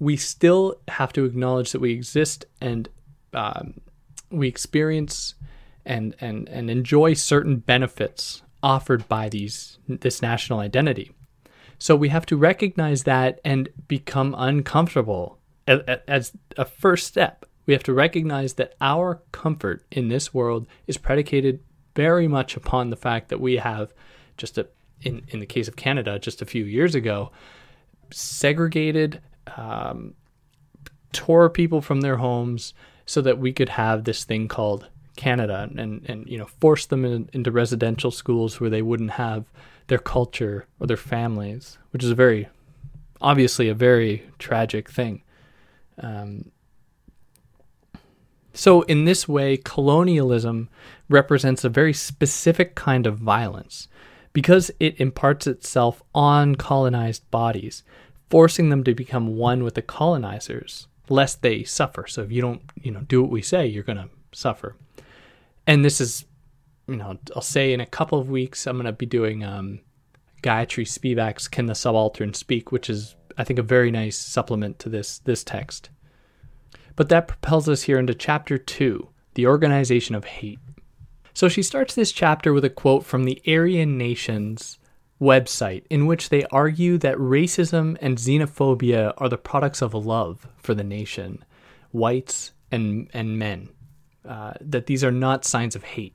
we 0.00 0.16
still 0.16 0.74
have 0.88 1.12
to 1.12 1.24
acknowledge 1.24 1.70
that 1.70 1.80
we 1.80 1.92
exist 1.92 2.44
and 2.60 2.88
um, 3.32 3.80
we 4.30 4.48
experience 4.48 5.34
and, 5.86 6.16
and, 6.20 6.48
and 6.48 6.68
enjoy 6.68 7.14
certain 7.14 7.58
benefits 7.58 8.42
offered 8.62 9.08
by 9.08 9.28
these 9.28 9.78
this 9.86 10.20
national 10.20 10.58
identity. 10.58 11.12
So 11.78 11.94
we 11.94 12.08
have 12.08 12.26
to 12.26 12.36
recognize 12.36 13.04
that 13.04 13.40
and 13.44 13.68
become 13.86 14.34
uncomfortable 14.36 15.38
as 15.66 16.32
a 16.56 16.64
first 16.64 17.06
step 17.06 17.46
we 17.70 17.74
have 17.74 17.82
to 17.84 17.94
recognize 17.94 18.54
that 18.54 18.74
our 18.80 19.22
comfort 19.30 19.84
in 19.92 20.08
this 20.08 20.34
world 20.34 20.66
is 20.88 20.98
predicated 20.98 21.60
very 21.94 22.26
much 22.26 22.56
upon 22.56 22.90
the 22.90 22.96
fact 22.96 23.28
that 23.28 23.40
we 23.40 23.58
have 23.58 23.92
just 24.36 24.58
a, 24.58 24.66
in, 25.02 25.22
in 25.28 25.38
the 25.38 25.46
case 25.46 25.68
of 25.68 25.76
Canada, 25.76 26.18
just 26.18 26.42
a 26.42 26.46
few 26.46 26.64
years 26.64 26.96
ago, 26.96 27.30
segregated, 28.10 29.20
um, 29.56 30.14
tore 31.12 31.50
people 31.50 31.80
from 31.80 32.00
their 32.00 32.16
homes 32.16 32.74
so 33.06 33.20
that 33.20 33.38
we 33.38 33.52
could 33.52 33.70
have 33.70 34.04
this 34.04 34.24
thing 34.24 34.48
called 34.48 34.88
Canada 35.16 35.68
and, 35.76 36.08
and 36.08 36.26
you 36.28 36.38
know, 36.38 36.46
force 36.46 36.86
them 36.86 37.04
in, 37.04 37.28
into 37.32 37.50
residential 37.50 38.10
schools 38.10 38.60
where 38.60 38.70
they 38.70 38.82
wouldn't 38.82 39.12
have 39.12 39.44
their 39.88 39.98
culture 39.98 40.66
or 40.78 40.86
their 40.86 40.96
families, 40.96 41.78
which 41.90 42.04
is 42.04 42.10
a 42.10 42.14
very, 42.14 42.48
obviously 43.20 43.68
a 43.68 43.74
very 43.74 44.22
tragic 44.38 44.88
thing. 44.88 45.22
Um, 45.98 46.52
so, 48.52 48.82
in 48.82 49.04
this 49.04 49.28
way, 49.28 49.56
colonialism 49.56 50.68
represents 51.08 51.64
a 51.64 51.68
very 51.68 51.92
specific 51.92 52.74
kind 52.74 53.06
of 53.06 53.18
violence 53.18 53.88
because 54.32 54.70
it 54.80 55.00
imparts 55.00 55.46
itself 55.46 56.02
on 56.14 56.54
colonized 56.54 57.28
bodies, 57.30 57.82
forcing 58.30 58.70
them 58.70 58.84
to 58.84 58.94
become 58.94 59.36
one 59.36 59.62
with 59.64 59.74
the 59.74 59.82
colonizers, 59.82 60.86
lest 61.08 61.42
they 61.42 61.64
suffer. 61.64 62.06
So, 62.06 62.22
if 62.22 62.32
you 62.32 62.40
don't, 62.40 62.62
you 62.80 62.90
know, 62.90 63.00
do 63.00 63.20
what 63.20 63.30
we 63.30 63.42
say, 63.42 63.66
you're 63.66 63.82
going 63.82 63.98
to 63.98 64.08
suffer. 64.32 64.76
And 65.66 65.84
this 65.84 66.00
is, 66.00 66.24
you 66.88 66.96
know, 66.96 67.18
I'll 67.36 67.42
say 67.42 67.72
in 67.72 67.80
a 67.80 67.86
couple 67.86 68.18
of 68.18 68.30
weeks, 68.30 68.66
I'm 68.66 68.76
going 68.76 68.86
to 68.86 68.92
be 68.92 69.06
doing 69.06 69.44
um, 69.44 69.80
Gayatri 70.42 70.86
Spivak's 70.86 71.48
"Can 71.48 71.66
the 71.66 71.74
Subaltern 71.74 72.34
Speak," 72.34 72.72
which 72.72 72.88
is, 72.88 73.16
I 73.36 73.44
think, 73.44 73.58
a 73.58 73.64
very 73.64 73.90
nice 73.90 74.16
supplement 74.16 74.78
to 74.80 74.88
this 74.88 75.18
this 75.18 75.44
text. 75.44 75.90
But 76.96 77.08
that 77.08 77.28
propels 77.28 77.68
us 77.68 77.82
here 77.82 77.98
into 77.98 78.14
chapter 78.14 78.58
2 78.58 79.08
the 79.34 79.46
organization 79.46 80.14
of 80.14 80.24
hate. 80.24 80.58
So 81.34 81.48
she 81.48 81.62
starts 81.62 81.94
this 81.94 82.10
chapter 82.10 82.52
with 82.52 82.64
a 82.64 82.70
quote 82.70 83.06
from 83.06 83.24
the 83.24 83.40
Aryan 83.46 83.96
Nations 83.96 84.79
website, 85.20 85.84
in 85.90 86.06
which 86.06 86.28
they 86.28 86.44
argue 86.46 86.96
that 86.98 87.16
racism 87.16 87.96
and 88.00 88.16
xenophobia 88.16 89.12
are 89.18 89.28
the 89.28 89.36
products 89.36 89.82
of 89.82 89.94
love 89.94 90.48
for 90.56 90.74
the 90.74 90.84
nation, 90.84 91.44
whites 91.92 92.52
and, 92.70 93.08
and 93.12 93.38
men, 93.38 93.68
uh, 94.26 94.54
that 94.60 94.86
these 94.86 95.04
are 95.04 95.12
not 95.12 95.44
signs 95.44 95.76
of 95.76 95.84
hate. 95.84 96.14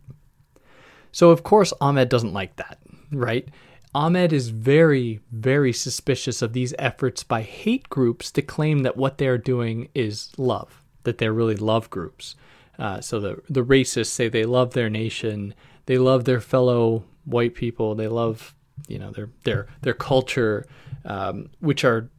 So, 1.12 1.30
of 1.30 1.44
course, 1.44 1.72
Ahmed 1.80 2.10
doesn't 2.10 2.34
like 2.34 2.56
that, 2.58 2.80
right? 3.12 3.48
Ahmed 3.94 4.34
is 4.34 4.50
very, 4.50 5.22
very 5.32 5.72
suspicious 5.72 6.42
of 6.42 6.52
these 6.52 6.74
efforts 6.78 7.24
by 7.24 7.44
hate 7.44 7.88
groups 7.90 8.30
to 8.32 8.42
claim 8.42 8.80
that 8.80 8.98
what 8.98 9.18
they're 9.18 9.38
doing 9.38 9.88
is 9.96 10.32
love, 10.38 10.84
that 11.04 11.18
they're 11.18 11.32
really 11.32 11.56
love 11.56 11.90
groups. 11.90 12.36
Uh, 12.78 13.00
so 13.00 13.22
the 13.22 13.42
the 13.50 13.64
racists 13.64 14.08
say 14.08 14.28
they 14.28 14.44
love 14.44 14.74
their 14.74 14.90
nation, 14.90 15.54
they 15.86 15.98
love 15.98 16.26
their 16.26 16.42
fellow 16.42 17.06
white 17.24 17.56
people, 17.56 17.96
they 17.96 18.10
love 18.10 18.54
you 18.88 19.00
know 19.00 19.12
their 19.12 19.30
their 19.44 19.68
their 19.82 19.94
culture, 19.94 20.66
um, 21.06 21.50
which 21.60 21.84
are 21.84 22.10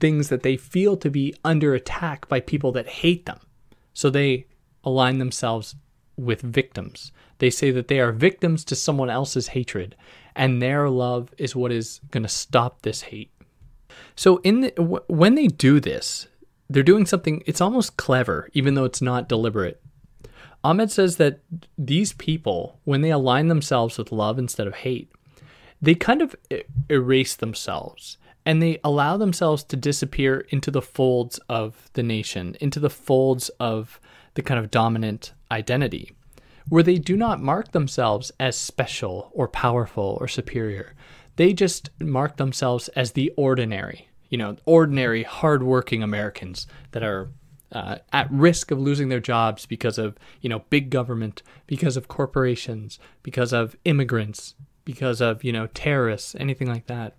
things 0.00 0.28
that 0.28 0.42
they 0.42 0.56
feel 0.56 0.96
to 0.98 1.10
be 1.10 1.34
under 1.44 1.74
attack 1.74 2.28
by 2.28 2.40
people 2.40 2.72
that 2.72 2.86
hate 2.86 3.26
them. 3.26 3.40
So 3.94 4.10
they 4.10 4.46
align 4.84 5.18
themselves 5.18 5.74
with 6.16 6.40
victims. 6.42 7.12
They 7.38 7.50
say 7.50 7.70
that 7.70 7.88
they 7.88 8.00
are 8.00 8.12
victims 8.12 8.64
to 8.66 8.76
someone 8.76 9.10
else's 9.10 9.48
hatred, 9.48 9.96
and 10.34 10.60
their 10.60 10.88
love 10.88 11.32
is 11.38 11.56
what 11.56 11.72
is 11.72 12.00
going 12.10 12.22
to 12.22 12.28
stop 12.28 12.82
this 12.82 13.02
hate. 13.02 13.30
So 14.14 14.38
in 14.38 14.60
the, 14.62 14.70
w- 14.72 15.04
when 15.08 15.34
they 15.34 15.46
do 15.46 15.80
this, 15.80 16.28
they're 16.68 16.82
doing 16.82 17.06
something 17.06 17.42
it's 17.46 17.60
almost 17.60 17.96
clever 17.96 18.48
even 18.52 18.74
though 18.74 18.84
it's 18.84 19.02
not 19.02 19.28
deliberate. 19.28 19.80
Ahmed 20.64 20.90
says 20.90 21.16
that 21.16 21.40
these 21.78 22.12
people 22.12 22.80
when 22.84 23.02
they 23.02 23.10
align 23.10 23.48
themselves 23.48 23.98
with 23.98 24.12
love 24.12 24.38
instead 24.38 24.66
of 24.66 24.74
hate, 24.74 25.10
they 25.80 25.94
kind 25.94 26.22
of 26.22 26.34
erase 26.90 27.36
themselves 27.36 28.18
and 28.44 28.62
they 28.62 28.78
allow 28.84 29.16
themselves 29.16 29.64
to 29.64 29.76
disappear 29.76 30.46
into 30.50 30.70
the 30.70 30.82
folds 30.82 31.38
of 31.48 31.90
the 31.94 32.02
nation, 32.02 32.56
into 32.60 32.78
the 32.78 32.90
folds 32.90 33.48
of 33.60 34.00
the 34.34 34.42
kind 34.42 34.60
of 34.60 34.70
dominant 34.70 35.32
identity 35.50 36.12
where 36.68 36.82
they 36.82 36.98
do 36.98 37.16
not 37.16 37.40
mark 37.40 37.72
themselves 37.72 38.32
as 38.40 38.56
special 38.56 39.30
or 39.32 39.48
powerful 39.48 40.18
or 40.20 40.28
superior. 40.28 40.94
They 41.36 41.52
just 41.52 41.90
mark 42.00 42.36
themselves 42.36 42.88
as 42.88 43.12
the 43.12 43.32
ordinary. 43.36 44.08
you 44.28 44.38
know, 44.38 44.56
ordinary, 44.64 45.22
hardworking 45.22 46.02
Americans 46.02 46.66
that 46.90 47.04
are 47.04 47.28
uh, 47.70 47.98
at 48.12 48.30
risk 48.30 48.72
of 48.72 48.80
losing 48.80 49.08
their 49.08 49.20
jobs 49.20 49.66
because 49.66 49.98
of 49.98 50.16
you 50.40 50.48
know 50.48 50.64
big 50.70 50.90
government, 50.90 51.42
because 51.68 51.96
of 51.96 52.08
corporations, 52.08 52.98
because 53.22 53.52
of 53.52 53.76
immigrants, 53.84 54.54
because 54.86 55.20
of 55.20 55.44
you 55.44 55.52
know 55.52 55.66
terrorists, 55.74 56.34
anything 56.40 56.68
like 56.68 56.86
that. 56.86 57.14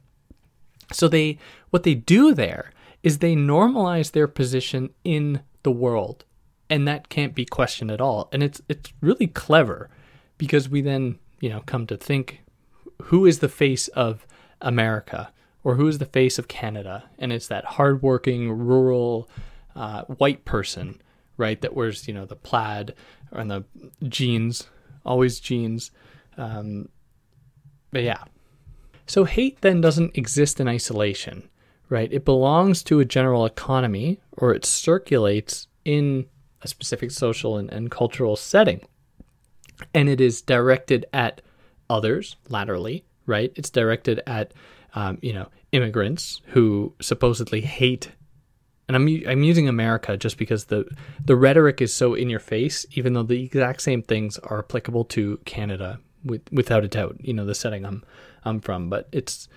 So 0.92 1.08
they 1.08 1.38
what 1.70 1.84
they 1.84 1.94
do 1.94 2.34
there 2.34 2.72
is 3.04 3.20
they 3.20 3.36
normalize 3.36 4.12
their 4.12 4.28
position 4.28 4.90
in 5.04 5.42
the 5.62 5.72
world, 5.72 6.26
and 6.68 6.88
that 6.88 7.10
can't 7.10 7.36
be 7.36 7.46
questioned 7.46 7.92
at 7.92 8.02
all. 8.02 8.30
And 8.32 8.42
it's 8.42 8.60
it's 8.68 8.92
really 9.02 9.28
clever 9.28 9.92
because 10.40 10.68
we 10.68 10.82
then 10.82 11.20
you 11.40 11.50
know 11.50 11.62
come 11.68 11.86
to 11.88 11.98
think 11.98 12.42
who 13.04 13.28
is 13.28 13.40
the 13.40 13.50
face 13.50 13.88
of 13.90 14.26
America 14.60 15.32
or 15.64 15.76
who 15.76 15.88
is 15.88 16.00
the 16.00 16.06
face 16.06 16.40
of 16.40 16.48
Canada, 16.48 17.04
and 17.20 17.32
it's 17.32 17.48
that 17.48 17.66
hardworking 17.66 18.52
rural 18.52 19.30
uh, 19.76 20.04
white 20.06 20.46
person, 20.46 21.00
right? 21.36 21.62
That 21.62 21.76
wears 21.76 22.08
you 22.08 22.14
know 22.14 22.26
the 22.26 22.38
plaid 22.38 22.96
and 23.32 23.52
the 23.52 23.66
jeans, 24.08 24.68
always 25.06 25.42
jeans. 25.42 25.92
Um, 26.38 26.88
but 27.92 28.04
yeah. 28.04 28.24
So 29.06 29.24
hate 29.24 29.62
then 29.62 29.82
doesn't 29.82 30.18
exist 30.18 30.60
in 30.60 30.68
isolation, 30.68 31.50
right? 31.90 32.12
It 32.12 32.26
belongs 32.26 32.84
to 32.84 33.00
a 33.00 33.06
general 33.06 33.46
economy 33.46 34.20
or 34.34 34.54
it 34.54 34.66
circulates 34.66 35.68
in 35.86 36.26
a 36.62 36.68
specific 36.68 37.12
social 37.12 37.58
and, 37.58 37.70
and 37.72 37.90
cultural 37.90 38.36
setting. 38.36 38.82
And 39.94 40.10
it 40.10 40.20
is 40.20 40.42
directed 40.42 41.06
at 41.14 41.42
others 41.90 42.36
laterally, 42.50 43.06
right? 43.26 43.54
It's 43.56 43.70
directed 43.70 44.22
at, 44.28 44.54
um, 44.94 45.20
you 45.22 45.34
know, 45.34 45.48
immigrants 45.72 46.42
who 46.48 46.94
supposedly 47.00 47.62
hate 47.62 48.12
and 48.88 48.96
I'm 48.96 49.08
I'm 49.28 49.44
using 49.44 49.68
America 49.68 50.16
just 50.16 50.38
because 50.38 50.66
the 50.66 50.86
the 51.24 51.36
rhetoric 51.36 51.82
is 51.82 51.94
so 51.94 52.14
in 52.14 52.30
your 52.30 52.40
face, 52.40 52.86
even 52.92 53.14
though 53.14 53.24
the 53.24 53.44
exact 53.44 53.82
same 53.82 54.02
things 54.02 54.38
are 54.40 54.60
applicable 54.60 55.04
to 55.06 55.40
Canada 55.44 56.00
with, 56.24 56.42
without 56.52 56.84
a 56.84 56.88
doubt. 56.88 57.18
You 57.20 57.34
know 57.34 57.46
the 57.46 57.56
setting 57.56 57.86
I'm 57.86 58.04
I'm 58.44 58.60
from, 58.60 58.90
but 58.90 59.08
it's 59.12 59.48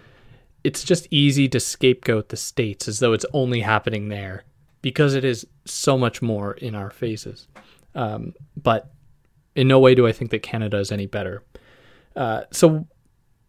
it's 0.62 0.84
just 0.84 1.08
easy 1.10 1.48
to 1.48 1.60
scapegoat 1.60 2.28
the 2.28 2.36
states 2.36 2.86
as 2.86 2.98
though 2.98 3.12
it's 3.12 3.26
only 3.32 3.60
happening 3.60 4.08
there 4.08 4.44
because 4.82 5.14
it 5.14 5.24
is 5.24 5.46
so 5.64 5.96
much 5.96 6.20
more 6.22 6.52
in 6.54 6.74
our 6.74 6.90
faces. 6.90 7.48
Um, 7.94 8.34
but 8.56 8.90
in 9.54 9.68
no 9.68 9.78
way 9.78 9.94
do 9.94 10.06
I 10.06 10.12
think 10.12 10.30
that 10.30 10.42
Canada 10.42 10.78
is 10.78 10.92
any 10.92 11.06
better. 11.06 11.42
Uh, 12.16 12.42
so, 12.50 12.86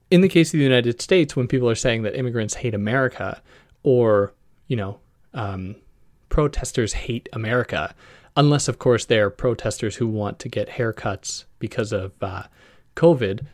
in 0.09 0.21
the 0.21 0.29
case 0.29 0.53
of 0.53 0.57
the 0.57 0.63
United 0.63 1.01
States, 1.01 1.35
when 1.35 1.47
people 1.47 1.69
are 1.69 1.75
saying 1.75 2.03
that 2.03 2.17
immigrants 2.17 2.55
hate 2.55 2.73
America, 2.73 3.41
or 3.83 4.33
you 4.67 4.75
know 4.75 4.99
um, 5.33 5.75
protesters 6.29 6.93
hate 6.93 7.29
America, 7.33 7.93
unless, 8.35 8.67
of 8.67 8.79
course, 8.79 9.05
they're 9.05 9.29
protesters 9.29 9.95
who 9.97 10.07
want 10.07 10.39
to 10.39 10.49
get 10.49 10.69
haircuts 10.69 11.45
because 11.59 11.91
of 11.91 12.11
uh, 12.21 12.43
COVID. 12.95 13.45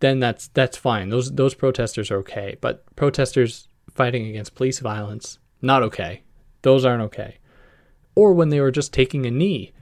Then 0.00 0.20
that's 0.20 0.48
that's 0.48 0.76
fine. 0.76 1.08
Those 1.08 1.32
those 1.32 1.54
protesters 1.54 2.10
are 2.10 2.18
okay. 2.18 2.56
But 2.60 2.84
protesters 2.96 3.68
fighting 3.94 4.26
against 4.28 4.54
police 4.54 4.78
violence, 4.78 5.38
not 5.60 5.82
okay. 5.82 6.22
Those 6.62 6.84
aren't 6.84 7.02
okay. 7.02 7.38
Or 8.14 8.32
when 8.32 8.48
they 8.48 8.60
were 8.60 8.70
just 8.70 8.92
taking 8.92 9.26
a 9.26 9.30
knee 9.30 9.72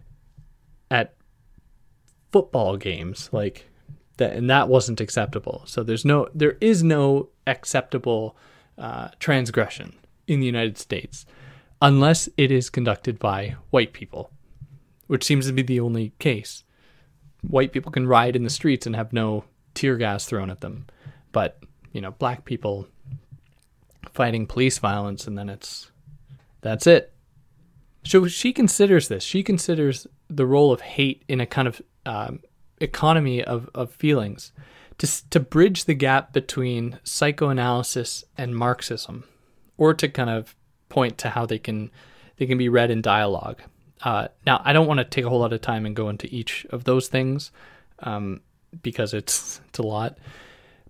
at 0.90 1.14
football 2.32 2.76
games, 2.76 3.28
like 3.32 3.66
that, 4.18 4.32
and 4.32 4.48
that 4.50 4.68
wasn't 4.68 5.00
acceptable. 5.00 5.62
So 5.66 5.82
there's 5.82 6.04
no, 6.04 6.28
there 6.34 6.56
is 6.60 6.82
no 6.82 7.30
acceptable 7.46 8.36
uh, 8.78 9.08
transgression 9.18 9.94
in 10.26 10.40
the 10.40 10.46
United 10.46 10.78
States 10.78 11.26
unless 11.80 12.28
it 12.36 12.50
is 12.50 12.70
conducted 12.70 13.18
by 13.18 13.56
white 13.70 13.92
people, 13.92 14.30
which 15.06 15.24
seems 15.24 15.46
to 15.46 15.52
be 15.52 15.62
the 15.62 15.80
only 15.80 16.12
case. 16.18 16.64
White 17.48 17.72
people 17.72 17.92
can 17.92 18.06
ride 18.06 18.36
in 18.36 18.44
the 18.44 18.50
streets 18.50 18.86
and 18.86 18.96
have 18.96 19.12
no 19.12 19.44
tear 19.74 19.96
gas 19.96 20.26
thrown 20.26 20.50
at 20.50 20.60
them, 20.60 20.86
but 21.32 21.58
you 21.92 22.00
know, 22.00 22.12
black 22.12 22.44
people 22.44 22.88
fighting 24.12 24.46
police 24.46 24.78
violence 24.78 25.26
and 25.26 25.36
then 25.36 25.48
it's 25.48 25.90
that's 26.60 26.86
it. 26.86 27.12
So 28.04 28.26
she 28.26 28.52
considers 28.52 29.08
this. 29.08 29.24
She 29.24 29.42
considers 29.42 30.06
the 30.28 30.46
role 30.46 30.72
of 30.72 30.80
hate 30.80 31.24
in 31.28 31.40
a 31.40 31.46
kind 31.46 31.68
of 31.68 31.82
um, 32.04 32.40
economy 32.80 33.42
of, 33.42 33.68
of 33.74 33.90
feelings 33.92 34.52
to, 34.98 35.30
to 35.30 35.40
bridge 35.40 35.84
the 35.84 35.94
gap 35.94 36.32
between 36.32 36.98
psychoanalysis 37.04 38.24
and 38.36 38.56
Marxism 38.56 39.24
or 39.76 39.92
to 39.94 40.08
kind 40.08 40.30
of 40.30 40.54
point 40.88 41.18
to 41.18 41.30
how 41.30 41.46
they 41.46 41.58
can 41.58 41.90
they 42.36 42.46
can 42.46 42.58
be 42.58 42.68
read 42.68 42.90
in 42.90 43.00
dialogue. 43.00 43.62
Uh, 44.02 44.28
now, 44.44 44.60
I 44.64 44.72
don't 44.72 44.86
want 44.86 44.98
to 44.98 45.04
take 45.04 45.24
a 45.24 45.28
whole 45.28 45.40
lot 45.40 45.52
of 45.52 45.60
time 45.60 45.86
and 45.86 45.96
go 45.96 46.08
into 46.08 46.32
each 46.34 46.66
of 46.70 46.84
those 46.84 47.08
things 47.08 47.50
um, 48.00 48.40
because 48.82 49.14
it's 49.14 49.60
it's 49.68 49.78
a 49.78 49.82
lot. 49.82 50.18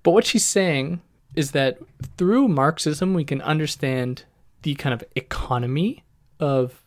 But 0.02 0.10
what 0.10 0.26
she's 0.26 0.44
saying 0.44 1.00
is 1.34 1.52
that 1.52 1.78
through 2.16 2.48
Marxism, 2.48 3.14
we 3.14 3.24
can 3.24 3.42
understand 3.42 4.24
the 4.62 4.74
kind 4.74 4.92
of 4.92 5.04
economy 5.14 6.04
of 6.40 6.82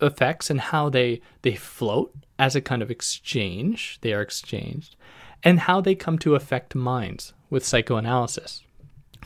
affects 0.00 0.50
and 0.50 0.60
how 0.60 0.88
they 0.88 1.20
they 1.42 1.54
float 1.54 2.14
as 2.38 2.54
a 2.56 2.60
kind 2.60 2.82
of 2.82 2.90
exchange. 2.90 3.98
They 4.00 4.12
are 4.12 4.22
exchanged, 4.22 4.96
and 5.42 5.60
how 5.60 5.80
they 5.80 5.94
come 5.94 6.18
to 6.20 6.34
affect 6.34 6.74
minds 6.74 7.34
with 7.50 7.64
psychoanalysis. 7.64 8.62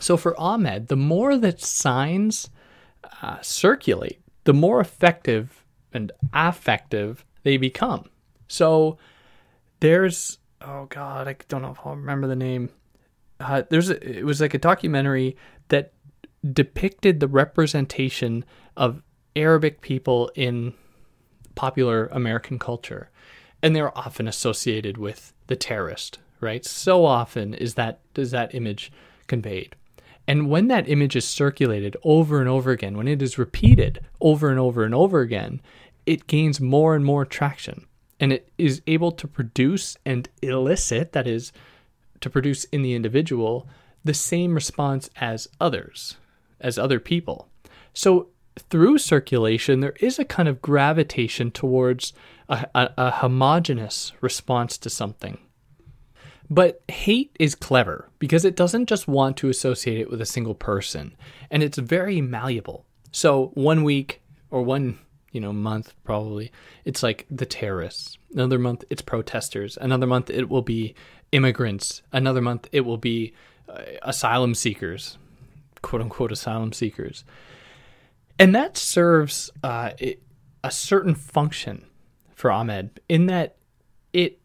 So 0.00 0.16
for 0.16 0.38
Ahmed, 0.40 0.88
the 0.88 0.96
more 0.96 1.36
that 1.36 1.60
signs 1.60 2.48
uh, 3.20 3.40
circulate, 3.42 4.20
the 4.44 4.54
more 4.54 4.80
effective 4.80 5.61
and 5.94 6.12
affective 6.32 7.24
they 7.42 7.56
become. 7.56 8.08
So 8.48 8.98
there's 9.80 10.38
oh 10.60 10.86
god, 10.86 11.28
I 11.28 11.36
don't 11.48 11.62
know 11.62 11.72
if 11.72 11.78
I'll 11.84 11.96
remember 11.96 12.26
the 12.26 12.36
name. 12.36 12.70
Uh, 13.40 13.62
there's 13.68 13.90
a, 13.90 14.18
it 14.18 14.24
was 14.24 14.40
like 14.40 14.54
a 14.54 14.58
documentary 14.58 15.36
that 15.68 15.92
depicted 16.52 17.20
the 17.20 17.28
representation 17.28 18.44
of 18.76 19.02
Arabic 19.34 19.80
people 19.80 20.30
in 20.34 20.74
popular 21.54 22.06
American 22.12 22.58
culture, 22.58 23.10
and 23.62 23.74
they're 23.74 23.96
often 23.96 24.28
associated 24.28 24.96
with 24.98 25.32
the 25.46 25.56
terrorist. 25.56 26.18
Right, 26.40 26.64
so 26.64 27.04
often 27.04 27.54
is 27.54 27.74
that 27.74 28.00
does 28.14 28.32
that 28.32 28.52
image 28.52 28.90
conveyed. 29.28 29.76
And 30.26 30.48
when 30.50 30.68
that 30.68 30.88
image 30.88 31.16
is 31.16 31.26
circulated 31.26 31.96
over 32.04 32.40
and 32.40 32.48
over 32.48 32.70
again, 32.70 32.96
when 32.96 33.08
it 33.08 33.22
is 33.22 33.38
repeated 33.38 34.00
over 34.20 34.50
and 34.50 34.58
over 34.58 34.84
and 34.84 34.94
over 34.94 35.20
again, 35.20 35.60
it 36.06 36.26
gains 36.26 36.60
more 36.60 36.94
and 36.94 37.04
more 37.04 37.24
traction 37.24 37.86
and 38.22 38.32
it 38.32 38.48
is 38.56 38.82
able 38.86 39.10
to 39.10 39.26
produce 39.26 39.96
and 40.06 40.28
elicit, 40.42 41.10
that 41.10 41.26
is, 41.26 41.52
to 42.20 42.30
produce 42.30 42.62
in 42.66 42.82
the 42.82 42.94
individual, 42.94 43.68
the 44.04 44.14
same 44.14 44.54
response 44.54 45.10
as 45.16 45.48
others, 45.60 46.18
as 46.60 46.78
other 46.78 47.00
people. 47.00 47.48
So 47.92 48.28
through 48.70 48.98
circulation, 48.98 49.80
there 49.80 49.96
is 49.98 50.20
a 50.20 50.24
kind 50.24 50.48
of 50.48 50.62
gravitation 50.62 51.50
towards 51.50 52.12
a, 52.48 52.64
a, 52.76 52.90
a 52.96 53.10
homogenous 53.10 54.12
response 54.20 54.78
to 54.78 54.88
something. 54.88 55.38
But 56.48 56.80
hate 56.88 57.34
is 57.40 57.56
clever 57.56 58.08
because 58.20 58.44
it 58.44 58.54
doesn't 58.54 58.86
just 58.86 59.08
want 59.08 59.36
to 59.38 59.48
associate 59.48 59.98
it 59.98 60.10
with 60.10 60.20
a 60.20 60.26
single 60.26 60.54
person, 60.54 61.16
and 61.50 61.60
it's 61.60 61.78
very 61.78 62.20
malleable. 62.20 62.86
So 63.10 63.50
one 63.54 63.82
week 63.82 64.22
or 64.48 64.62
one 64.62 65.00
you 65.32 65.40
know 65.40 65.52
month 65.52 65.94
probably 66.04 66.52
it's 66.84 67.02
like 67.02 67.26
the 67.30 67.46
terrorists. 67.46 68.16
Another 68.32 68.58
month 68.58 68.84
it's 68.90 69.02
protesters. 69.02 69.76
Another 69.80 70.06
month 70.06 70.30
it 70.30 70.48
will 70.48 70.62
be 70.62 70.94
immigrants. 71.32 72.02
Another 72.12 72.40
month 72.40 72.68
it 72.70 72.82
will 72.82 72.98
be 72.98 73.32
uh, 73.68 73.82
asylum 74.02 74.54
seekers, 74.54 75.18
quote 75.80 76.02
unquote 76.02 76.30
asylum 76.30 76.72
seekers, 76.72 77.24
and 78.38 78.54
that 78.54 78.76
serves 78.76 79.50
uh, 79.64 79.90
a 80.62 80.70
certain 80.70 81.14
function 81.14 81.86
for 82.34 82.50
Ahmed 82.50 83.00
in 83.08 83.26
that 83.26 83.56
it 84.12 84.38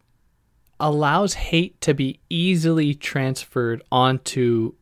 allows 0.80 1.34
hate 1.34 1.80
to 1.82 1.94
be 1.94 2.20
easily 2.30 2.94
transferred 2.94 3.82
onto 3.90 4.74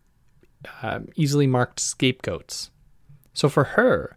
um, 0.83 1.09
easily 1.17 1.47
marked 1.47 1.81
scapegoats. 1.81 2.71
So 3.33 3.49
for 3.49 3.65
her, 3.65 4.17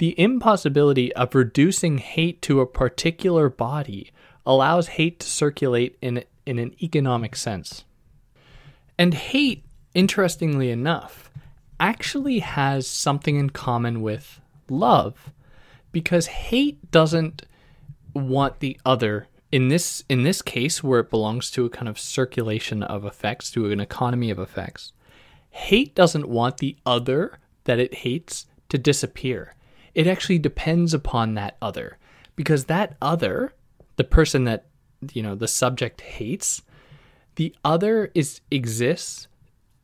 the 0.00 0.18
impossibility 0.18 1.12
of 1.14 1.34
reducing 1.34 1.98
hate 1.98 2.40
to 2.40 2.60
a 2.60 2.66
particular 2.66 3.50
body 3.50 4.10
allows 4.46 4.88
hate 4.88 5.20
to 5.20 5.26
circulate 5.26 5.98
in, 6.00 6.24
in 6.46 6.58
an 6.58 6.74
economic 6.82 7.36
sense. 7.36 7.84
And 8.98 9.12
hate, 9.12 9.62
interestingly 9.92 10.70
enough, 10.70 11.30
actually 11.78 12.38
has 12.38 12.86
something 12.86 13.36
in 13.36 13.50
common 13.50 14.00
with 14.00 14.40
love 14.70 15.34
because 15.92 16.28
hate 16.28 16.90
doesn't 16.90 17.44
want 18.14 18.60
the 18.60 18.80
other 18.86 19.28
in 19.52 19.68
this 19.68 20.02
in 20.08 20.22
this 20.22 20.40
case 20.40 20.82
where 20.82 21.00
it 21.00 21.10
belongs 21.10 21.50
to 21.50 21.66
a 21.66 21.70
kind 21.70 21.88
of 21.88 21.98
circulation 21.98 22.82
of 22.82 23.04
affects 23.04 23.50
to 23.50 23.70
an 23.70 23.80
economy 23.80 24.30
of 24.30 24.38
affects 24.38 24.92
hate 25.50 25.94
doesn't 25.94 26.28
want 26.28 26.56
the 26.56 26.76
other 26.86 27.38
that 27.64 27.78
it 27.78 27.94
hates 27.96 28.46
to 28.70 28.78
disappear. 28.78 29.54
It 29.94 30.06
actually 30.06 30.38
depends 30.38 30.94
upon 30.94 31.34
that 31.34 31.56
other. 31.60 31.98
Because 32.36 32.66
that 32.66 32.96
other, 33.02 33.52
the 33.96 34.04
person 34.04 34.44
that 34.44 34.66
you 35.12 35.22
know 35.22 35.34
the 35.34 35.48
subject 35.48 36.00
hates, 36.00 36.62
the 37.36 37.54
other 37.64 38.10
is 38.14 38.40
exists 38.50 39.28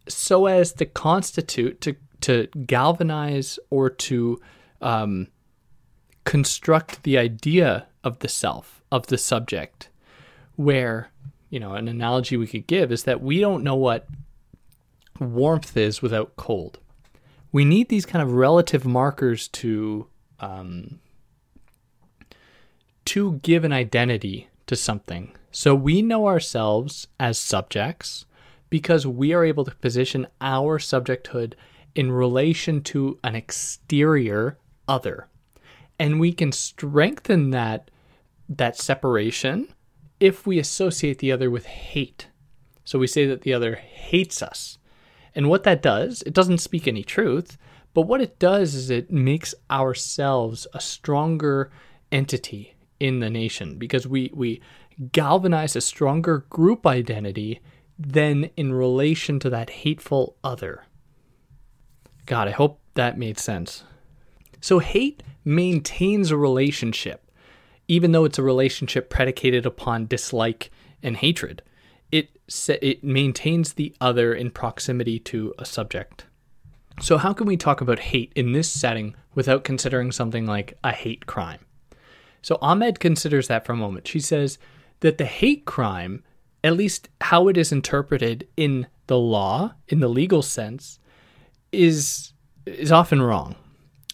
so 0.09 0.46
as 0.46 0.72
to 0.74 0.86
constitute 0.86 1.80
to 1.82 1.96
to 2.22 2.46
galvanize 2.66 3.59
or 3.70 3.90
to 3.90 4.40
um, 4.80 5.28
construct 6.24 7.02
the 7.02 7.18
idea 7.18 7.86
of 8.04 8.20
the 8.20 8.28
self 8.28 8.82
of 8.90 9.09
the 9.09 9.18
subject. 9.18 9.90
Where 10.57 11.11
you 11.50 11.61
know 11.61 11.74
an 11.74 11.88
analogy 11.88 12.36
we 12.36 12.46
could 12.46 12.66
give 12.66 12.90
is 12.90 13.04
that 13.04 13.22
we 13.22 13.40
don't 13.40 13.64
know 13.64 13.76
what 13.76 14.07
warmth 15.18 15.76
is 15.76 16.02
without 16.02 16.36
cold 16.36 16.78
we 17.57 17.64
need 17.64 17.88
these 17.88 18.04
kind 18.04 18.22
of 18.22 18.34
relative 18.34 18.84
markers 18.84 19.48
to 19.48 20.07
um, 20.40 21.00
to 23.07 23.40
give 23.42 23.64
an 23.64 23.72
identity 23.72 24.50
to 24.66 24.76
something. 24.76 25.34
So 25.52 25.74
we 25.74 26.02
know 26.02 26.26
ourselves 26.26 27.07
as 27.18 27.38
subjects 27.38 28.26
because 28.68 29.07
we 29.07 29.32
are 29.32 29.42
able 29.42 29.64
to 29.64 29.74
position 29.76 30.26
our 30.38 30.78
subjecthood 30.78 31.54
in 31.94 32.12
relation 32.12 32.82
to 32.82 33.18
an 33.24 33.34
exterior 33.34 34.59
other. 34.86 35.26
And 35.98 36.20
we 36.20 36.34
can 36.34 36.52
strengthen 36.52 37.52
that 37.52 37.90
that 38.50 38.76
separation 38.76 39.72
if 40.20 40.46
we 40.46 40.59
associate 40.59 41.20
the 41.20 41.32
other 41.32 41.50
with 41.50 41.64
hate. 41.64 42.26
So 42.84 42.98
we 42.98 43.07
say 43.07 43.24
that 43.24 43.40
the 43.40 43.54
other 43.54 43.76
hates 43.76 44.42
us. 44.42 44.76
And 45.37 45.51
what 45.51 45.64
that 45.64 45.82
does, 45.82 46.22
it 46.22 46.32
doesn't 46.32 46.59
speak 46.59 46.89
any 46.89 47.05
truth, 47.05 47.59
but 47.93 48.03
what 48.03 48.22
it 48.22 48.39
does 48.39 48.74
is 48.74 48.89
it 48.89 49.12
makes 49.12 49.55
ourselves 49.70 50.66
a 50.72 50.80
stronger 50.80 51.70
entity 52.11 52.74
in 52.99 53.20
the 53.20 53.28
nation 53.28 53.78
because 53.78 54.09
we, 54.09 54.30
we 54.34 54.62
galvanize 55.12 55.76
a 55.76 55.82
stronger 55.82 56.47
group 56.49 56.87
identity 56.87 57.61
than 57.99 58.45
in 58.57 58.72
relation 58.72 59.39
to 59.41 59.51
that 59.51 59.68
hateful 59.68 60.37
other. 60.43 60.84
God, 62.24 62.49
I 62.49 62.53
hope 62.53 62.80
that 62.95 63.18
made 63.18 63.39
sense. 63.39 63.84
So, 64.62 64.78
hate 64.78 65.22
maintains 65.45 66.30
a 66.30 66.37
relationship, 66.37 67.30
even 67.89 68.12
though 68.12 68.24
it's 68.24 68.39
a 68.39 68.43
relationship 68.43 69.11
predicated 69.11 69.66
upon 69.66 70.07
dislike 70.07 70.70
and 71.03 71.18
hatred 71.18 71.62
it 72.12 72.30
it 72.68 73.02
maintains 73.02 73.72
the 73.72 73.94
other 74.00 74.34
in 74.34 74.50
proximity 74.50 75.18
to 75.18 75.54
a 75.59 75.64
subject. 75.64 76.26
So 77.00 77.18
how 77.18 77.32
can 77.32 77.46
we 77.46 77.57
talk 77.57 77.80
about 77.80 77.98
hate 77.98 78.32
in 78.34 78.52
this 78.52 78.70
setting 78.70 79.14
without 79.34 79.64
considering 79.64 80.12
something 80.12 80.46
like 80.46 80.78
a 80.82 80.92
hate 80.92 81.26
crime? 81.26 81.61
So 82.40 82.59
Ahmed 82.62 83.00
considers 83.00 83.48
that 83.48 83.66
for 83.66 83.72
a 83.72 83.76
moment. 83.76 84.09
She 84.09 84.20
says 84.20 84.59
that 85.00 85.18
the 85.18 85.26
hate 85.26 85.64
crime, 85.64 86.22
at 86.64 86.76
least 86.76 87.09
how 87.20 87.48
it 87.48 87.57
is 87.57 87.72
interpreted 87.72 88.46
in 88.57 88.86
the 89.09 89.18
law, 89.18 89.74
in 89.88 90.00
the 90.00 90.09
legal 90.09 90.42
sense, 90.42 90.98
is 91.72 92.32
is 92.64 92.90
often 92.90 93.20
wrong. 93.20 93.57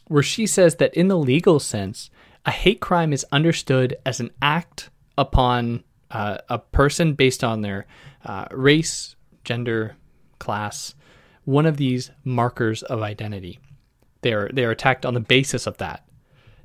Where 0.08 0.22
she 0.22 0.46
says 0.46 0.76
that 0.76 0.94
in 0.94 1.08
the 1.08 1.18
legal 1.18 1.60
sense, 1.60 2.10
a 2.44 2.50
hate 2.50 2.80
crime 2.80 3.12
is 3.12 3.24
understood 3.30 3.96
as 4.04 4.18
an 4.18 4.30
act 4.42 4.90
upon 5.16 5.84
uh, 6.12 6.38
a 6.48 6.58
person 6.58 7.14
based 7.14 7.42
on 7.42 7.62
their 7.62 7.86
uh, 8.24 8.46
race, 8.50 9.16
gender, 9.44 9.96
class, 10.38 10.94
one 11.44 11.66
of 11.66 11.76
these 11.76 12.10
markers 12.24 12.82
of 12.82 13.02
identity. 13.02 13.58
They're 14.20 14.50
they're 14.52 14.70
attacked 14.70 15.04
on 15.04 15.14
the 15.14 15.20
basis 15.20 15.66
of 15.66 15.78
that. 15.78 16.06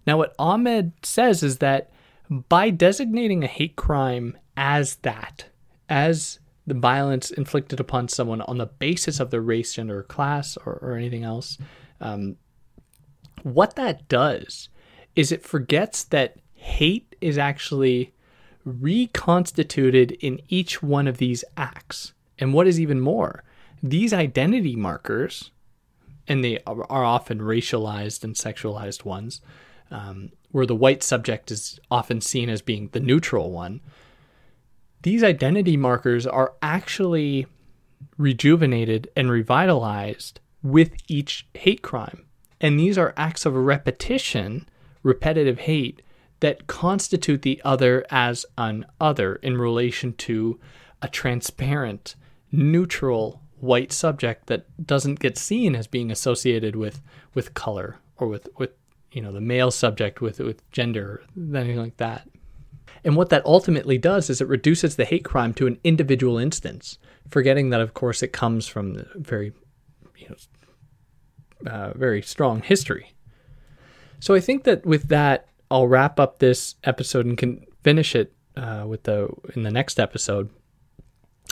Now, 0.06 0.18
what 0.18 0.36
Ahmed 0.38 0.94
says 1.04 1.44
is 1.44 1.58
that 1.58 1.92
by 2.30 2.70
designating 2.70 3.44
a 3.44 3.48
hate 3.48 3.76
crime 3.76 4.38
as 4.56 4.96
that, 4.98 5.46
as 5.90 6.40
the 6.66 6.74
violence 6.74 7.32
inflicted 7.32 7.80
upon 7.80 8.08
someone 8.10 8.42
on 8.42 8.58
the 8.58 8.66
basis 8.66 9.20
of 9.20 9.32
their 9.32 9.42
race, 9.42 9.74
gender, 9.74 10.00
or 10.00 10.04
class, 10.04 10.58
or, 10.66 10.78
or 10.82 10.94
anything 10.94 11.24
else, 11.24 11.58
um, 12.02 12.36
what 13.44 13.76
that 13.76 14.08
does 14.08 14.70
is 15.16 15.32
it 15.32 15.44
forgets 15.44 16.04
that 16.04 16.38
hate 16.54 17.16
is 17.22 17.38
actually 17.38 18.14
reconstituted 18.68 20.12
in 20.20 20.42
each 20.50 20.84
one 20.84 21.08
of 21.08 21.18
these 21.18 21.46
acts. 21.56 22.14
And 22.38 22.54
what 22.54 22.68
is 22.68 22.80
even 22.80 23.00
more, 23.00 23.44
these 23.82 24.14
identity 24.14 24.76
markers, 24.76 25.52
and 26.28 26.44
they 26.44 26.60
are 26.68 27.04
often 27.04 27.40
racialized 27.40 28.24
and 28.24 28.36
sexualized 28.36 29.06
ones, 29.06 29.42
um, 29.90 30.32
where 30.52 30.66
the 30.66 30.76
white 30.76 31.02
subject 31.02 31.50
is 31.50 31.80
often 31.90 32.20
seen 32.20 32.50
as 32.50 32.62
being 32.62 32.90
the 32.92 33.00
neutral 33.00 33.52
one, 33.52 33.80
these 35.04 35.24
identity 35.24 35.78
markers 35.78 36.28
are 36.28 36.54
actually 36.62 37.46
rejuvenated 38.18 39.10
and 39.16 39.32
revitalized 39.32 40.40
with 40.62 40.94
each 41.08 41.48
hate 41.54 41.82
crime. 41.82 42.26
And 42.60 42.80
these 42.80 42.98
are 42.98 43.14
acts 43.16 43.46
of 43.46 43.56
repetition, 43.56 44.68
repetitive 45.04 45.60
hate, 45.60 46.02
that 46.40 46.68
constitute 46.68 47.42
the 47.42 47.62
other 47.64 48.06
as 48.10 48.46
an 48.58 48.86
other 49.02 49.36
in 49.38 49.58
relation 49.58 50.14
to 50.14 50.60
a 51.02 51.08
transparent, 51.08 52.16
neutral 52.52 53.42
white 53.60 53.92
subject 53.92 54.48
that 54.48 54.66
doesn't 54.86 55.20
get 55.20 55.38
seen 55.38 55.76
as 55.76 55.88
being 55.88 56.12
associated 56.12 56.76
with 56.76 57.02
with 57.34 57.54
color 57.54 57.98
or 58.18 58.28
with 58.28 58.48
with 58.58 58.72
you 59.12 59.22
know 59.22 59.32
the 59.32 59.42
male 59.42 59.72
subject 59.72 60.22
with 60.22 60.40
with 60.40 60.70
gender 60.72 61.24
anything 61.36 61.78
like 61.78 61.98
that. 61.98 62.28
And 63.04 63.16
what 63.16 63.30
that 63.30 63.46
ultimately 63.46 63.98
does 63.98 64.30
is 64.30 64.42
it 64.42 64.48
reduces 64.48 64.96
the 64.96 65.06
hate 65.06 65.24
crime 65.24 65.54
to 65.56 65.68
an 65.68 65.80
individual 65.84 66.38
instance 66.38 66.98
forgetting 67.30 67.72
that 67.72 67.82
of 67.82 67.94
course 67.94 68.22
it 68.22 68.32
comes 68.32 68.68
from 68.68 69.04
very 69.16 69.54
you 70.18 70.30
know 70.30 71.72
uh, 71.72 71.94
very 71.96 72.22
strong 72.22 72.62
history. 72.62 73.14
So 74.20 74.36
i 74.36 74.40
think 74.40 74.64
that 74.66 74.86
with 74.86 75.08
that 75.10 75.48
I'll 75.70 75.88
wrap 75.88 76.20
up 76.20 76.40
this 76.40 76.76
episode 76.84 77.26
and 77.26 77.38
can 77.38 77.66
finish 77.84 78.16
it 78.16 78.34
uh, 78.56 78.86
with 78.88 79.04
the 79.04 79.30
in 79.56 79.64
the 79.64 79.72
next 79.72 80.00
episode. 80.00 80.50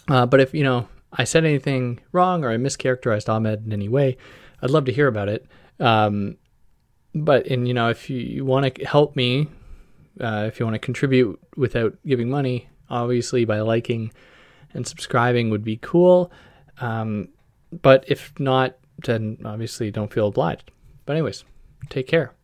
Uh, 0.08 0.26
but 0.26 0.40
if 0.40 0.54
you 0.54 0.64
know 0.64 0.88
I 1.12 1.24
said 1.24 1.46
anything 1.46 2.00
wrong 2.12 2.44
or 2.44 2.52
I 2.52 2.58
mischaracterized 2.58 3.30
Ahmed 3.30 3.66
in 3.66 3.74
any 3.74 3.90
way, 3.90 4.18
I'd 4.62 4.70
love 4.70 4.86
to 4.86 4.94
hear 4.94 5.08
about 5.08 5.30
it. 5.30 5.46
Um, 5.80 6.38
but 7.14 7.48
and 7.48 7.68
you 7.68 7.74
know 7.74 7.90
if 7.90 8.10
you, 8.10 8.18
you 8.18 8.46
want 8.46 8.76
to 8.76 8.86
help 8.86 9.16
me, 9.16 9.48
uh, 10.20 10.46
if 10.48 10.60
you 10.60 10.66
want 10.66 10.76
to 10.76 10.80
contribute 10.80 11.40
without 11.56 11.98
giving 12.06 12.30
money, 12.30 12.70
obviously 12.90 13.46
by 13.46 13.62
liking 13.62 14.12
and 14.74 14.86
subscribing 14.86 15.50
would 15.50 15.64
be 15.64 15.78
cool. 15.78 16.32
Um, 16.80 17.30
but 17.82 18.06
if 18.08 18.38
not, 18.40 18.78
then 19.06 19.38
obviously 19.46 19.92
don't 19.92 20.12
feel 20.12 20.28
obliged. 20.28 20.72
But 21.06 21.14
anyways, 21.14 21.44
take 21.90 22.08
care. 22.08 22.35